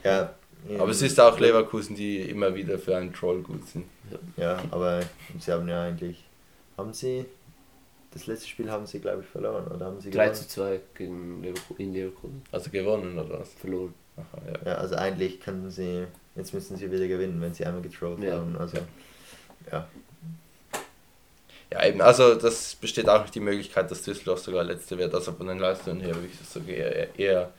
Ja, 0.03 0.33
aber 0.79 0.89
es 0.89 1.01
ist 1.03 1.19
auch 1.19 1.37
Leverkusen, 1.39 1.95
die 1.95 2.17
immer 2.21 2.53
wieder 2.55 2.79
für 2.79 2.97
einen 2.97 3.13
Troll 3.13 3.41
gut 3.43 3.67
sind. 3.67 3.85
Ja, 4.35 4.63
aber 4.71 5.01
sie 5.39 5.51
haben 5.51 5.67
ja 5.69 5.83
eigentlich. 5.83 6.23
Haben 6.75 6.91
sie. 6.93 7.25
Das 8.11 8.25
letzte 8.25 8.47
Spiel 8.47 8.71
haben 8.71 8.85
sie, 8.87 8.99
glaube 8.99 9.21
ich, 9.21 9.27
verloren. 9.27 9.67
Oder 9.67 9.85
haben 9.85 10.01
sie 10.01 10.09
3 10.09 10.25
gewonnen? 10.29 10.35
zu 10.35 10.47
2 10.47 10.79
gegen 10.95 11.43
Leverkusen, 11.43 11.77
in 11.81 11.93
Leverkusen. 11.93 12.41
Also 12.51 12.69
gewonnen 12.71 13.17
oder 13.19 13.39
was? 13.41 13.53
Verloren. 13.53 13.93
Aha, 14.17 14.41
ja. 14.47 14.71
Ja, 14.71 14.77
also 14.77 14.95
eigentlich 14.95 15.39
könnten 15.39 15.69
sie. 15.69 16.05
Jetzt 16.35 16.53
müssen 16.53 16.75
sie 16.77 16.91
wieder 16.91 17.07
gewinnen, 17.07 17.39
wenn 17.41 17.53
sie 17.53 17.65
einmal 17.65 17.81
getrollt 17.81 18.23
Ja. 18.23 18.37
haben. 18.37 18.55
Also, 18.57 18.77
ja. 19.71 19.87
Ja, 21.71 21.85
eben, 21.85 22.01
also 22.01 22.33
das 22.33 22.75
besteht 22.75 23.07
auch 23.07 23.21
nicht 23.21 23.35
die 23.35 23.39
Möglichkeit, 23.39 23.91
dass 23.91 24.01
Düsseldorf 24.01 24.39
sogar 24.39 24.63
Letzte 24.63 24.97
wird. 24.97 25.13
Also 25.13 25.33
von 25.33 25.45
den 25.47 25.59
Leistungen 25.59 26.01
her 26.01 26.15
würde 26.15 26.27
ich 26.31 26.39
das 26.39 26.51
sogar 26.53 26.69
eher, 26.69 27.19
eher 27.19 27.51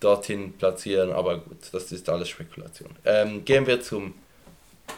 dorthin 0.00 0.52
platzieren, 0.54 1.12
aber 1.12 1.38
gut, 1.38 1.58
das 1.70 1.92
ist 1.92 2.08
alles 2.08 2.28
Spekulation. 2.28 2.90
Ähm, 3.04 3.44
gehen 3.44 3.66
wir 3.68 3.80
zum 3.82 4.14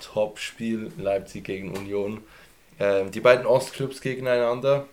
Topspiel 0.00 0.90
Leipzig 0.96 1.44
gegen 1.44 1.76
Union. 1.76 2.22
Ähm, 2.82 3.10
die 3.10 3.20
beiden 3.20 3.46
Ostclubs 3.46 4.00
gegeneinander. 4.00 4.86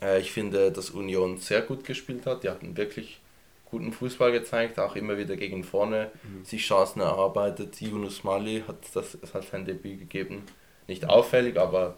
Äh, 0.00 0.20
ich 0.20 0.32
finde, 0.32 0.72
dass 0.72 0.90
Union 0.90 1.36
sehr 1.38 1.62
gut 1.62 1.84
gespielt 1.84 2.26
hat. 2.26 2.42
Die 2.44 2.48
hatten 2.48 2.76
wirklich 2.76 3.20
guten 3.66 3.92
Fußball 3.92 4.32
gezeigt, 4.32 4.78
auch 4.78 4.96
immer 4.96 5.18
wieder 5.18 5.36
gegen 5.36 5.62
vorne 5.64 6.10
sich 6.44 6.62
Chancen 6.66 7.00
erarbeitet. 7.00 7.80
Yunus 7.80 8.24
Mali 8.24 8.64
hat 8.66 8.76
das 8.94 9.18
es 9.20 9.34
hat 9.34 9.44
sein 9.44 9.64
Debüt 9.64 9.98
gegeben. 9.98 10.44
Nicht 10.86 11.08
auffällig, 11.08 11.58
aber 11.58 11.96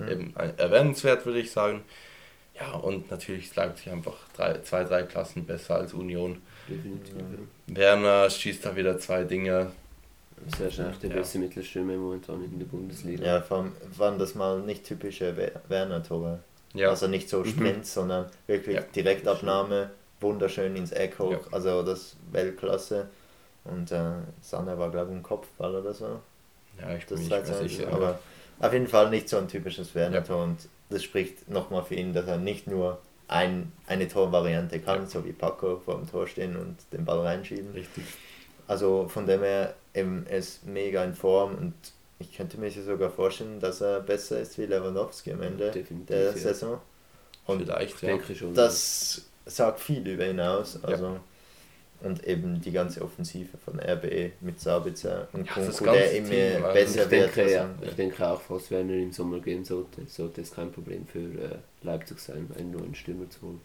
eben 0.00 0.32
ein- 0.36 0.58
erwähnenswert, 0.58 1.26
würde 1.26 1.40
ich 1.40 1.50
sagen. 1.50 1.82
Ja, 2.58 2.72
und 2.72 3.10
natürlich 3.10 3.54
Leipzig 3.54 3.90
einfach 3.92 4.16
drei, 4.36 4.58
zwei, 4.62 4.84
drei 4.84 5.02
Klassen 5.04 5.44
besser 5.46 5.76
als 5.76 5.92
Union. 5.94 6.40
Definitiv. 6.68 7.14
Werner 7.66 8.28
schießt 8.30 8.64
da 8.64 8.74
wieder 8.76 8.98
zwei 8.98 9.24
Dinge. 9.24 9.72
Das 10.44 10.54
ist 10.54 10.60
wahrscheinlich 10.64 10.98
der 11.00 11.10
Ja. 11.10 11.16
beste 11.16 11.38
Mittelstürmer 11.38 11.94
momentan 11.94 12.44
in 12.44 12.58
der 12.58 12.66
Bundesliga. 12.66 13.24
Ja, 13.24 13.40
vor 13.42 13.58
allem 13.58 13.72
waren 13.96 14.18
das 14.18 14.34
mal 14.34 14.60
nicht 14.60 14.84
typische 14.84 15.36
Wer- 15.36 15.60
Werner-Tore. 15.68 16.40
Ja, 16.72 16.90
Also 16.90 17.08
nicht 17.08 17.28
so 17.28 17.44
Sprint, 17.44 17.84
sondern 17.86 18.26
wirklich 18.46 18.76
Ja. 18.76 18.82
Direktabnahme, 18.82 19.90
wunderschön 20.20 20.76
ins 20.76 20.92
Eck 20.92 21.18
hoch. 21.18 21.32
Ja. 21.32 21.38
Also 21.52 21.82
das 21.82 22.16
Weltklasse. 22.32 23.08
Und 23.64 23.90
äh, 23.92 24.12
Sander 24.40 24.78
war, 24.78 24.90
glaube 24.90 25.10
ich, 25.10 25.16
ein 25.18 25.22
Kopfball 25.22 25.74
oder 25.74 25.92
so. 25.92 26.20
ja 26.80 26.94
ich 26.96 27.06
bin 27.06 27.18
Das 27.18 27.18
mir 27.18 27.18
nicht 27.18 27.28
2 27.28 27.36
mehr 27.36 27.44
zu 27.44 27.52
1. 27.64 27.72
sicher. 27.72 27.92
Aber 27.92 28.18
auf 28.60 28.72
jeden 28.72 28.86
Fall 28.86 29.10
nicht 29.10 29.28
so 29.28 29.36
ein 29.38 29.48
typisches 29.48 29.94
Werner-Tor. 29.94 30.44
Und 30.44 30.68
das 30.88 31.02
spricht 31.02 31.48
nochmal 31.50 31.82
für 31.84 31.94
ihn, 31.96 32.12
dass 32.14 32.26
er 32.26 32.38
nicht 32.38 32.66
nur 32.66 32.98
ein, 33.28 33.70
eine 33.86 34.08
Torvariante 34.08 34.80
kann, 34.80 35.00
Ja. 35.02 35.06
so 35.06 35.24
wie 35.24 35.32
Paco 35.32 35.76
vor 35.84 35.96
dem 35.96 36.10
Tor 36.10 36.26
stehen 36.26 36.56
und 36.56 36.76
den 36.92 37.04
Ball 37.04 37.20
reinschieben. 37.20 37.70
Richtig. 37.72 38.04
Also 38.70 39.08
von 39.08 39.26
dem 39.26 39.40
her, 39.42 39.74
eben, 39.94 40.26
er 40.28 40.38
ist 40.38 40.64
mega 40.66 41.04
in 41.04 41.14
Form 41.14 41.56
und 41.56 41.74
ich 42.18 42.36
könnte 42.36 42.58
mir 42.58 42.70
sogar 42.70 43.10
vorstellen, 43.10 43.60
dass 43.60 43.80
er 43.80 44.00
besser 44.00 44.40
ist 44.40 44.58
wie 44.58 44.66
Lewandowski 44.66 45.32
am 45.32 45.42
Ende 45.42 45.70
Definitiv, 45.70 46.06
der 46.06 46.22
ja. 46.24 46.32
Saison. 46.32 46.80
Und 47.46 47.62
Vielleicht, 47.62 47.96
Ich 47.96 48.02
ja. 48.02 48.08
denke 48.08 48.34
schon. 48.34 48.54
das 48.54 49.22
sagt 49.46 49.80
viel 49.80 50.06
über 50.06 50.26
ihn 50.28 50.40
aus. 50.40 50.78
Also, 50.84 51.18
Und 52.02 52.24
eben 52.26 52.60
die 52.60 52.72
ganze 52.72 53.02
Offensive 53.02 53.58
von 53.58 53.78
RBE 53.80 54.32
mit 54.40 54.60
Sabitzer 54.60 55.28
und 55.32 55.46
Ja, 55.46 55.54
Kunku, 55.54 55.84
der 55.84 56.12
immer 56.12 56.28
Team, 56.28 56.64
also 56.64 56.72
besser 56.74 57.04
ich 57.04 57.10
wird. 57.10 57.36
denke, 57.36 57.52
ja, 57.52 57.62
Also, 57.62 57.84
ich 57.90 57.94
denke 57.96 58.26
auch, 58.28 58.40
falls 58.40 58.70
Werner 58.70 58.94
im 58.94 59.12
Sommer 59.12 59.40
gehen 59.40 59.64
sollte, 59.64 60.02
sollte 60.06 60.40
es 60.42 60.52
kein 60.52 60.70
Problem 60.72 61.06
für 61.06 61.18
äh, 61.18 61.58
Leipzig 61.82 62.18
sein, 62.20 62.48
einen 62.58 62.70
neuen 62.70 62.94
Stürmer 62.94 63.28
zu 63.28 63.42
holen. 63.42 63.60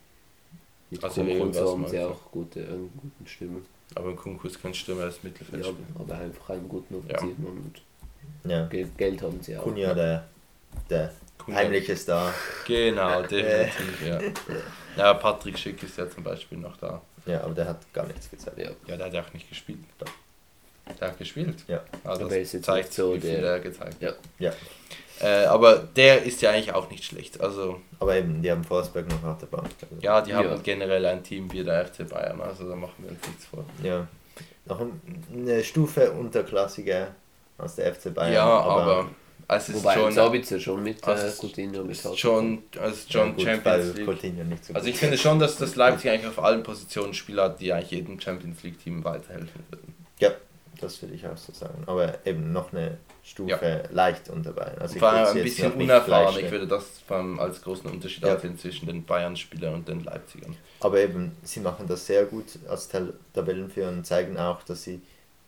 Mit 0.90 1.04
Also 1.04 1.22
Kunku 1.22 1.44
und 1.44 1.54
so 1.54 1.72
haben 1.72 1.88
sie 1.88 2.00
auch 2.00 2.32
gute, 2.32 2.60
einen 2.62 2.92
guten 3.02 3.28
Stürmer. 3.28 3.60
Aber 3.94 4.16
Kunku 4.16 4.48
ist 4.48 4.62
kein 4.62 4.74
Stürmer, 4.74 5.04
er 5.04 5.08
ist 5.10 5.24
Mittelfeld. 5.24 5.66
Ja, 5.66 5.72
aber 6.00 6.16
einfach 6.18 6.50
einen 6.50 6.68
guten 6.68 6.96
Ja. 7.08 7.16
Offensiven 7.16 7.46
und 7.46 7.82
ja, 8.50 8.66
Geld, 8.66 9.22
haben 9.22 9.40
sie 9.42 9.58
auch. 9.58 9.64
Kunja, 9.64 9.94
der, 9.94 10.26
der 10.90 11.12
Kunja. 11.38 11.60
heimliche 11.60 11.96
Star. 11.96 12.34
Genau, 12.66 13.22
definitiv, 13.22 14.08
ja. 14.08 14.20
Ja, 14.98 15.14
Patrick 15.14 15.58
Schick 15.60 15.82
ist 15.84 15.98
ja 15.98 16.10
zum 16.10 16.24
Beispiel 16.24 16.58
noch 16.58 16.78
da. 16.78 17.02
Ja, 17.26 17.42
aber 17.44 17.54
der 17.54 17.68
hat 17.68 17.94
gar 17.94 18.06
nichts 18.08 18.30
gezeigt. 18.30 18.58
Ja. 18.58 18.70
Ja, 18.88 18.96
der 18.98 19.06
hat 19.08 19.14
ja 19.14 19.22
auch 19.24 19.34
nicht 19.34 19.50
gespielt. 19.50 19.80
Der 21.00 21.08
hat 21.10 21.18
gespielt. 21.18 21.64
Ja. 21.68 21.84
Also 22.04 22.24
Aber 22.26 22.32
er 22.34 22.40
das 22.40 22.48
ist 22.48 22.54
jetzt 22.54 22.66
zeigt, 22.66 22.94
so 22.94 23.14
wie 23.16 23.20
viel 23.20 23.42
der- 23.42 23.52
er 23.54 23.60
gezeigt 23.60 24.02
Ja. 24.02 24.10
hat. 24.10 24.20
Ja, 24.40 24.54
Äh, 25.22 25.46
aber 25.46 25.78
der 25.96 26.24
ist 26.24 26.42
ja 26.42 26.52
eigentlich 26.52 26.74
auch 26.74 26.90
nicht 26.90 27.04
schlecht. 27.06 27.40
Also 27.42 27.80
aber 28.00 28.16
eben, 28.18 28.42
die 28.42 28.52
haben 28.52 28.64
Forsberg 28.64 29.08
noch 29.10 29.24
auf 29.32 29.38
der 29.38 29.46
Bank. 29.48 29.70
Also, 29.82 29.96
ja, 30.02 30.22
die 30.22 30.34
haben 30.34 30.50
Ja. 30.50 30.58
generell 30.62 31.06
ein 31.06 31.24
Team 31.24 31.52
wie 31.54 31.64
der 31.64 31.86
FC 31.86 32.04
Bayern, 32.10 32.42
also 32.42 32.68
da 32.68 32.76
machen 32.76 32.96
wir 33.00 33.12
uns 33.12 33.26
nichts 33.28 33.46
vor. 33.46 33.64
ja. 33.84 34.08
Noch 34.68 34.80
ein- 34.82 35.00
eine 35.34 35.64
Stufe 35.64 36.12
unterklassiger 36.12 37.10
als 37.58 37.76
der 37.76 37.94
FC 37.94 38.10
Bayern. 38.14 38.34
ja, 38.34 38.44
aber, 38.46 39.10
es 39.48 39.70
ist 39.70 39.76
Wobei 39.76 39.94
schon, 39.94 40.12
Sabitzer 40.12 40.60
schon 40.60 40.84
mit 40.84 41.02
äh, 41.04 41.12
Also 41.12 41.28
es 41.28 41.38
Coutinho 41.40 41.84
mit 41.84 41.92
ist 41.92 42.20
schon, 42.20 42.64
ist 42.90 43.14
schon 43.14 43.28
ja, 43.28 43.34
gut, 43.34 43.42
Champions 43.44 43.94
League. 43.96 44.06
Coutinho 44.08 44.44
nicht 44.44 44.66
so 44.66 44.74
Also 44.74 44.88
ich 44.90 44.98
finde 44.98 45.18
schon, 45.20 45.38
dass 45.40 45.56
das 45.58 45.76
Leipzig 45.76 46.10
eigentlich 46.10 46.28
auf 46.28 46.44
allen 46.44 46.64
Positionen 46.64 47.14
Spieler 47.14 47.44
hat, 47.44 47.60
die 47.62 47.72
eigentlich 47.72 47.92
jedem 47.92 48.20
Champions 48.20 48.64
League 48.64 48.80
Team 48.84 49.04
weiterhelfen 49.04 49.64
würden. 49.70 49.94
Ja, 50.20 50.32
das 50.82 51.02
würde 51.02 51.16
ich 51.16 51.26
auch 51.28 51.38
so 51.38 51.54
sagen. 51.54 51.84
Aber 51.86 52.26
eben 52.26 52.52
noch 52.52 52.72
eine 52.74 52.98
Stufe 53.24 53.84
leicht 53.92 54.30
unter 54.30 54.52
Bayern. 54.54 54.78
Also 54.80 54.96
ich 54.96 55.00
Vor 55.00 55.10
allem 55.10 55.24
würd's 55.26 55.36
ein 55.36 55.44
bisschen 55.44 55.72
unerfahren. 55.74 56.40
Ich 56.44 56.52
würde 56.52 56.68
das 56.68 57.00
vor 57.08 57.18
allem 57.18 57.40
als 57.40 57.62
großen 57.62 57.90
Unterschied 57.90 58.24
Ja. 58.24 58.36
ansehen 58.36 58.58
zwischen 58.58 58.86
den 58.88 59.04
Bayern-Spielern 59.06 59.74
und 59.76 59.88
den 59.88 60.04
Leipzigern. 60.04 60.56
Aber 60.80 61.00
eben, 61.00 61.36
sie 61.44 61.60
machen 61.60 61.88
das 61.88 62.06
sehr 62.06 62.26
gut 62.26 62.46
als 62.68 62.88
Tab- 62.90 63.14
Tabellenführer 63.34 63.90
und 63.90 64.06
zeigen 64.06 64.38
auch, 64.38 64.62
dass 64.64 64.84
sie 64.84 65.02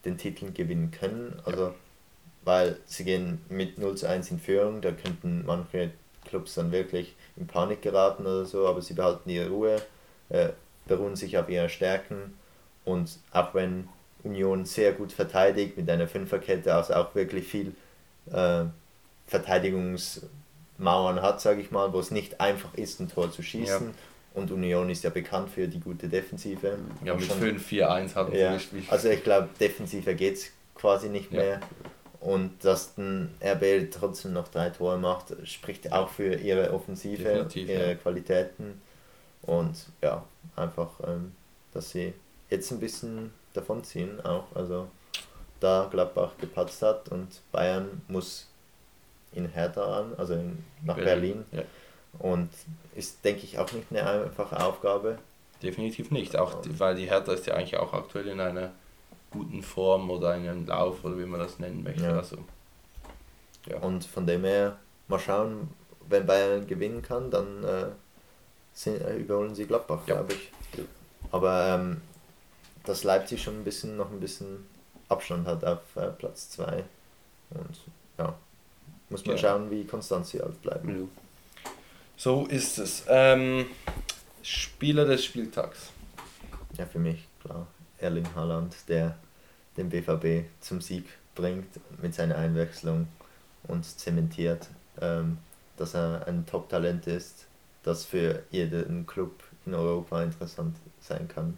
den 0.05 0.17
Titel 0.17 0.51
gewinnen 0.51 0.91
können. 0.91 1.39
Also, 1.45 1.73
weil 2.43 2.77
sie 2.85 3.03
gehen 3.03 3.41
mit 3.49 3.77
0 3.77 3.95
zu 3.95 4.07
1 4.07 4.31
in 4.31 4.39
Führung, 4.39 4.81
da 4.81 4.91
könnten 4.91 5.43
manche 5.45 5.91
Clubs 6.25 6.55
dann 6.55 6.71
wirklich 6.71 7.15
in 7.35 7.47
Panik 7.47 7.81
geraten 7.81 8.23
oder 8.25 8.45
so, 8.45 8.67
aber 8.67 8.81
sie 8.81 8.93
behalten 8.93 9.29
ihre 9.29 9.49
Ruhe, 9.49 9.81
äh, 10.29 10.49
beruhen 10.87 11.15
sich 11.15 11.37
auf 11.37 11.49
ihre 11.49 11.69
Stärken 11.69 12.37
und 12.85 13.17
auch 13.31 13.53
wenn 13.53 13.89
Union 14.23 14.65
sehr 14.65 14.93
gut 14.93 15.11
verteidigt 15.11 15.77
mit 15.77 15.89
einer 15.89 16.07
Fünferkette, 16.07 16.73
also 16.73 16.93
auch 16.95 17.13
wirklich 17.15 17.47
viel 17.47 17.73
äh, 18.31 18.63
Verteidigungsmauern 19.27 21.21
hat, 21.21 21.41
sage 21.41 21.61
ich 21.61 21.71
mal, 21.71 21.91
wo 21.93 21.99
es 21.99 22.11
nicht 22.11 22.39
einfach 22.39 22.73
ist, 22.75 22.99
ein 22.99 23.09
Tor 23.09 23.31
zu 23.31 23.41
schießen. 23.43 23.93
Und 24.33 24.51
Union 24.51 24.89
ist 24.89 25.03
ja 25.03 25.09
bekannt 25.09 25.49
für 25.49 25.67
die 25.67 25.79
gute 25.79 26.07
Defensive. 26.07 26.77
Ja, 27.03 27.15
mit 27.15 27.23
schon- 27.25 27.39
5-4-1 27.39 28.13
haben 28.15 28.31
sie 28.31 28.37
ja, 28.39 28.53
gespielt. 28.53 28.83
also 28.89 29.09
ich 29.09 29.23
glaube, 29.23 29.49
defensiver 29.59 30.13
geht 30.13 30.35
es 30.35 30.51
quasi 30.75 31.09
nicht 31.09 31.31
Ja. 31.31 31.39
mehr. 31.39 31.59
Und 32.19 32.63
dass 32.63 32.97
ein 32.97 33.33
RB 33.41 33.89
trotzdem 33.91 34.33
noch 34.33 34.47
drei 34.49 34.69
Tore 34.71 34.97
macht, 34.97 35.33
spricht 35.47 35.91
auch 35.91 36.09
für 36.09 36.35
ihre 36.35 36.73
Offensive, 36.73 37.23
Definitiv, 37.23 37.69
ihre 37.69 37.87
ja. 37.89 37.95
Qualitäten. 37.95 38.81
Und 39.43 39.75
ja, 40.01 40.23
einfach, 40.55 40.89
ähm, 41.07 41.31
dass 41.73 41.91
sie 41.91 42.13
jetzt 42.49 42.71
ein 42.71 42.79
bisschen 42.79 43.31
davonziehen 43.57 44.23
auch. 44.25 44.45
Also 44.55 44.87
da 45.59 45.87
Gladbach 45.91 46.31
gepatzt 46.39 46.81
hat 46.81 47.09
und 47.09 47.27
Bayern 47.51 48.01
muss 48.07 48.47
in 49.33 49.47
Hertha 49.49 49.99
an, 49.99 50.13
also 50.17 50.33
in, 50.35 50.63
nach 50.83 50.95
Berlin. 50.95 51.43
Ja, 51.51 51.63
Und 52.19 52.49
ist, 52.95 53.23
denke 53.25 53.43
ich, 53.43 53.57
auch 53.59 53.71
nicht 53.73 53.87
eine 53.91 54.07
einfache 54.07 54.63
Aufgabe. 54.63 55.17
definitiv 55.61 56.11
nicht. 56.11 56.35
Auch 56.37 56.61
die, 56.61 56.79
weil 56.79 56.95
die 56.95 57.09
Hertha 57.09 57.33
ist 57.33 57.45
ja 57.47 57.55
eigentlich 57.55 57.77
auch 57.77 57.93
aktuell 57.93 58.27
in 58.27 58.39
einer 58.39 58.71
guten 59.31 59.61
Form 59.61 60.09
oder 60.09 60.31
einem 60.31 60.65
Lauf 60.65 61.03
oder 61.03 61.17
wie 61.19 61.25
man 61.25 61.39
das 61.39 61.59
nennen 61.59 61.83
möchte. 61.83 62.03
Ja. 62.03 62.17
Also, 62.17 62.37
ja. 63.67 63.77
Und 63.79 64.05
von 64.05 64.25
dem 64.25 64.43
her, 64.45 64.77
mal 65.07 65.19
schauen, 65.19 65.69
wenn 66.09 66.25
Bayern 66.25 66.65
gewinnen 66.67 67.01
kann, 67.01 67.29
dann 67.29 67.63
äh, 67.63 67.85
sind, 68.73 69.01
äh, 69.01 69.17
überholen 69.17 69.53
sie 69.55 69.65
Gladbach, 69.65 69.99
Ja. 70.07 70.15
glaube 70.15 70.33
ich. 70.33 70.51
Aber 71.31 71.67
ähm, 71.75 72.01
dass 72.87 73.03
Leipzig 73.03 73.41
schon 73.43 73.55
ein 73.59 73.63
bisschen 73.63 73.97
noch 73.97 74.09
ein 74.11 74.19
bisschen 74.19 74.65
Abstand 75.09 75.47
hat 75.47 75.63
auf 75.63 75.79
äh, 75.95 76.07
Platz 76.11 76.49
2. 76.51 76.83
Und 77.51 77.77
ja, 78.17 78.33
muss 79.09 79.25
man 79.25 79.35
Ja. 79.35 79.41
schauen, 79.41 79.71
wie 79.71 79.85
konstant 79.85 80.25
sie 80.27 80.39
halt 80.41 80.61
bleiben. 80.61 80.89
Ja. 81.01 81.71
So 82.17 82.45
ist 82.47 82.77
es. 82.79 83.03
Ähm, 83.07 83.65
Spieler 84.41 85.05
des 85.05 85.23
Spieltags. 85.25 85.91
Ja, 86.77 86.85
für 86.85 86.99
mich 86.99 87.27
klar. 87.41 87.67
Erling 87.99 88.27
Haaland, 88.35 88.75
der 88.87 89.17
den 89.75 89.89
BVB 89.89 90.47
zum 90.61 90.81
Sieg 90.81 91.05
bringt 91.35 91.67
mit 92.01 92.13
seiner 92.15 92.35
Einwechslung 92.37 93.07
und 93.63 93.85
zementiert. 93.85 94.67
Ähm, 94.99 95.37
dass 95.77 95.93
er 95.93 96.25
ein 96.27 96.45
Top-Talent 96.47 97.05
ist, 97.05 97.45
das 97.83 98.03
für 98.03 98.41
jeden 98.49 99.05
Club 99.05 99.43
in 99.67 99.75
Europa 99.75 100.23
interessant 100.23 100.75
sein 101.01 101.27
kann. 101.27 101.55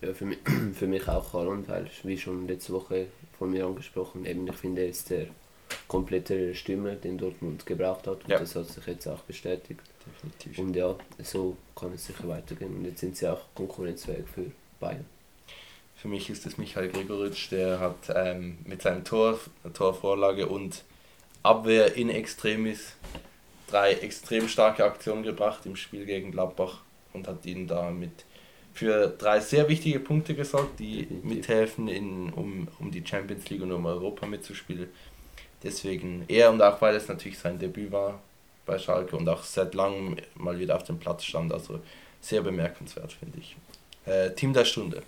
Ja, 0.00 0.12
für 0.14 0.24
mich, 0.26 0.38
für 0.74 0.86
mich 0.86 1.06
auch 1.08 1.32
Haaland, 1.32 1.68
weil, 1.68 1.90
wie 2.02 2.18
schon 2.18 2.46
letzte 2.46 2.72
Woche 2.72 3.06
von 3.38 3.50
mir 3.50 3.66
angesprochen, 3.66 4.24
eben 4.26 4.46
ich 4.46 4.56
finde, 4.56 4.82
er 4.82 4.88
ist 4.88 5.10
der 5.10 5.26
komplette 5.88 6.54
Stürmer, 6.54 6.94
den 6.94 7.18
Dortmund 7.18 7.66
gebraucht 7.66 8.06
hat 8.06 8.22
und 8.24 8.28
Ja. 8.28 8.38
das 8.38 8.54
hat 8.54 8.68
sich 8.68 8.86
jetzt 8.86 9.06
auch 9.08 9.20
bestätigt. 9.20 9.80
Definitiv. 10.06 10.58
Und 10.58 10.76
ja, 10.76 10.94
so 11.22 11.56
kann 11.74 11.92
es 11.92 12.06
sicher 12.06 12.28
weitergehen 12.28 12.76
und 12.76 12.84
jetzt 12.84 13.00
sind 13.00 13.16
sie 13.16 13.26
auch 13.28 13.40
konkurrenzfähig 13.54 14.24
für 14.32 14.46
Bayern. 14.78 15.04
Für 15.96 16.08
mich 16.08 16.28
ist 16.30 16.46
es 16.46 16.58
Michael 16.58 16.90
Gregoritsch, 16.90 17.50
der 17.50 17.80
hat 17.80 17.96
ähm, 18.14 18.58
mit 18.64 18.82
seinem 18.82 19.02
Tor, 19.04 19.40
Torvorlage 19.74 20.46
und 20.46 20.84
Abwehr 21.42 21.94
in 21.96 22.10
Extremis 22.10 22.92
drei 23.66 23.94
extrem 23.94 24.46
starke 24.48 24.84
Aktionen 24.84 25.22
gebracht 25.24 25.64
im 25.66 25.74
Spiel 25.74 26.04
gegen 26.04 26.30
Gladbach 26.30 26.82
und 27.12 27.26
hat 27.26 27.44
ihnen 27.46 27.66
damit 27.66 28.24
für 28.76 29.08
drei 29.08 29.40
sehr 29.40 29.68
wichtige 29.68 30.00
Punkte 30.00 30.34
gesorgt, 30.34 30.78
die 30.78 31.08
mithelfen, 31.22 31.88
in, 31.88 32.30
um, 32.30 32.68
um 32.78 32.90
die 32.90 33.02
Champions 33.04 33.48
League 33.48 33.62
und 33.62 33.72
um 33.72 33.86
Europa 33.86 34.26
mitzuspielen. 34.26 34.88
Deswegen 35.62 36.26
er 36.28 36.50
und 36.50 36.60
auch 36.60 36.78
weil 36.82 36.94
es 36.94 37.08
natürlich 37.08 37.38
sein 37.38 37.58
Debüt 37.58 37.90
war 37.90 38.20
bei 38.66 38.78
Schalke 38.78 39.16
und 39.16 39.26
auch 39.30 39.42
seit 39.44 39.74
langem 39.74 40.16
mal 40.34 40.58
wieder 40.58 40.76
auf 40.76 40.84
dem 40.84 40.98
Platz 40.98 41.24
stand, 41.24 41.54
also 41.54 41.80
sehr 42.20 42.42
bemerkenswert, 42.42 43.14
finde 43.14 43.38
ich. 43.38 43.56
Äh, 44.04 44.32
Team 44.34 44.52
der 44.52 44.66
Stunde. 44.66 45.02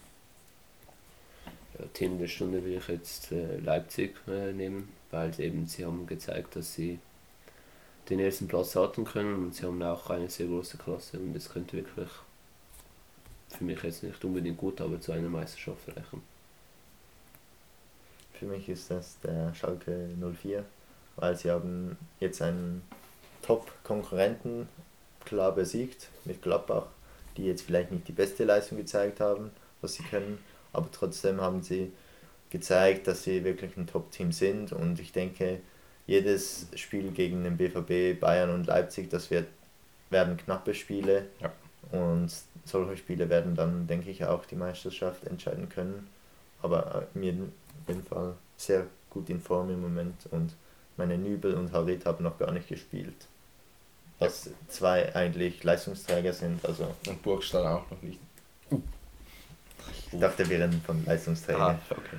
Ja, 1.79 1.85
Team 1.93 2.19
der 2.19 2.29
Stunde 2.29 2.64
will 2.64 2.79
ich 2.79 2.89
jetzt 2.89 3.33
äh, 3.33 3.59
Leipzig 3.59 4.16
äh, 4.29 4.53
nehmen, 4.55 4.89
weil 5.11 5.39
eben 5.39 5.66
sie 5.66 5.85
haben 5.85 6.07
gezeigt, 6.07 6.57
dass 6.57 6.75
sie 6.75 7.01
den 8.09 8.21
ersten 8.21 8.49
Platz 8.49 8.75
halten 8.75 9.05
können 9.05 9.35
und 9.35 9.55
sie 9.55 9.66
haben 9.66 9.83
auch 9.83 10.09
eine 10.09 10.31
sehr 10.31 10.47
große 10.47 10.79
Klasse 10.79 11.19
und 11.19 11.37
es 11.37 11.51
könnte 11.51 11.77
wirklich 11.77 12.09
für 13.51 13.64
mich 13.64 13.82
jetzt 13.82 14.03
nicht 14.03 14.24
unbedingt 14.24 14.59
gut, 14.59 14.80
aber 14.80 15.01
zu 15.01 15.12
einer 15.12 15.28
Meisterschaft 15.28 15.88
reichen. 15.88 16.22
Für 18.32 18.46
mich 18.46 18.68
ist 18.68 18.90
das 18.90 19.18
der 19.20 19.55
Schalke 19.55 20.09
04, 20.42 20.64
weil 21.16 21.36
sie 21.36 21.51
haben 21.51 21.96
jetzt 22.20 22.40
einen 22.40 22.82
Top-Konkurrenten 23.42 24.68
klar 25.24 25.53
besiegt 25.53 26.09
mit 26.24 26.42
Gladbach, 26.42 26.86
die 27.36 27.46
jetzt 27.46 27.62
vielleicht 27.62 27.90
nicht 27.90 28.07
die 28.07 28.12
beste 28.12 28.44
Leistung 28.44 28.78
gezeigt 28.78 29.20
haben, 29.20 29.51
was 29.80 29.94
sie 29.94 30.05
können, 30.05 30.38
aber 30.72 30.88
trotzdem 30.92 31.40
haben 31.40 31.62
sie 31.62 31.92
gezeigt, 32.51 33.07
dass 33.07 33.24
sie 33.24 33.44
wirklich 33.44 33.76
ein 33.76 33.86
Top-Team 33.86 34.32
sind 34.32 34.72
und 34.72 35.01
ich 35.01 35.12
denke, 35.12 35.61
jedes 36.07 36.68
Spiel 36.74 37.11
gegen 37.11 37.44
den 37.44 37.57
BVB, 37.57 38.18
Bayern 38.18 38.51
und 38.51 38.66
Leipzig, 38.66 39.11
das 39.11 39.30
wird, 39.30 39.46
werden 40.11 40.36
knappe 40.36 40.74
Spiele 40.74 41.26
Ja. 41.40 41.53
Und 41.91 42.30
solche 42.64 42.97
Spiele 42.97 43.28
werden 43.28 43.55
dann, 43.55 43.86
denke 43.86 44.11
ich, 44.11 44.24
auch 44.24 44.45
die 44.45 44.57
Meisterschaft 44.57 45.24
entscheiden 45.24 45.68
können. 45.68 46.09
Aber 46.62 47.07
äh, 47.14 47.18
mir 47.18 47.32
auf 47.32 47.89
jeden 47.89 48.05
Fall 48.05 48.34
sehr 48.57 48.86
gut 49.11 49.30
in 49.30 49.41
Form 49.41 49.70
im 49.70 49.80
Moment 49.80 50.26
und 50.30 50.55
meine 50.97 51.16
Nübel 51.16 51.55
und 51.55 51.72
Harit 51.72 52.05
haben 52.05 52.24
noch 52.24 52.39
gar 52.39 52.51
nicht 52.53 52.68
gespielt. 52.68 53.28
Was 54.18 54.51
zwei 54.66 55.14
eigentlich 55.14 55.62
Leistungsträger 55.62 56.32
sind, 56.32 56.64
also 56.66 56.93
Und 57.07 57.22
Burgstall 57.22 57.66
auch 57.66 57.89
noch 57.91 58.03
nicht. 58.03 58.18
ich 60.12 60.18
dachte, 60.18 60.49
wir 60.49 60.59
reden 60.59 60.82
von 60.84 61.05
Leistungsträger. 61.05 61.61
Ah, 61.61 61.78
okay. 61.91 62.18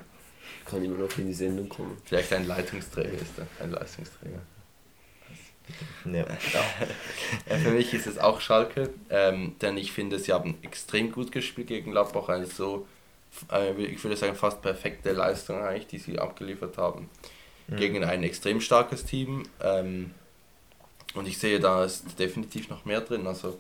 Kann 0.66 0.84
immer 0.84 0.98
noch 0.98 1.18
in 1.18 1.28
die 1.28 1.34
Sendung 1.34 1.68
kommen. 1.68 1.98
Vielleicht 2.06 2.32
ein 2.32 2.48
Leitungsträger 2.48 3.14
ist 3.20 3.38
er. 3.38 3.48
Ein 3.62 3.72
Leistungsträger. 3.72 4.40
Ja. 6.06 6.26
Ja, 7.50 7.56
für 7.58 7.72
mich 7.72 7.94
ist 7.94 8.08
es 8.08 8.18
auch 8.18 8.42
Schalke, 8.42 8.90
ähm, 9.10 9.56
denn 9.62 9.78
ich 9.78 9.92
finde, 9.92 10.20
sie 10.20 10.34
haben 10.34 10.58
extrem 10.62 11.12
gut 11.12 11.32
gespielt 11.32 11.68
gegen 11.68 11.92
Gladbach. 11.92 12.30
Eine 12.30 12.46
so, 12.46 12.88
äh, 13.52 13.72
ich 13.84 14.04
würde 14.04 14.18
sagen, 14.18 14.36
fast 14.36 14.62
perfekte 14.62 15.12
Leistung 15.12 15.62
eigentlich, 15.62 15.88
die 15.88 15.98
sie 16.00 16.20
abgeliefert 16.20 16.78
haben. 16.78 17.10
Mhm. 17.68 17.76
Gegen 17.78 18.04
ein 18.04 18.24
extrem 18.24 18.62
starkes 18.62 19.06
Team. 19.06 19.44
Ähm, 19.62 20.12
und 21.14 21.28
ich 21.28 21.38
sehe, 21.38 21.60
da 21.60 21.84
ist 21.86 22.18
definitiv 22.20 22.70
noch 22.70 22.86
mehr 22.86 23.02
drin. 23.02 23.26
Also, 23.28 23.58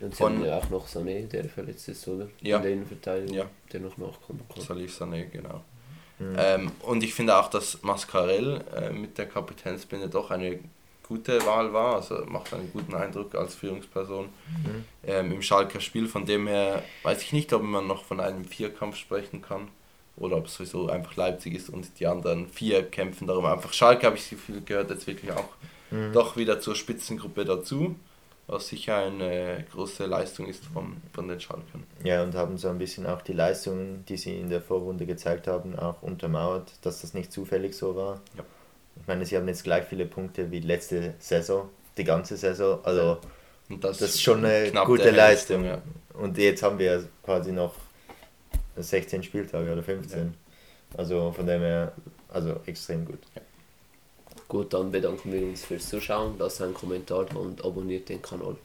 Und 0.00 0.12
sie 0.14 0.22
Von- 0.22 0.36
haben 0.38 0.44
ja 0.46 0.56
auch 0.56 0.70
noch 0.70 0.88
Sané, 0.88 1.26
der 1.28 1.44
verletzt 1.44 1.88
ist, 1.88 2.06
oder? 2.08 2.28
Ja. 2.40 2.56
In 2.56 2.62
der 2.62 2.72
Innenverteidigung, 2.72 3.34
Ja. 3.36 3.44
der 3.72 3.80
noch 3.80 3.96
nachkommen 3.98 4.40
kann. 4.52 4.62
Salif 4.62 4.98
Sané, 4.98 5.26
genau. 5.26 5.62
Mhm. 6.18 6.36
Ähm, 6.38 6.72
und 6.80 7.02
ich 7.04 7.12
finde 7.14 7.36
auch, 7.36 7.48
dass 7.50 7.82
Mascarell 7.82 8.62
äh, 8.76 8.90
mit 8.90 9.18
der 9.18 9.26
Kapitänsbinde 9.26 10.08
doch 10.08 10.30
eine 10.30 10.58
gute 11.06 11.44
Wahl 11.46 11.72
war. 11.72 11.96
Also 11.96 12.24
macht 12.26 12.52
einen 12.54 12.70
guten 12.72 12.94
Eindruck 12.94 13.34
als 13.34 13.54
Führungsperson 13.54 14.26
Mhm. 14.26 14.84
ähm, 15.04 15.32
im 15.32 15.42
Schalker 15.42 15.80
Spiel. 15.80 16.06
Von 16.08 16.24
dem 16.26 16.46
her 16.46 16.82
weiß 17.02 17.22
ich 17.22 17.32
nicht, 17.32 17.52
ob 17.52 17.62
man 17.62 17.86
noch 17.86 18.04
von 18.04 18.20
einem 18.20 18.44
Vierkampf 18.44 18.96
sprechen 18.96 19.42
kann 19.42 19.68
oder 20.16 20.36
ob 20.36 20.46
es 20.46 20.54
sowieso 20.54 20.88
einfach 20.88 21.16
Leipzig 21.16 21.54
ist 21.54 21.68
und 21.70 21.98
die 21.98 22.06
anderen 22.06 22.48
vier 22.48 22.82
kämpfen 22.84 23.26
darum. 23.26 23.44
Einfach 23.46 23.72
Schalke 23.72 24.06
habe 24.06 24.16
ich 24.16 24.24
so 24.26 24.36
viel 24.36 24.60
gehört, 24.62 24.90
jetzt 24.90 25.06
wirklich 25.06 25.32
auch 25.32 25.48
Mhm. 25.90 26.12
doch 26.14 26.36
wieder 26.38 26.58
zur 26.58 26.74
Spitzengruppe 26.74 27.44
dazu, 27.44 27.94
was 28.46 28.68
sicher 28.68 28.96
eine 28.96 29.64
große 29.72 30.06
Leistung 30.06 30.46
ist 30.46 30.64
von, 30.72 30.96
von 31.12 31.28
den 31.28 31.38
Schalkern. 31.38 31.84
Ja, 32.02 32.22
und 32.22 32.34
haben 32.34 32.56
so 32.56 32.68
ein 32.68 32.78
bisschen 32.78 33.06
auch 33.06 33.20
die 33.22 33.34
Leistungen, 33.34 34.02
die 34.08 34.16
sie 34.16 34.38
in 34.38 34.48
der 34.48 34.62
Vorrunde 34.62 35.04
gezeigt 35.04 35.46
haben, 35.48 35.78
auch 35.78 36.00
untermauert, 36.02 36.72
dass 36.80 37.02
das 37.02 37.12
nicht 37.14 37.30
zufällig 37.30 37.74
so 37.74 37.94
war. 37.94 38.20
Ja. 38.38 38.44
Ich 39.00 39.06
meine, 39.06 39.24
sie 39.26 39.36
haben 39.36 39.48
jetzt 39.48 39.64
gleich 39.64 39.84
viele 39.84 40.06
Punkte 40.06 40.50
wie 40.50 40.60
letzte 40.60 41.14
Saison, 41.18 41.68
die 41.96 42.04
ganze 42.04 42.36
Saison. 42.36 42.78
Also 42.84 43.18
Und 43.68 43.82
das, 43.82 43.98
das 43.98 44.10
ist 44.10 44.22
schon 44.22 44.44
eine 44.44 44.70
gute 44.84 45.10
Leistung. 45.10 45.64
ja. 45.64 45.82
Und 46.14 46.36
jetzt 46.38 46.62
haben 46.62 46.78
wir 46.78 47.04
quasi 47.24 47.52
noch 47.52 47.74
16 48.76 49.22
Spieltage 49.22 49.72
oder 49.72 49.82
15. 49.82 50.34
Also 50.96 51.32
von 51.32 51.46
dem 51.46 51.62
her, 51.62 51.92
also 52.28 52.60
extrem 52.66 53.04
gut. 53.04 53.20
Gut, 54.48 54.74
dann 54.74 54.90
bedanken 54.92 55.32
wir 55.32 55.42
uns 55.42 55.64
fürs 55.64 55.88
Zuschauen, 55.88 56.34
lasst 56.38 56.60
einen 56.60 56.74
Kommentar 56.74 57.24
da 57.24 57.36
und 57.36 57.64
abonniert 57.64 58.08
den 58.10 58.20
Kanal. 58.20 58.56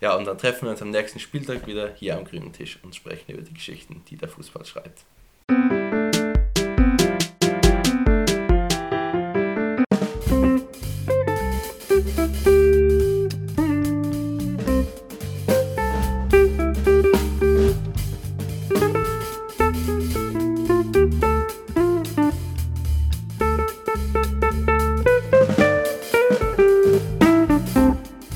Ja, 0.00 0.16
und 0.16 0.26
dann 0.26 0.36
treffen 0.36 0.66
wir 0.66 0.72
uns 0.72 0.82
am 0.82 0.90
nächsten 0.90 1.18
Spieltag 1.18 1.66
wieder 1.66 1.94
hier 1.94 2.16
am 2.18 2.24
grünen 2.24 2.52
Tisch 2.52 2.78
und 2.82 2.94
sprechen 2.94 3.32
über 3.32 3.42
die 3.42 3.54
Geschichten, 3.54 4.02
die 4.10 4.16
der 4.16 4.28
Fußball 4.28 4.66
schreibt. 4.66 5.04